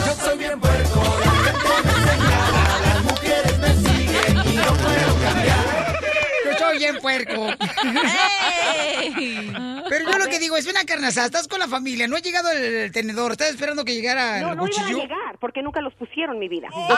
[0.06, 1.02] Yo soy bien puerco,
[2.84, 5.89] las mujeres me siguen y no puedo cambiar.
[6.60, 7.46] Soy bien puerco.
[9.88, 12.20] Pero yo lo que digo es una carne asada, estás con la familia, no ha
[12.20, 14.98] llegado el tenedor, estás esperando que llegara No, el no iban a cuchillo.
[15.02, 16.68] llegar, porque nunca los pusieron, mi vida.
[16.70, 16.94] La,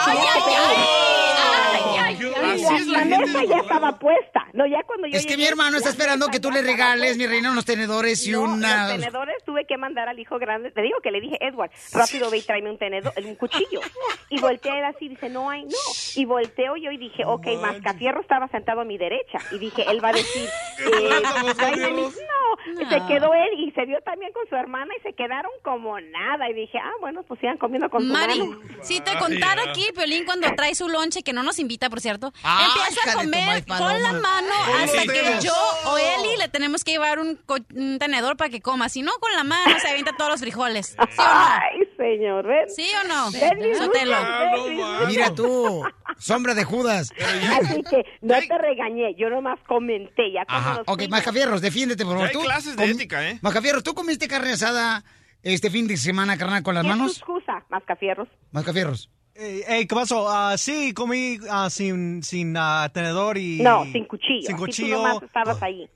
[2.53, 4.47] Así es la la gente mesa ya estaba puesta.
[4.53, 7.17] No, ya cuando yo Es que llegué, mi hermano está esperando que tú le regales,
[7.17, 8.89] mi reina, unos tenedores y No, una...
[8.89, 10.71] los tenedores tuve que mandar al hijo grande.
[10.71, 13.81] Te digo que le dije, Edward, rápido ve y tráeme un tenedor, un cuchillo.
[14.29, 15.71] Y volteé él así, dice, no hay, no.
[16.17, 19.39] Y volteo yo y dije, ok, Mascafierro estaba sentado a mi derecha.
[19.53, 20.49] Y dije, él va a decir,
[20.79, 25.51] eh, no, se quedó él y se vio también con su hermana y se quedaron
[25.63, 26.49] como nada.
[26.51, 28.41] Y dije, ah, bueno, pues sigan comiendo con su Mari,
[28.83, 32.33] si te contara aquí, Piolín, cuando trae su lonche, que no nos invita, por cierto,
[32.45, 35.53] Ah, empieza a comer con la mano Con hasta que yo
[35.87, 38.89] o Eli le tenemos que llevar un, co- un tenedor para que coma.
[38.89, 40.89] Si no, con la mano se avienta todos los frijoles.
[40.89, 41.09] ¿Sí o no?
[41.19, 42.69] Ay, señor, ven.
[42.69, 43.31] ¿Sí o no?
[43.31, 44.17] Ven, mi Sotelo.
[44.17, 45.83] Lucha, Mira tú,
[46.19, 47.13] sombra de Judas.
[47.61, 50.33] Así que no te regañé, yo nomás comenté.
[50.33, 52.27] Ya Ajá, ok, Mascafierros, defiéndete, por favor.
[52.27, 53.39] Ya hay Tú clases de ética, ¿eh?
[53.43, 55.05] Mascafierros, ¿tú comiste carne asada
[55.43, 57.17] este fin de semana, carnal, con las ¿Qué manos?
[57.19, 58.29] excusa, Mascafierros?
[58.51, 59.11] Mascafierros.
[59.35, 60.29] Eh, hey, ¿qué pasó?
[60.29, 63.61] Ah, sí, comí ah, sin, sin ah, tenedor y...
[63.63, 64.43] No, sin cuchillo.
[64.43, 64.97] Sin Así cuchillo.
[64.97, 65.89] tú nomás estabas ahí.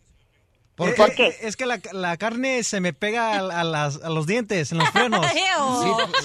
[0.76, 1.36] ¿Por, ¿Por qué?
[1.40, 4.78] Es que la, la carne se me pega a, a las- a los dientes, en
[4.78, 5.24] los frenos.
[5.32, 5.40] sí,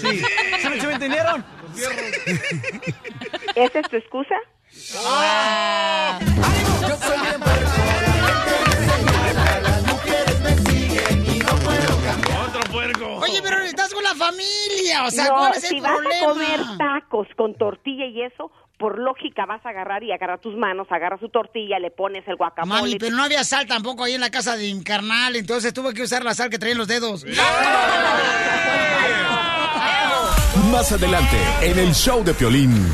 [0.02, 0.22] sí.
[0.61, 1.45] ¿Sí me- sí me entendieron?
[3.56, 4.36] ¿Esa es tu excusa?
[6.84, 6.98] Otro
[14.31, 16.23] familia, o sea, no, ¿cuál es si el vas problema?
[16.23, 20.55] a comer tacos con tortilla y eso, por lógica vas a agarrar y agarrar tus
[20.55, 22.81] manos, agarras su tortilla, le pones el guacamole.
[22.81, 25.93] Mami, pero no había sal tampoco ahí en la casa de mi carnal, entonces tuve
[25.93, 27.25] que usar la sal que traía en los dedos.
[30.71, 32.87] Más adelante, en el show de Piolín.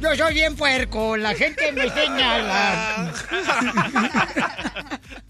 [0.00, 3.12] Yo soy bien puerco, la gente me señala.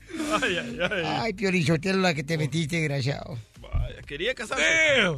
[0.42, 1.02] Ay, ay, ay.
[1.04, 3.38] Ay, Piorichotelo, la que te metiste, desgraciado.
[4.06, 4.64] Quería casarse.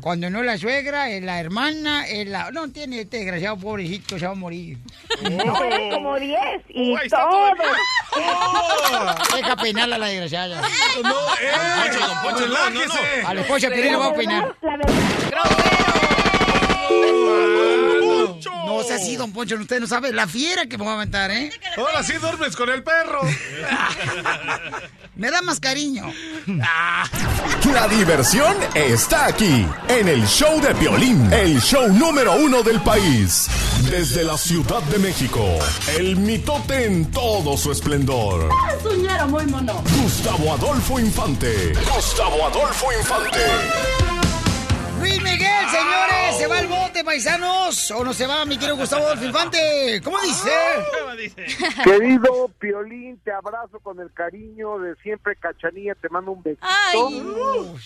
[0.02, 2.50] Cuando no la suegra, es la hermana, es la...
[2.52, 4.78] No, tiene este desgraciado pobrecito, se va a morir.
[5.22, 7.54] No, eres como 10 y Oh, está todo.
[9.36, 10.60] Deja peinarla a la desgraciada.
[11.02, 11.10] No,
[11.40, 11.90] eh.
[11.98, 12.94] Don Poncho, no, no, no.
[13.28, 14.56] A la esposa Piolín le voy a peinar.
[14.62, 14.94] La verdad,
[18.66, 21.30] No sea así, don Poncho, usted no sabe la fiera que me voy a aventar,
[21.30, 21.50] ¿eh?
[21.76, 23.20] Ahora sí duermes con el perro.
[25.16, 26.12] Me da más cariño.
[27.72, 33.48] La diversión está aquí, en el show de Piolín, el show número uno del país.
[33.90, 35.44] Desde la Ciudad de México,
[35.96, 38.48] el mitote en todo su esplendor.
[38.76, 39.82] Es un muy mono.
[40.02, 41.72] Gustavo Adolfo Infante.
[41.94, 43.40] Gustavo Adolfo Infante.
[45.04, 47.90] Luis Miguel, señores, ¿se va al bote, paisanos?
[47.90, 50.00] ¿O no se va, mi querido Gustavo Infante?
[50.02, 50.50] ¿Cómo dice?
[51.84, 57.76] Querido Piolín, te abrazo con el cariño de siempre, Cachanilla, te mando un besito.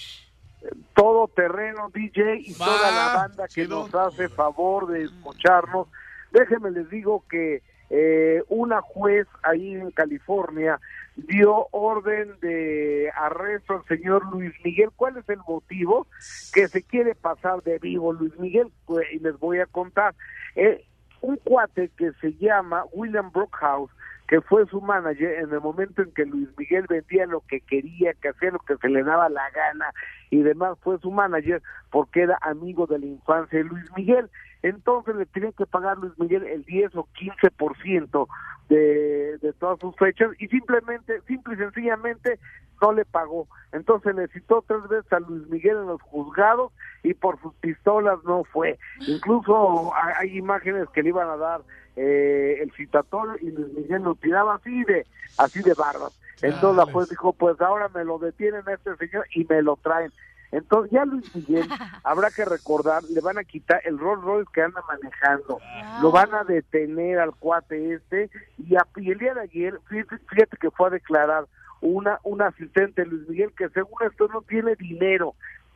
[0.95, 5.89] Todo terreno, DJ y toda la banda que nos hace favor de escucharnos.
[6.31, 10.79] Déjenme les digo que eh, una juez ahí en California
[11.27, 14.91] dio orden de arresto al señor Luis Miguel.
[14.95, 16.07] ¿Cuál es el motivo?
[16.53, 18.69] Que se quiere pasar de vivo Luis Miguel.
[18.87, 20.15] Pues, Y les voy a contar.
[20.55, 20.85] Eh,
[21.21, 23.91] un cuate que se llama William Brookhouse,
[24.29, 28.13] que fue su manager en el momento en que Luis Miguel vendía lo que quería,
[28.15, 29.93] que hacía lo que se le daba la gana
[30.31, 34.31] y demás, fue su manager porque era amigo de la infancia de Luis Miguel.
[34.63, 38.27] Entonces le tenían que pagar Luis Miguel el 10 o 15%
[38.69, 42.39] de, de todas sus fechas y simplemente, simple y sencillamente
[42.81, 43.49] no le pagó.
[43.73, 46.73] Entonces le citó tres veces a Luis Miguel en los juzgados
[47.03, 48.79] y por sus pistolas no fue.
[49.07, 51.61] Incluso hay, hay imágenes que le iban a dar
[51.97, 55.07] eh, el citatorio y Luis Miguel lo tiraba así de
[55.37, 56.19] así de barbas.
[56.43, 59.77] Entonces la juez dijo, pues ahora me lo detienen a este señor y me lo
[59.77, 60.13] traen.
[60.51, 61.69] Entonces ya Luis Miguel,
[62.05, 65.61] habrá que recordar, le van a quitar el Rolls Royce que anda manejando,
[66.03, 70.19] lo van a detener al cuate este y, a- y el día de ayer, fíjate,
[70.29, 71.47] fíjate que fue a declarar
[71.81, 75.35] una, un asistente Luis Miguel que según esto no tiene dinero,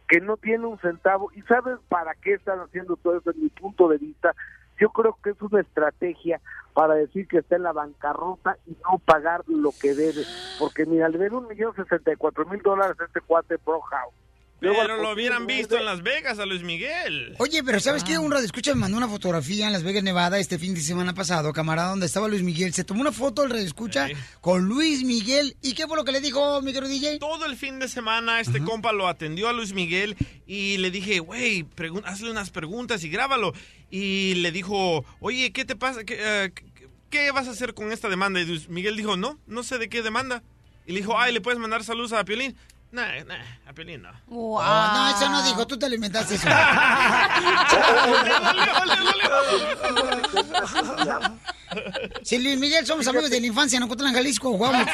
[0.08, 3.48] que no tiene un centavo y sabes para qué están haciendo todo eso en mi
[3.50, 4.34] punto de vista.
[4.78, 6.40] Yo creo que es una estrategia
[6.74, 10.22] para decir que está en la bancarrota y no pagar lo que debe.
[10.58, 14.12] Porque mira, le debe un millón sesenta y cuatro mil dólares a este cuate Brockhouse.
[14.12, 14.21] Luego,
[14.62, 17.34] Pero lo hubieran visto en Las Vegas a Luis Miguel.
[17.38, 18.16] Oye, pero ¿sabes qué?
[18.18, 21.14] Un radio escucha me mandó una fotografía en Las Vegas, Nevada, este fin de semana
[21.14, 22.72] pasado, camarada, donde estaba Luis Miguel.
[22.72, 24.08] Se tomó una foto el radio escucha
[24.40, 25.56] con Luis Miguel.
[25.62, 27.18] ¿Y qué fue lo que le dijo, mi querido DJ?
[27.18, 30.16] Todo el fin de semana este compa lo atendió a Luis Miguel
[30.46, 31.66] y le dije, güey,
[32.04, 33.52] hazle unas preguntas y grábalo.
[33.90, 36.04] Y le dijo, oye, ¿qué te pasa?
[36.04, 38.40] ¿Qué, eh, qué- qué vas a hacer con esta demanda?
[38.40, 40.42] Y Luis Miguel dijo, no, no sé de qué demanda.
[40.86, 42.56] Y le dijo, ay, ¿le puedes mandar saludos a Piolín?
[42.92, 44.10] Nah, nah, a Piolín no.
[44.28, 46.48] Oh, no, eso no dijo, tú te lo inventaste eso.
[52.22, 54.86] Sí, Luis Miguel, somos amigos de la infancia en Ocotlán, Jalisco, jugamos.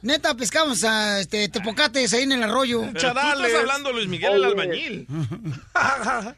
[0.00, 2.80] Neta, pescamos a este, tepocates ahí en el arroyo.
[2.92, 5.06] Tú estás hablando Luis Miguel, el albañil.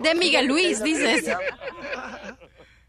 [0.00, 1.30] De Miguel Luis, dices.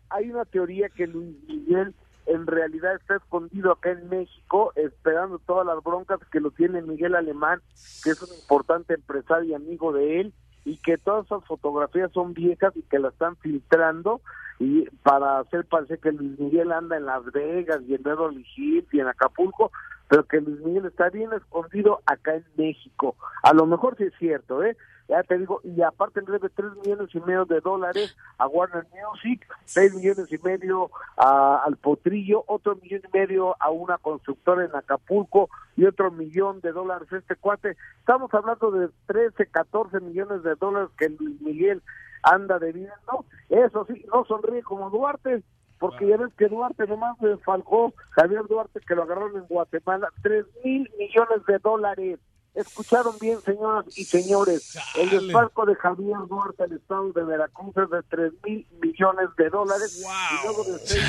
[0.10, 1.94] Hay una teoría que Luis Miguel
[2.26, 7.16] en realidad está escondido acá en México, esperando todas las broncas que lo tiene Miguel
[7.16, 7.62] Alemán,
[8.04, 10.34] que es un importante empresario y amigo de él,
[10.64, 14.22] y que todas esas fotografías son viejas y que las están filtrando
[14.60, 18.92] y para hacer parecer que Luis Miguel anda en Las Vegas y en Beverly Hills
[18.92, 19.72] y en Acapulco,
[20.08, 23.16] pero que Luis Miguel está bien escondido acá en México.
[23.44, 24.76] A lo mejor sí es cierto, ¿eh?
[25.08, 28.88] Ya te digo, y aparte le debe 3 millones y medio de dólares a Warner
[28.92, 34.66] Music, 6 millones y medio a- al Potrillo, otro millón y medio a una constructora
[34.66, 37.78] en Acapulco y otro millón de dólares a este cuate.
[38.00, 41.84] Estamos hablando de 13, 14 millones de dólares que Luis Miguel
[42.24, 43.26] anda debiendo.
[43.50, 45.44] Eso sí, no sonríe como Duarte,
[45.78, 50.46] porque ya ves que Duarte nomás falcó, Javier Duarte, que lo agarraron en Guatemala, tres
[50.64, 52.20] mil millones de dólares.
[52.56, 57.90] Escucharon bien, señoras y señores, el desfalco de Javier Duarte al estado de Veracruz es
[57.90, 60.02] de tres mil millones de dólares.
[60.02, 61.04] Y luego de seis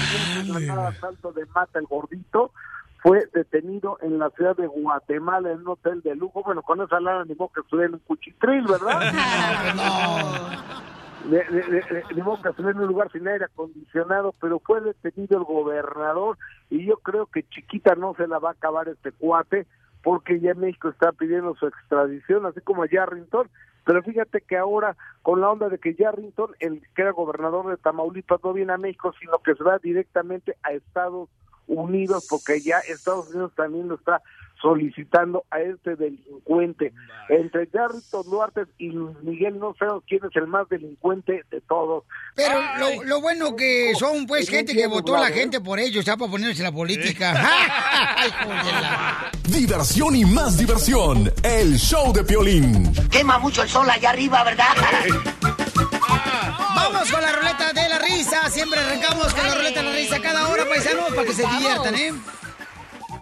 [0.48, 2.51] meses la asalto de Mata el Gordito,
[3.01, 6.43] fue detenido en la ciudad de Guatemala en un hotel de lujo.
[6.43, 9.01] Bueno, con esa lana ni modo que estuviera en un cuchitril, ¿verdad?
[11.27, 14.81] de, de, de- ni modo que estuviera en un lugar sin aire acondicionado, pero fue
[14.81, 16.36] detenido el gobernador
[16.70, 19.66] y yo creo que chiquita no se la va a acabar este cuate
[20.07, 23.51] porque ya México está pidiendo su extradición, así como a Yarrington,
[23.85, 27.77] pero fíjate que ahora con la onda de que Yarrington, el que era gobernador de
[27.77, 31.28] Tamaulipas, no viene a México, sino que se va directamente a Estados
[31.66, 34.23] Unidos, porque ya Estados Unidos también lo está
[34.66, 36.93] solicitando a este delincuente.
[37.28, 42.02] Entre Yarrington Duarte y Luis Miguel no sé quién es el más delincuente de todos.
[42.34, 46.16] Pero lo, lo bueno que son, pues, gente que votó la gente por ellos, ya
[46.16, 47.32] para ponerse en la política.
[49.48, 51.32] Diversión y más diversión.
[51.44, 52.93] El show de Piolín.
[53.09, 54.74] Quema mucho el sol allá arriba, ¿verdad?
[56.74, 58.51] Vamos con la ruleta de la risa.
[58.51, 61.94] Siempre arrancamos con la ruleta de la risa cada hora, paisanos, para que se diviertan,
[61.94, 62.12] ¿eh?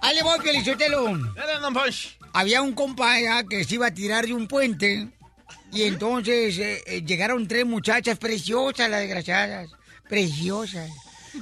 [0.05, 1.18] Ahí le voy, Pielichotelo.
[2.35, 5.09] Había un compa ya que se iba a tirar de un puente.
[5.72, 9.70] Y entonces eh, eh, llegaron tres muchachas preciosas, las desgraciadas.
[10.06, 10.90] Preciosas.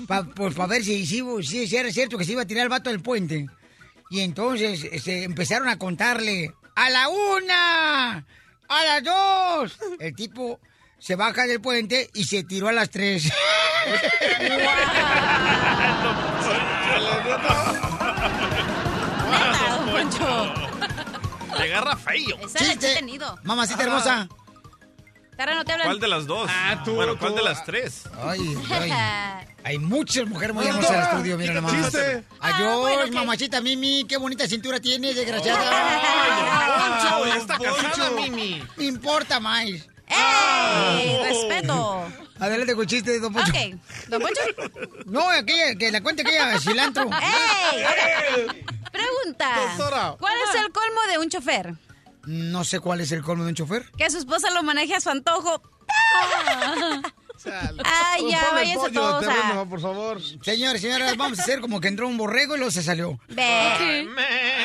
[0.07, 2.69] Pa- pues para ver si, si, si, era cierto que se iba a tirar el
[2.69, 3.47] vato del puente.
[4.11, 6.55] Y entonces este, empezaron a contarle.
[6.77, 8.25] ¡A la una!
[8.69, 9.77] ¡A las dos!
[9.99, 10.61] El tipo
[11.01, 13.25] se baja del puente y se tiró a las tres.
[20.03, 20.55] Poncho.
[21.59, 22.39] Le agarra feo.
[22.45, 23.39] Esa la he tenido.
[23.43, 24.29] Mamacita hermosa.
[25.37, 25.89] Tara, no te hablan.
[25.89, 26.51] ¿Cuál de las dos?
[26.87, 28.05] bueno, ¿cuál de las tres?
[28.23, 28.93] Ay, ay.
[29.65, 31.73] Hay muchas mujeres muy hermosas en el estudio, mira nomás.
[31.73, 32.25] chiste.
[32.41, 35.63] Adiós, mamachita Mimi, qué bonita cintura tienes, desgraciada.
[37.01, 38.63] Poncho, ya está casada, Mimi.
[38.77, 39.65] Me importa más.
[39.65, 41.19] ¡Ey!
[41.23, 42.07] ¡Respeto!
[42.43, 43.53] Adelante con chiste, don Poncho.
[43.53, 43.79] Ok.
[44.09, 44.41] ¿Don Poncho?
[45.07, 47.05] No, aquella, que la cuente aquella, cilantro.
[47.23, 47.85] ¡Ey!
[48.91, 49.77] Pregunta.
[49.77, 50.17] Doctora.
[50.19, 51.75] ¿Cuál es el colmo de un chofer?
[52.27, 53.89] No sé cuál es el colmo de un chofer.
[53.97, 55.63] Que su esposa lo maneje a su antojo.
[57.85, 59.65] Ay, ya, váyanse todos a...
[59.65, 60.21] por favor.
[60.43, 63.21] Señores, señoras, vamos a hacer como que entró un borrego y luego se salió.
[63.29, 64.09] Ve.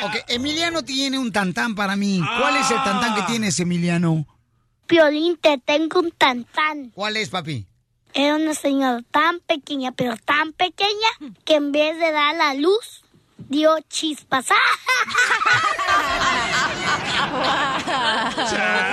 [0.04, 2.22] Ok, Emiliano tiene un tantán para mí.
[2.40, 4.26] ¿Cuál es el tantán que tienes, Emiliano?
[4.88, 6.92] Piolín, te tengo un tantán.
[6.96, 7.66] ¿Cuál es, papi?
[8.14, 11.10] Era una señora tan pequeña, pero tan pequeña,
[11.46, 13.04] que en vez de dar la luz,
[13.38, 14.48] dio chispas.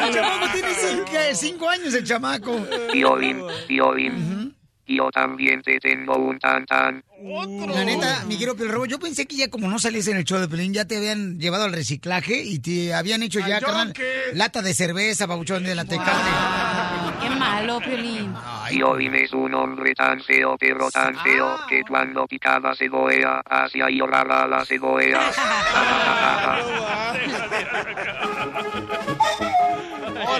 [0.06, 2.66] El chamaco tiene cinco, cinco años, el chamaco.
[2.92, 4.54] Piolín, Piolín.
[4.86, 7.02] Yo también te tengo un tantán.
[7.24, 10.24] La neta, mi querido Piel Robo, yo pensé que ya como no salías en el
[10.24, 13.62] show de Pelín, ya te habían llevado al reciclaje y te habían hecho ya, Al
[13.62, 13.94] carnal,
[14.34, 16.10] lata de cerveza, babuchón de la tecate.
[17.22, 18.34] Qué malo, Piolín.
[18.68, 24.30] Piolín es un hombre tan feo, pero tan feo, que cuando picaba cebolla, hacía llorar
[24.30, 25.20] a la cebolla.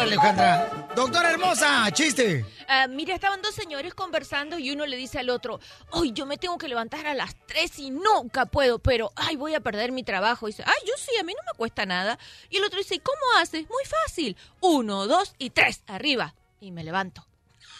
[0.05, 0.89] Alejandra.
[0.95, 2.45] Doctora hermosa, chiste.
[2.69, 5.61] Ah, mira, estaban dos señores conversando y uno le dice al otro,
[5.91, 9.55] hoy yo me tengo que levantar a las tres y nunca puedo, pero ay, voy
[9.55, 10.47] a perder mi trabajo.
[10.47, 12.19] Y dice, ay, yo sí, a mí no me cuesta nada.
[12.51, 13.67] Y el otro dice, ¿cómo haces?
[13.69, 14.37] Muy fácil.
[14.61, 16.35] Uno, dos y tres, arriba.
[16.61, 17.27] Y me levanto.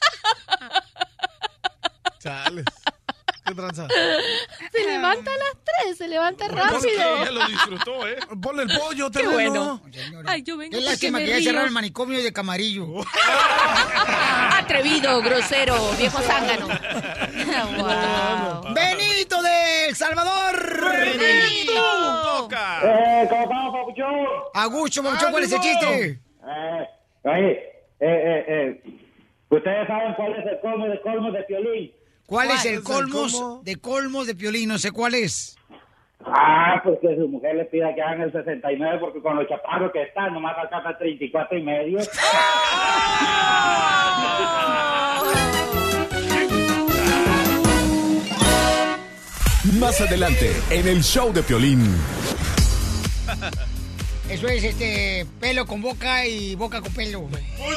[2.19, 2.65] Chales.
[3.45, 3.87] ¿Qué tranza?
[4.73, 7.23] Se levanta a las tres, se levanta rápido.
[7.23, 8.17] Ella lo disfrutó, ¿eh?
[8.41, 9.81] Ponle el pollo, Qué terreno.
[9.83, 10.23] bueno.
[10.27, 12.87] Ay, yo vengo porque lástima me que ya cerraron el manicomio de Camarillo.
[14.59, 16.69] Atrevido, grosero, viejo zángano.
[17.77, 18.75] Wow.
[18.75, 20.57] Benito de El Salvador.
[21.19, 22.49] Benito.
[22.51, 24.15] Eh, ¿cómo estamos, papuchón?
[24.55, 26.21] Augusto, Papuchón, ¿cuál es el chiste?
[26.47, 26.89] Eh,
[27.25, 27.65] oye, eh,
[28.01, 28.83] eh, eh,
[29.51, 31.93] ¿ustedes saben cuál es el colmo de colmo de Piolín?
[32.27, 34.69] ¿Cuál es el colmos de colmos de Piolín?
[34.69, 35.57] No sé cuál es.
[36.27, 39.93] Ah, pues que su mujer le pida que hagan el 69 porque con los chaparros
[39.93, 41.99] que están nomás alcanza 34 y medio.
[49.79, 51.95] Más adelante, en el show de Piolín.
[54.29, 57.29] Eso es este pelo con boca y boca con pelo.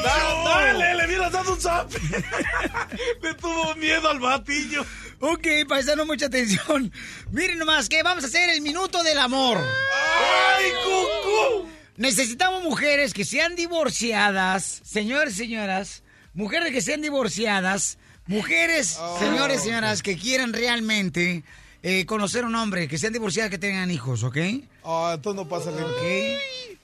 [0.02, 1.90] Dale, le hubieras dado un zap.
[3.22, 4.84] le tuvo miedo al batillo.
[5.20, 6.90] Ok, paisano, mucha atención.
[7.30, 9.58] Miren nomás que vamos a hacer el minuto del amor.
[9.58, 11.68] ¡Ay, cucú!
[11.96, 16.02] Necesitamos mujeres que sean divorciadas, señores y señoras,
[16.32, 19.18] mujeres que sean divorciadas, mujeres, Oh.
[19.18, 21.42] señores y señoras, que quieran realmente
[21.82, 24.36] eh, conocer a un hombre, que sean divorciadas, que tengan hijos, ¿ok?
[24.84, 25.84] Ah, entonces no pasa nada.
[25.86, 26.02] Ok.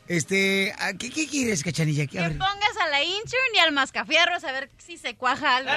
[0.07, 2.07] Este, ¿a ¿qué, qué quieres, cachanilla?
[2.07, 5.57] ¿Qué- a Que pongas a la intern y al mascafierros a ver si se cuaja
[5.57, 5.71] algo.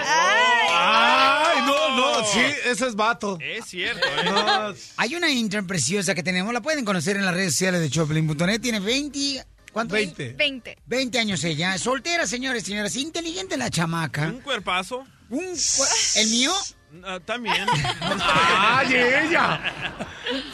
[0.70, 3.38] Ay, no, no, sí, ese es vato.
[3.42, 4.24] Es cierto, ¿eh?
[4.26, 7.90] No, Hay una intern preciosa que tenemos, la pueden conocer en las redes sociales de
[7.90, 9.46] Choplin.net, tiene 20...
[9.72, 9.94] ¿Cuántos?
[9.94, 10.34] 20.
[10.34, 10.78] 20.
[10.88, 14.28] 20 años ella, soltera, señores y señoras, inteligente la chamaca.
[14.28, 15.06] Un cuerpazo.
[15.30, 16.52] Un cua- ¿El mío?
[17.06, 17.66] Ah, también.
[18.02, 19.60] ¡Ay, ella!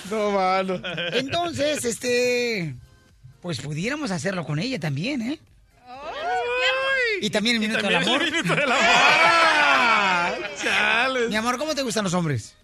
[0.09, 0.81] No, mano.
[1.13, 2.75] Entonces, este...
[3.41, 5.39] Pues pudiéramos hacerlo con ella también, ¿eh?
[7.21, 8.23] Y también el minuto del el amor.
[8.23, 8.83] minuto del amor.
[8.85, 11.29] Ah, chales.
[11.29, 12.55] Mi amor, ¿cómo te gustan los hombres?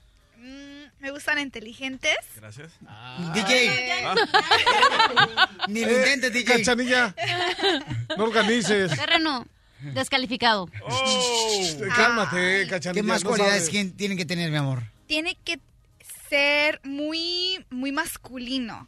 [1.00, 2.18] Me gustan inteligentes.
[2.36, 2.72] Gracias.
[3.34, 3.72] DJ.
[5.70, 6.58] Ni lo Eh, intentes, DJ.
[6.58, 7.16] Cachanilla,
[8.18, 8.92] no organices.
[8.98, 9.46] Terreno,
[9.82, 10.70] descalificado.
[11.96, 13.02] Cálmate, cachanilla.
[13.02, 13.96] ¿Qué más no cualidades sabes.
[13.96, 14.84] tienen que tener, mi amor?
[15.08, 15.60] Tiene que
[16.30, 18.88] ser muy, muy masculino.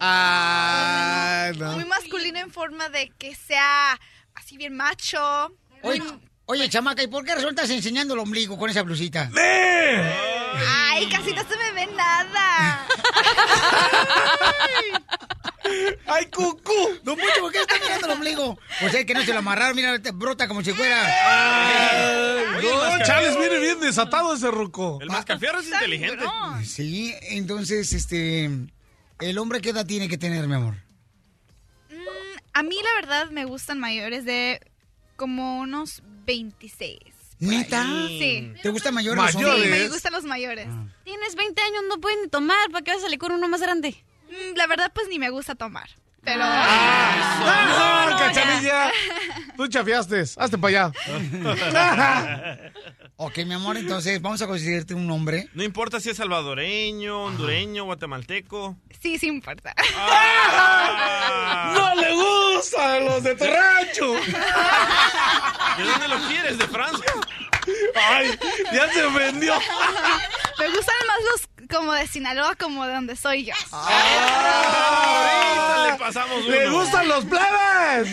[0.00, 1.72] Ah, no.
[1.72, 3.98] Muy masculino en forma de que sea
[4.34, 5.52] así bien macho.
[5.82, 6.02] Oye,
[6.46, 9.30] oye, chamaca, ¿y por qué resultas enseñando el ombligo con esa blusita?
[9.34, 12.86] Ay, casi no se me ve nada.
[16.06, 16.72] ¡Ay, cucú!
[17.02, 18.58] Don Mucho, ¿por qué está mirando el ombligo?
[18.80, 21.02] Pues es que no se lo amarraron, mira, te brota como si fuera...
[22.62, 24.98] No, Chales, viene bien desatado ese ruco.
[25.00, 26.24] El mascafierro es inteligente.
[26.64, 28.48] Sí, entonces, este...
[29.18, 30.76] ¿El hombre qué edad tiene que tener, mi amor?
[32.52, 34.60] A mí la verdad me gustan mayores de
[35.16, 36.98] como unos 26.
[37.38, 37.84] ¿Neta?
[38.08, 38.52] Sí.
[38.62, 39.38] ¿Te gustan mayores los Sí,
[39.68, 40.66] me gustan los mayores.
[41.04, 42.70] Tienes 20 años, no puedes ni tomar.
[42.72, 43.94] ¿Para qué vas a salir con uno más grande?
[44.30, 45.88] Mm, La verdad, pues ni me gusta tomar.
[46.24, 46.40] Pero.
[46.42, 48.90] ¡Ah, no, cachanilla!
[49.56, 50.22] Tú chafiaste.
[50.36, 50.92] Hazte para allá.
[53.16, 55.48] ok, mi amor, entonces vamos a considerarte un hombre.
[55.54, 58.76] No importa si es salvadoreño, hondureño, guatemalteco.
[59.00, 59.72] Sí, sí importa.
[61.74, 64.14] ¡No le gustan los de tu rancho!
[65.76, 66.58] ¿De dónde lo quieres?
[66.58, 67.12] ¿De Francia?
[67.94, 68.38] ¡Ay!
[68.72, 69.54] ¡Ya se vendió!
[70.58, 73.54] Me gustan más los como de Sinaloa, como de donde soy yo.
[75.76, 76.50] Ahorita le pasamos uno.
[76.50, 78.08] ¡Le gustan los plebes!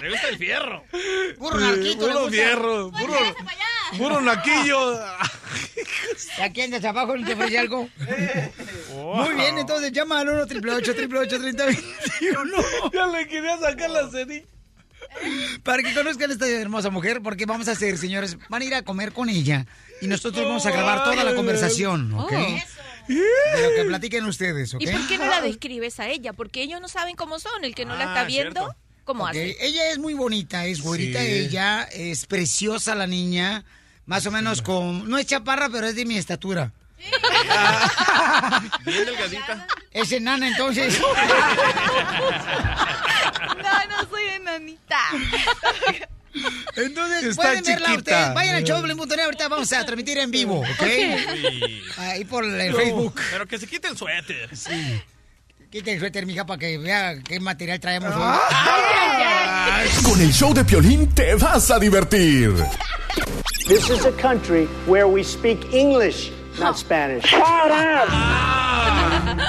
[0.00, 0.84] Le gusta el fierro.
[1.38, 2.90] Puro narquito, Puro fierro.
[2.90, 3.18] Puro,
[3.96, 4.98] puro naquillo.
[6.42, 7.16] ¿Aquí andas abajo?
[7.16, 7.88] ¿No te ofrece algo?
[8.90, 14.46] Muy bien, entonces llama al 1 888 3021 Ya le quería sacar la cerilla.
[15.62, 18.74] Para que conozcan a esta hermosa mujer, porque vamos a hacer, señores, van a ir
[18.74, 19.66] a comer con ella
[20.00, 22.30] y nosotros vamos a grabar toda la conversación, ¿ok?
[23.08, 24.82] De lo que platiquen ustedes, ¿ok?
[24.82, 26.32] ¿Y por qué no la describes a ella?
[26.34, 27.64] Porque ellos no saben cómo son.
[27.64, 28.76] El que no la está Ah, viendo, cierto.
[29.04, 29.56] ¿cómo Ok, hace?
[29.60, 31.26] Ella es muy bonita, es güerita Sí.
[31.26, 33.64] ella, es preciosa la niña,
[34.06, 35.08] más o menos con...
[35.08, 36.72] No es chaparra, pero es de mi estatura.
[38.84, 39.66] Bien delgadita.
[39.92, 41.00] Es enana, entonces.
[43.98, 44.98] No, soy enanita.
[46.76, 48.10] Entonces, Está pueden verla chiquita.
[48.16, 48.34] ustedes.
[48.34, 50.84] Vayan al show de ahorita vamos a transmitir en vivo, ¿ok?
[50.84, 51.82] Sí.
[51.98, 53.20] Ahí por el No, Facebook.
[53.30, 54.56] Pero que se quite el suéter.
[54.56, 55.02] Sí.
[55.70, 58.22] Quita el suéter, mija, para que vea qué material traemos hoy.
[58.22, 59.82] Ah.
[60.04, 62.54] Con el show de Piolín te vas a divertir.
[63.66, 67.30] This is a country where we speak English, not Spanish.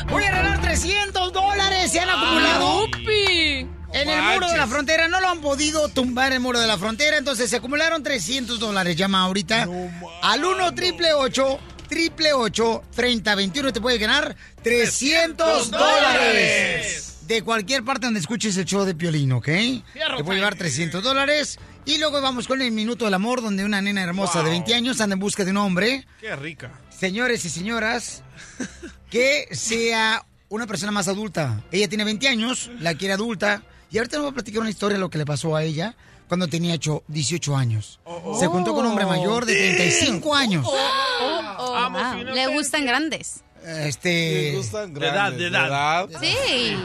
[0.09, 1.91] Voy a regalar 300 dólares.
[1.91, 2.88] Se han acumulado.
[4.01, 6.77] En el muro de la frontera no lo han podido tumbar el muro de la
[6.77, 8.95] frontera, entonces se acumularon 300 dólares.
[8.95, 9.67] Llama ahorita
[10.21, 11.59] al 1 triple 8
[11.89, 17.17] triple 8 30 21 te puede ganar 300 dólares.
[17.27, 19.45] De cualquier parte donde escuches el show de Piolín, ¿ok?
[19.45, 21.59] Te puede llevar 300 dólares.
[21.85, 25.01] Y luego vamos con el minuto del amor, donde una nena hermosa de 20 años
[25.01, 26.05] anda en busca de un hombre.
[26.19, 26.71] Qué rica.
[26.89, 28.23] Señores y señoras,
[29.11, 31.61] que sea una persona más adulta.
[31.71, 33.61] Ella tiene 20 años, la quiere adulta.
[33.91, 35.95] Y ahorita nos voy a platicar una historia de lo que le pasó a ella
[36.27, 37.99] cuando tenía ocho- 18 años.
[38.39, 40.65] Se juntó con un hombre mayor de 35 años.
[40.67, 42.23] Oh, wow.
[42.33, 43.41] Le gustan grandes.
[43.65, 44.51] Este.
[44.51, 46.07] Me gustan De edad, grandes, de edad.
[46.21, 46.77] Sí.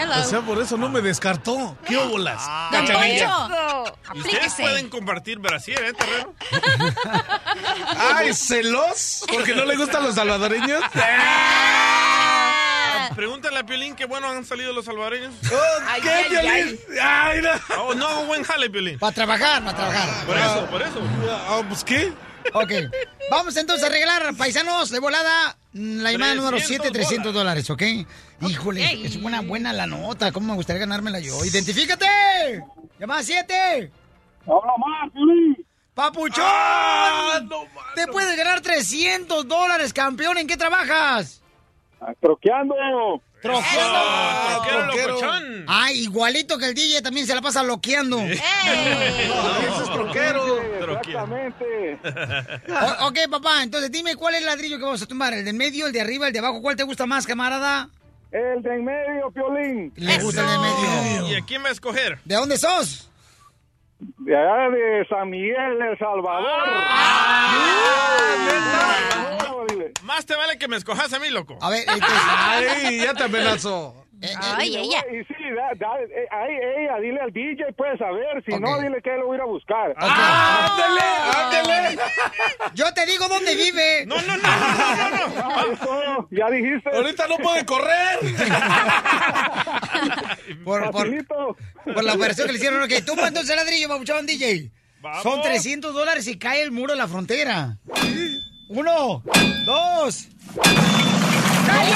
[0.00, 0.20] Hello.
[0.20, 1.76] O sea, por eso no me descartó.
[1.86, 2.42] ¿Qué óbolas?
[2.70, 3.28] Cachanilla.
[3.48, 6.34] Poncho, Y Ustedes pueden compartir brasier, ¿eh, terreno?
[8.14, 9.24] ¡Ay, celos!
[9.30, 10.82] ¿Porque no le gustan los salvadoreños?
[13.14, 15.34] Pregúntale a Piolín qué bueno han salido los salvadoreños.
[15.40, 16.78] ¿Qué, Piolín?
[17.00, 17.50] ¡Ay, no!
[17.82, 18.98] Oh, no, un buen jale, Piolín.
[18.98, 20.26] Para trabajar, para trabajar.
[20.26, 21.02] Por eso, por eso.
[21.30, 22.12] Ah, pues, ¿qué?
[22.54, 22.72] Ok.
[23.30, 27.82] Vamos entonces a regalar, paisanos, de volada, la llamada número 7, 300 dólares, ¿ok?
[28.40, 30.32] Híjole, es buena, buena la nota.
[30.32, 31.44] ¿Cómo me gustaría ganármela yo?
[31.44, 32.06] ¡Identifícate!
[32.98, 33.92] Llamada 7.
[34.46, 35.66] ¡Hola más, Piolín!
[35.94, 37.50] ¡Papuchón!
[37.94, 40.38] ¡Te puedes ganar 300 dólares, campeón!
[40.38, 41.41] ¿En qué trabajas?
[42.20, 42.74] ¡Troqueando!
[43.40, 43.98] ¡Troqueando!
[43.98, 45.64] Ah, troquero locochón.
[45.68, 48.18] Ah, igualito que el DJ también se la pasa loqueando.
[48.20, 48.42] ¡Ese
[49.82, 50.58] es troquero!
[50.60, 51.98] Exactamente.
[52.68, 55.50] O- ok, papá, entonces dime cuál es el ladrillo que vamos a tumbar, el de
[55.50, 57.88] en medio, el de arriba, el de abajo, ¿cuál te gusta más, camarada?
[58.30, 59.92] El de en medio, Piolín.
[59.96, 61.28] Le gusta el de en medio.
[61.28, 62.18] ¿Y a quién va a escoger?
[62.24, 63.08] ¿De dónde sos?
[64.18, 66.68] De allá de San Miguel, El Salvador.
[70.22, 71.58] Más te vale que me escojas a mí, loco.
[71.60, 72.18] A ver, entonces...
[72.28, 74.06] Ay, ya te amenazó.
[74.40, 75.04] Ay, ella.
[75.10, 78.40] Y sí, da, da- eh, ahí, ella, dile al DJ, puedes saber.
[78.46, 79.92] Si no, dile que lo voy a ir a buscar.
[79.96, 81.00] ¡Ándale!
[81.34, 81.98] ¡Ándale!
[82.74, 84.06] Yo te digo dónde vive.
[84.06, 86.88] No, no, no, Ah, eso, ya dijiste.
[86.94, 88.20] Ahorita no puede correr.
[90.64, 91.56] Por, por, Facilito.
[91.92, 92.80] por la operación que le hicieron.
[92.80, 94.70] Ok, tumba entonces el ladrillo, papuchón, DJ.
[95.24, 97.76] Son 300 dólares y cae el muro de la frontera.
[98.74, 99.22] Uno,
[99.66, 100.28] dos.
[101.66, 101.94] ¡Cayó!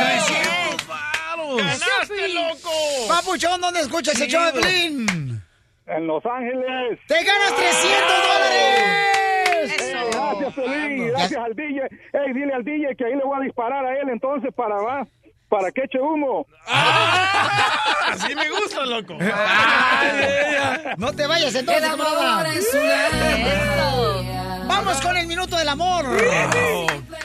[0.00, 1.56] ¡300 varos!
[1.56, 2.70] ¡Ganaste, loco!
[3.08, 5.40] Papuchón, ¿dónde escuchas el show de Pelín?
[5.86, 6.98] En Los Ángeles.
[7.06, 9.72] ¡Te ganas 300 dólares!
[9.80, 11.08] Eh, gracias, Pelín.
[11.08, 11.82] Gracias al DJ.
[12.12, 15.06] Ey, dile al DJ que ahí le voy a disparar a él entonces para va,
[15.48, 16.44] para que eche humo.
[16.66, 19.16] Así me gusta, loco.
[20.98, 21.88] No te vayas entonces,
[24.66, 26.06] Vamos con el minuto del amor.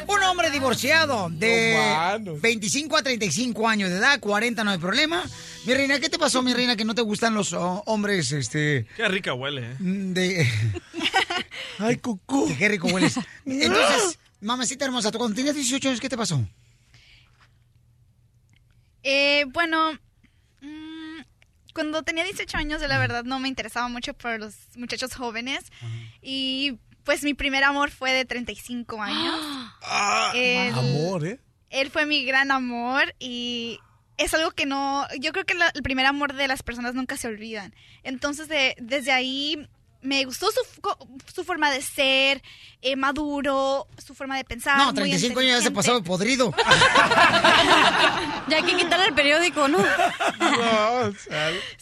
[0.07, 5.23] Un hombre divorciado de 25 a 35 años de edad, 40 no hay problema.
[5.65, 8.85] Mi reina, ¿qué te pasó, mi reina, que no te gustan los oh, hombres, este,
[8.95, 9.75] Qué rica huele, ¿eh?
[9.79, 10.47] de...
[11.79, 12.49] Ay, cucú.
[12.57, 13.19] Qué rico hueles.
[13.45, 16.41] Entonces, mamacita hermosa, tú cuando tenías 18 años, ¿qué te pasó?
[19.03, 19.93] Eh, bueno,
[20.61, 21.21] mm,
[21.73, 25.65] cuando tenía 18 años, de la verdad no me interesaba mucho por los muchachos jóvenes.
[26.21, 29.35] Y pues mi primer amor fue de 35 años.
[30.35, 31.39] Él- Amor, ¿eh?
[31.71, 33.79] Él fue mi gran amor y
[34.17, 37.17] es algo que no, yo creo que la- el primer amor de las personas nunca
[37.17, 37.73] se olvidan.
[38.03, 39.67] Entonces de- desde ahí
[40.01, 40.61] me gustó su,
[41.33, 42.41] su forma de ser,
[42.81, 44.77] eh, maduro, su forma de pensar.
[44.77, 46.53] No, muy 35 años ya se de podrido.
[48.47, 49.77] Ya hay que quitarle el periódico, ¿no?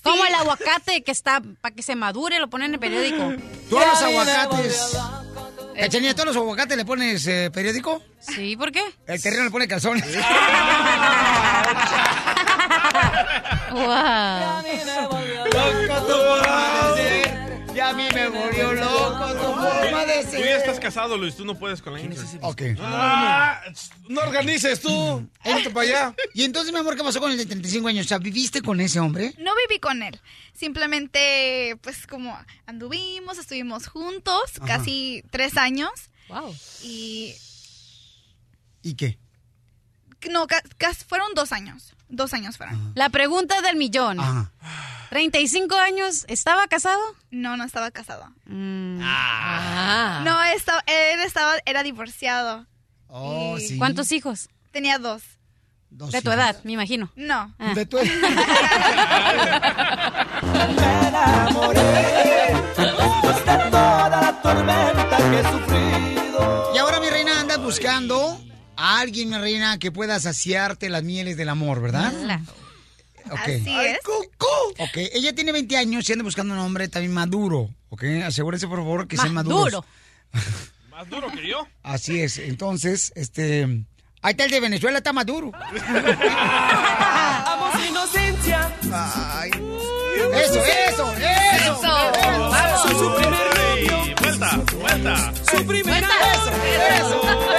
[0.04, 3.34] Como el aguacate que está para que se madure, lo ponen en el periódico.
[3.70, 4.98] Tú a los aguacates.
[5.78, 8.02] Cachanilla, ¿tú a los aguacates le pones eh, periódico?
[8.20, 8.82] Sí, ¿por qué?
[9.06, 10.06] El terreno le pone calzones.
[15.96, 16.75] Loco
[17.90, 20.46] a mí me volvió loco tu forma de Tú ser.
[20.46, 22.20] ya estás casado, Luis, tú no puedes con la Ingrid.
[22.42, 22.62] Ok.
[22.80, 23.62] Ah,
[24.10, 25.28] no organices tú.
[25.44, 26.16] Vente para allá.
[26.34, 28.06] Y entonces, mi amor, ¿qué pasó con el de 35 años?
[28.06, 29.34] O sea, ¿viviste con ese hombre?
[29.38, 30.20] No viví con él.
[30.54, 34.66] Simplemente, pues como anduvimos, estuvimos juntos Ajá.
[34.78, 35.90] casi tres años.
[36.30, 36.54] Wow.
[36.84, 37.34] Y
[38.82, 39.18] ¿Y qué?
[40.30, 40.48] No,
[41.08, 41.94] fueron dos años.
[42.10, 42.92] Dos años fueron.
[42.96, 44.20] La pregunta del millón.
[44.20, 44.52] Ajá.
[45.10, 47.00] 35 años, ¿estaba casado?
[47.32, 48.28] No, no estaba casado.
[48.46, 49.00] Mm.
[49.02, 50.22] Ah.
[50.26, 52.66] No, estaba, él estaba, era divorciado.
[53.08, 53.78] Oh, Y- sí.
[53.78, 54.50] ¿Cuántos hijos?
[54.72, 55.24] Tenía dos.
[55.90, 57.12] Dos De tu edad, me imagino.
[57.16, 57.54] No.
[57.58, 57.74] Ah.
[57.74, 57.98] De tu
[66.74, 68.40] Y ahora, mi reina, andas buscando
[68.78, 72.14] a alguien, mi reina, que pueda saciarte las mieles del amor, ¿verdad?
[73.32, 73.40] Ok.
[73.40, 74.00] Así es.
[74.78, 78.04] Ok, ella tiene 20 años y anda buscando un hombre también maduro, ¿ok?
[78.26, 79.64] Asegúrese, por favor, que sea Más maduro.
[79.64, 79.86] duro.
[80.92, 81.68] Más duro que yo.
[81.84, 83.86] Así es, entonces, este...
[84.22, 85.52] Ahí está el de Venezuela, está maduro.
[87.46, 88.74] Amo su inocencia.
[88.92, 89.52] Ay.
[90.34, 91.80] Eso, eso, eso.
[91.84, 92.82] Vamos.
[92.90, 93.56] Su primer
[94.20, 95.34] vuelta, vuelta.
[95.52, 96.52] Su primera Eso,
[96.98, 97.55] eso,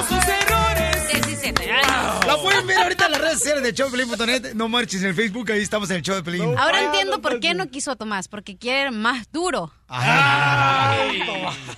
[0.00, 1.12] Amo sus errores.
[1.12, 2.26] 17 años.
[2.26, 4.54] La pueden ver ahorita en las redes sociales de showpelín.net.
[4.54, 6.56] No marches en el Facebook, ahí estamos en el show de Pelín.
[6.56, 9.72] Ahora entiendo por qué no quiso a Tomás, porque quiere más duro.
[9.88, 11.22] Ay.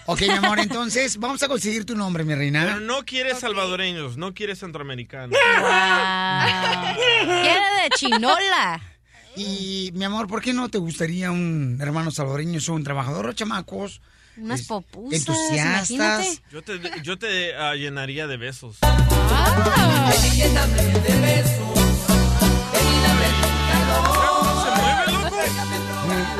[0.06, 2.80] Ok, mi amor, entonces vamos a conseguir tu nombre, mi Pero reina.
[2.80, 5.36] no quiere salvadoreños, no quiere centroamericanos.
[5.60, 6.94] Wow.
[7.42, 8.80] Quiere de chinola.
[9.34, 12.60] Y, mi amor, ¿por qué no te gustaría un hermano salvadoreño?
[12.60, 14.00] Son trabajadores, chamacos.
[14.36, 15.90] Unas es- popusas, Entusiastas.
[15.90, 16.42] imagínate.
[16.50, 18.78] Yo te, yo te ah, llenaría de besos.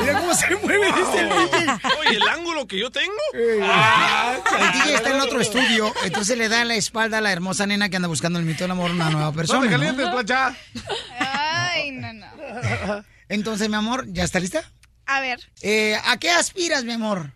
[0.01, 1.81] Mira cómo se mueve, dice el DJ.
[2.01, 3.13] Oye, el ángulo que yo tengo.
[3.35, 7.89] El DJ está en otro estudio, entonces le da la espalda a la hermosa nena
[7.89, 9.61] que anda buscando el mito del amor, una nueva persona.
[9.61, 9.79] No te ¿no?
[9.79, 10.57] calientes, plancha.
[11.19, 12.27] Ay, no, no.
[13.29, 14.63] Entonces, mi amor, ¿ya está lista?
[15.07, 17.33] A ver, Eh, ¿A qué aspiras, mi amor?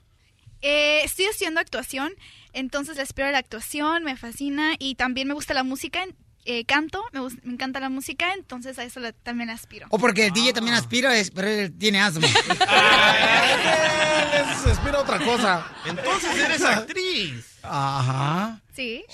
[0.68, 2.12] Eh, estoy haciendo actuación,
[2.52, 6.04] entonces espero la actuación, me fascina y también me gusta la música,
[6.46, 9.86] eh, canto, me, me encanta la música, entonces a eso le- también aspiro.
[9.90, 12.26] O porque el DJ también aspira, es- pero él tiene asma.
[14.62, 15.66] Se aspira a otra cosa.
[15.84, 17.44] Entonces eres actriz.
[17.62, 18.60] Ajá.
[18.74, 19.04] Sí.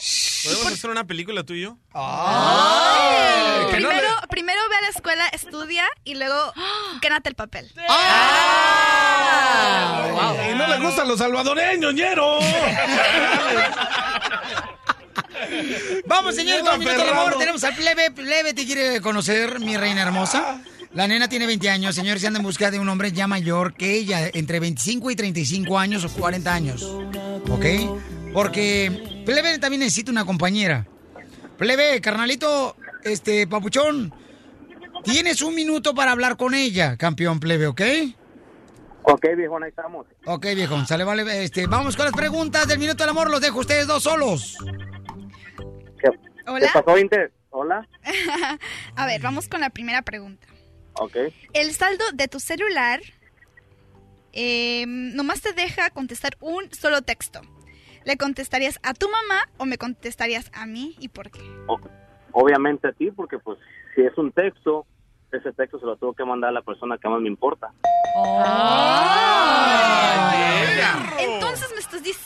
[0.44, 1.78] ¿Podemos hacer una película tú y yo?
[1.94, 6.52] Ay, que no Primero, primero ve a la escuela, estudia y luego
[7.00, 7.70] gánate el papel.
[10.50, 12.38] Y no le gustan los salvadoreños, ñero.
[16.06, 17.38] Vamos, Bien con minuto del amor.
[17.38, 18.10] Tenemos al plebe.
[18.10, 20.62] Plebe te quiere conocer, mi reina hermosa.
[20.94, 23.72] La nena tiene 20 años, señores, y anda en busca de un hombre ya mayor
[23.72, 26.82] que ella, entre 25 y 35 años o 40 años.
[27.48, 27.64] ¿Ok?
[28.34, 30.86] Porque Plebe también necesita una compañera.
[31.56, 34.12] Plebe, carnalito, este, papuchón,
[35.02, 37.82] tienes un minuto para hablar con ella, campeón Plebe, ¿ok?
[39.04, 40.06] Ok, viejón, ahí estamos.
[40.26, 41.44] Ok, viejo, sale, vale.
[41.44, 43.30] Este, vamos con las preguntas del minuto del amor.
[43.30, 44.56] Los dejo a ustedes dos solos.
[46.52, 46.70] ¿Qué, Hola.
[46.72, 47.32] ¿Qué pasó, Inter?
[47.50, 47.88] Hola.
[48.96, 50.46] a ver, vamos con la primera pregunta.
[50.94, 51.16] Ok.
[51.52, 53.00] El saldo de tu celular
[54.32, 57.40] eh, nomás te deja contestar un solo texto.
[58.04, 61.40] ¿Le contestarías a tu mamá o me contestarías a mí y por qué?
[62.32, 63.58] Obviamente a ti, porque pues
[63.94, 64.86] si es un texto,
[65.30, 67.70] ese texto se lo tengo que mandar a la persona que más me importa.
[70.56, 71.21] Me estás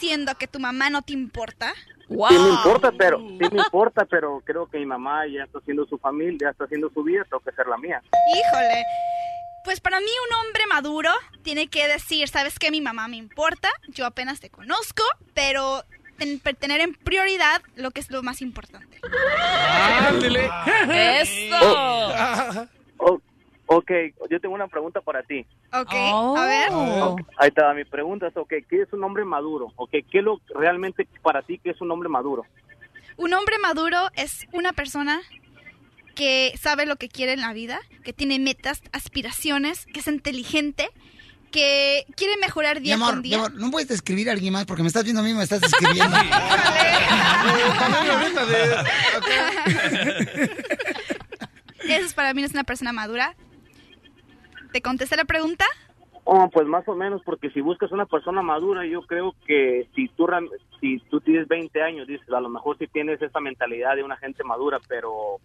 [0.01, 1.73] diciendo que tu mamá no te importa.
[2.09, 5.87] Sí me importa, pero sí me importa, pero creo que mi mamá ya está haciendo
[5.87, 8.01] su familia, ya está haciendo su vida, tengo que ser la mía.
[8.35, 8.85] Híjole.
[9.65, 11.11] Pues para mí un hombre maduro
[11.43, 12.71] tiene que decir, ¿sabes qué?
[12.71, 15.03] Mi mamá me importa, yo apenas te conozco,
[15.35, 15.83] pero
[16.19, 19.01] ten- tener en prioridad lo que es lo más importante.
[20.09, 20.49] ¡Ándale!
[21.21, 21.57] ¡Eso!
[22.99, 23.21] Oh,
[23.67, 23.91] ok,
[24.31, 25.45] yo tengo una pregunta para ti.
[25.73, 26.71] Ok, a ver.
[27.39, 29.73] Ahí está, mi pregunta es, ok, ¿qué es un hombre maduro?
[29.77, 32.45] Ok, ¿qué es lo realmente para ti que es un hombre maduro?
[33.17, 35.21] Un hombre maduro es una persona
[36.15, 40.89] que sabe lo que quiere en la vida, que tiene metas, aspiraciones, que es inteligente,
[41.51, 43.39] que quiere mejorar Mi día amor, con mi día.
[43.39, 45.63] amor, no puedes escribir a alguien más porque me estás viendo a mí, me estás
[45.63, 46.17] escribiendo.
[51.89, 53.35] Eso es para mí es una persona madura.
[54.77, 55.65] ¿Te contesté la pregunta?
[56.25, 60.07] Oh, pues más o menos, porque si buscas una persona madura, yo creo que si
[60.09, 60.51] tú, ram-
[60.83, 64.19] si tú tienes 20 años, dices, a lo mejor sí tienes esa mentalidad de una
[64.19, 65.39] gente madura, pero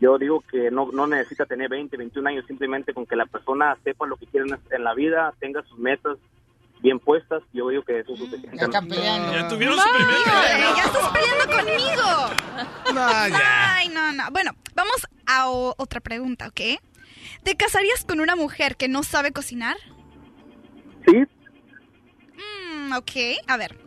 [0.00, 3.76] yo digo que no, no necesita tener 20, 21 años, simplemente con que la persona
[3.82, 6.16] sepa lo que quiere en- la vida, tenga sus metas
[6.78, 8.56] bien puestas, yo digo que eso es suficiente.
[8.56, 9.32] Ya están peleando.
[9.32, 10.14] Ya tuvieron su primer
[10.76, 12.94] ya estás peleando conmigo.
[12.94, 13.74] No, ya.
[13.78, 14.30] Ay, no, no.
[14.30, 16.60] Bueno, vamos a otra pregunta, ¿ok?
[17.46, 19.76] ¿Te casarías con una mujer que no sabe cocinar?
[21.06, 21.24] Sí.
[22.34, 23.12] Mm, ok,
[23.46, 23.78] a ver.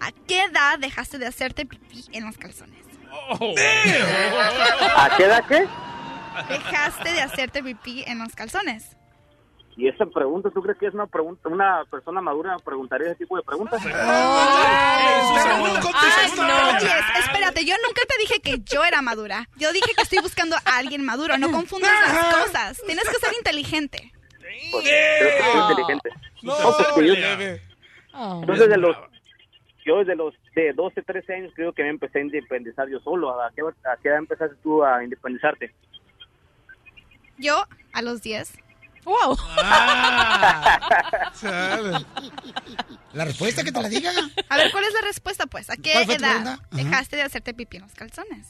[0.00, 2.84] ¿A qué edad dejaste de hacerte pipí en los calzones?
[3.30, 5.66] ¿A qué edad qué?
[6.50, 8.98] Dejaste de hacerte pipí en los calzones.
[9.76, 13.36] Y esa pregunta, ¿tú crees que es una pregunta, una persona madura preguntaría ese tipo
[13.36, 13.78] de preguntas?
[13.84, 13.92] Oye,
[17.18, 19.46] espérate, yo nunca te dije que yo era madura.
[19.56, 21.36] Yo dije que estoy buscando a alguien maduro.
[21.36, 22.82] No confundas las cosas.
[22.86, 24.12] Tienes que ser inteligente.
[24.70, 26.10] Pues, creo que soy inteligente.
[26.42, 26.54] No,
[26.94, 27.14] pues yo,
[28.46, 28.96] yo desde los,
[29.84, 33.42] yo desde los de 12, 13 años creo que me empecé a independizar yo solo.
[33.42, 35.74] ¿A qué, a qué edad empezaste tú a independizarte?
[37.36, 38.65] Yo, a los 10.
[39.06, 39.38] ¡Wow!
[43.12, 44.10] La respuesta que te la diga.
[44.48, 45.70] A ver, ¿cuál es la respuesta, pues?
[45.70, 48.48] ¿A qué ¿Cuál fue tu edad dejaste de hacerte pipí en los calzones?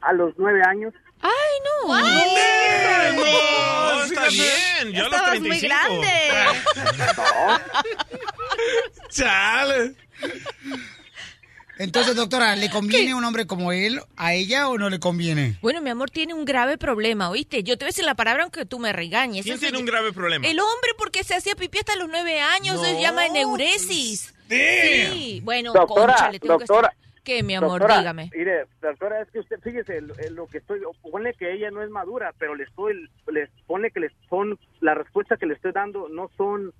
[0.00, 0.94] A los 9 años.
[1.20, 1.30] ¡Ay,
[1.64, 1.88] no!
[1.88, 4.04] No, ¡Híjole!
[4.06, 5.68] está bien, yo a los Estabas muy 35.
[5.68, 6.12] grande.
[9.10, 9.94] Chale.
[11.78, 15.56] Entonces, doctora, ¿le conviene un hombre como él a ella o no le conviene?
[15.62, 17.62] Bueno, mi amor, tiene un grave problema, ¿oíste?
[17.62, 19.44] Yo te voy a decir la palabra aunque tú me regañes.
[19.44, 20.46] ¿Quién tiene se- un grave problema?
[20.46, 23.00] El hombre porque se hacía pipí hasta los nueve años, se No.
[23.00, 24.34] llama eneuresis.
[24.48, 26.88] Sí, bueno, Doctora, cónchale, tengo que doctora.
[26.88, 27.72] hacer- ¿Qué, mi amor?
[27.80, 28.30] Doctora, Dígame.
[28.34, 31.90] Mire, doctora, es que usted, fíjese, lo, lo que estoy, pone que ella no es
[31.90, 36.08] madura, pero le estoy, les pone que les son, la respuesta que le estoy dando
[36.08, 36.72] no son,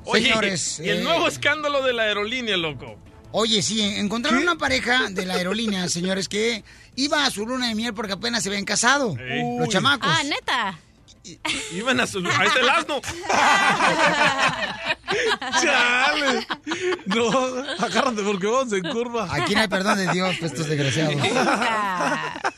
[0.05, 2.99] Oye, Señores, y el eh, nuevo escándalo de la aerolínea, loco.
[3.31, 6.63] Oye, sí, encontraron una pareja de la aerolínea, señores, que
[6.95, 9.17] iba a su luna de miel porque apenas se habían casado.
[9.19, 9.57] Ey.
[9.59, 10.11] Los chamacos.
[10.13, 10.79] Ah, neta.
[11.73, 12.19] Iban a su...
[12.19, 13.01] Ahí está el asno.
[15.63, 16.47] Chale.
[17.07, 17.29] No,
[17.85, 19.29] agárrate porque vamos en curva.
[19.31, 21.15] Aquí no hay perdón de Dios, pues, estos desgraciados.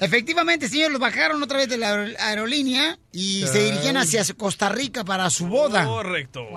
[0.00, 4.68] Efectivamente, señor, los bajaron otra vez de la aer- aerolínea y se dirigían hacia Costa
[4.68, 5.86] Rica para su boda.
[5.86, 6.48] Correcto.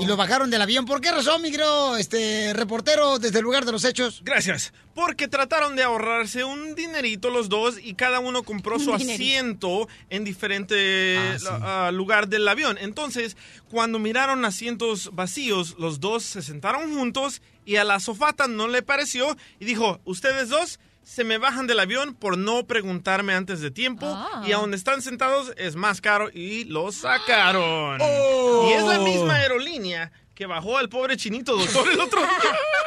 [0.00, 0.84] Y lo bajaron del avión.
[0.84, 1.52] ¿Por qué razón, mi
[1.98, 4.22] este, reportero desde el lugar de los hechos?
[4.24, 4.72] Gracias.
[4.94, 10.24] Porque trataron de ahorrarse un dinerito los dos y cada uno compró su asiento en
[10.24, 11.18] diferente
[11.48, 12.78] ah, lugar del avión.
[12.78, 13.36] Entonces,
[13.70, 18.82] cuando miraron asientos vacíos, los dos se sentaron juntos y a la sofata no le
[18.82, 23.70] pareció y dijo, ustedes dos se me bajan del avión por no preguntarme antes de
[23.70, 24.42] tiempo Ah.
[24.46, 27.98] y a donde están sentados es más caro y lo sacaron.
[28.02, 28.68] Oh.
[28.70, 32.28] Y es la misma aerolínea que bajó al pobre chinito doctor el otro día.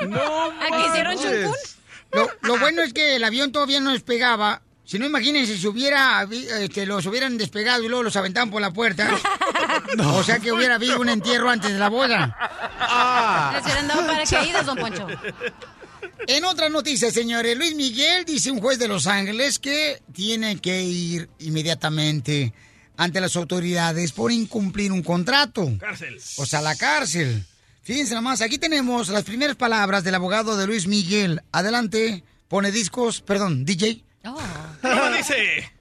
[0.10, 0.20] No.
[0.52, 1.16] ¿A qué hicieron?
[2.12, 4.62] Lo, lo bueno es que el avión todavía no despegaba.
[4.84, 6.28] Si no, imagínense si hubiera,
[6.60, 9.10] este, los hubieran despegado y luego los aventaban por la puerta.
[10.00, 12.38] O sea que hubiera habido un entierro antes de la boda.
[13.56, 15.08] Les hubieran dado paracaídas, don Poncho.
[16.28, 20.82] En otras noticias, señores, Luis Miguel dice un juez de Los Ángeles que tiene que
[20.84, 22.54] ir inmediatamente
[22.98, 25.72] ante las autoridades por incumplir un contrato.
[25.80, 26.18] Cárcel.
[26.38, 27.44] O sea, la cárcel.
[27.84, 31.42] Fíjense nomás, aquí tenemos las primeras palabras del abogado de Luis Miguel.
[31.52, 34.04] Adelante, pone discos, perdón, DJ.
[34.24, 35.72] ¿Cómo dice?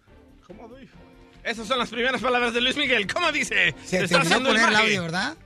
[1.42, 3.06] Esas son las primeras palabras de Luis Miguel.
[3.06, 3.74] ¿Cómo dice?
[3.84, 4.82] Se te está olvidó haciendo poner el maje.
[4.86, 5.36] audio, ¿verdad?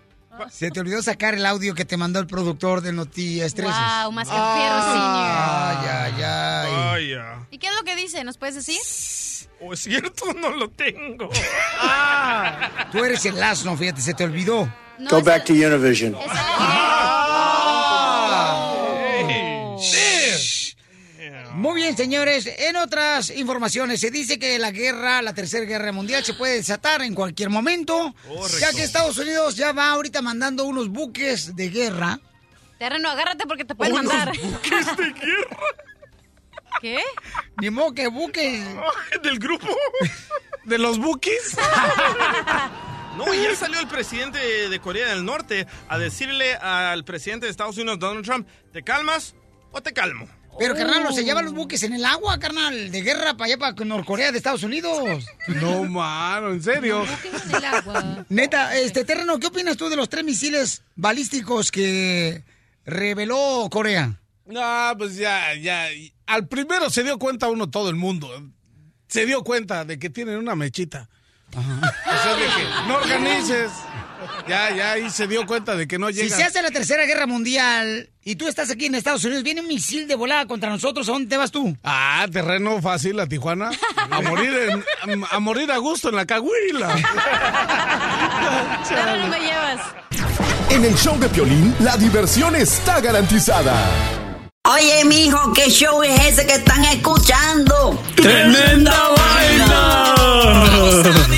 [0.51, 3.75] Se te olvidó sacar el audio que te mandó el productor de Noti Estreses.
[4.03, 5.05] Wow, más que fierro, señor.
[5.05, 7.13] Ay, ay, ay.
[7.15, 7.47] Ay.
[7.51, 8.25] ¿Y qué es lo que dice?
[8.25, 8.79] ¿Nos puedes decir?
[9.61, 10.25] ¿O es cierto?
[10.39, 11.29] No lo tengo.
[12.93, 14.73] Tú eres el asno, fíjate, se te olvidó.
[15.11, 16.13] Go back to Univision.
[16.13, 16.23] Muy
[21.89, 22.47] bien, señores.
[22.59, 27.01] En otras informaciones, se dice que la guerra, la tercera guerra mundial, se puede desatar
[27.03, 28.15] en cualquier momento.
[28.27, 28.59] Correcto.
[28.61, 32.21] Ya que Estados Unidos ya va ahorita mandando unos buques de guerra.
[32.79, 34.37] Terreno, agárrate porque te pueden Unos mandar.
[34.39, 35.57] buques de guerra.
[36.83, 36.99] ¿Qué?
[37.61, 38.63] Ni modo que buques.
[39.23, 39.67] ¿Del grupo?
[40.65, 41.57] ¿De los buques?
[43.17, 44.39] No, ya salió el presidente
[44.69, 49.35] de Corea del Norte a decirle al presidente de Estados Unidos, Donald Trump, ¿te calmas
[49.73, 50.29] o te calmo?
[50.59, 52.91] Pero, carnal, ¿no se llevan los buques en el agua, carnal?
[52.91, 55.25] De guerra para allá, para Norcorea de Estados Unidos.
[55.49, 57.05] No, mano, ¿en serio?
[58.29, 62.45] Neta, este terreno, ¿qué opinas tú de los tres misiles balísticos que
[62.85, 64.21] reveló Corea?
[64.45, 65.87] No, pues ya, ya.
[66.27, 68.29] Al primero se dio cuenta uno, todo el mundo.
[69.09, 71.09] Se dio cuenta de que tienen una mechita.
[71.57, 73.71] O sea, de que no organices.
[74.49, 76.37] Ya, ya, ahí se dio cuenta de que no Si llega.
[76.37, 79.69] se hace la tercera guerra mundial y tú estás aquí en Estados Unidos, viene un
[79.69, 81.77] misil de volada contra nosotros, ¿a dónde te vas tú?
[81.85, 83.71] Ah, terreno fácil a Tijuana.
[84.11, 84.53] A morir,
[85.07, 86.95] en- a, a morir a gusto en la cahuila.
[88.89, 89.81] Pero no me llevas.
[90.71, 93.75] En el show de Piolín, la diversión está garantizada.
[94.65, 98.03] Oye, mijo, ¿qué show es ese que están escuchando?
[98.17, 100.15] ¡Tremenda vaina!
[100.19, 101.38] Hola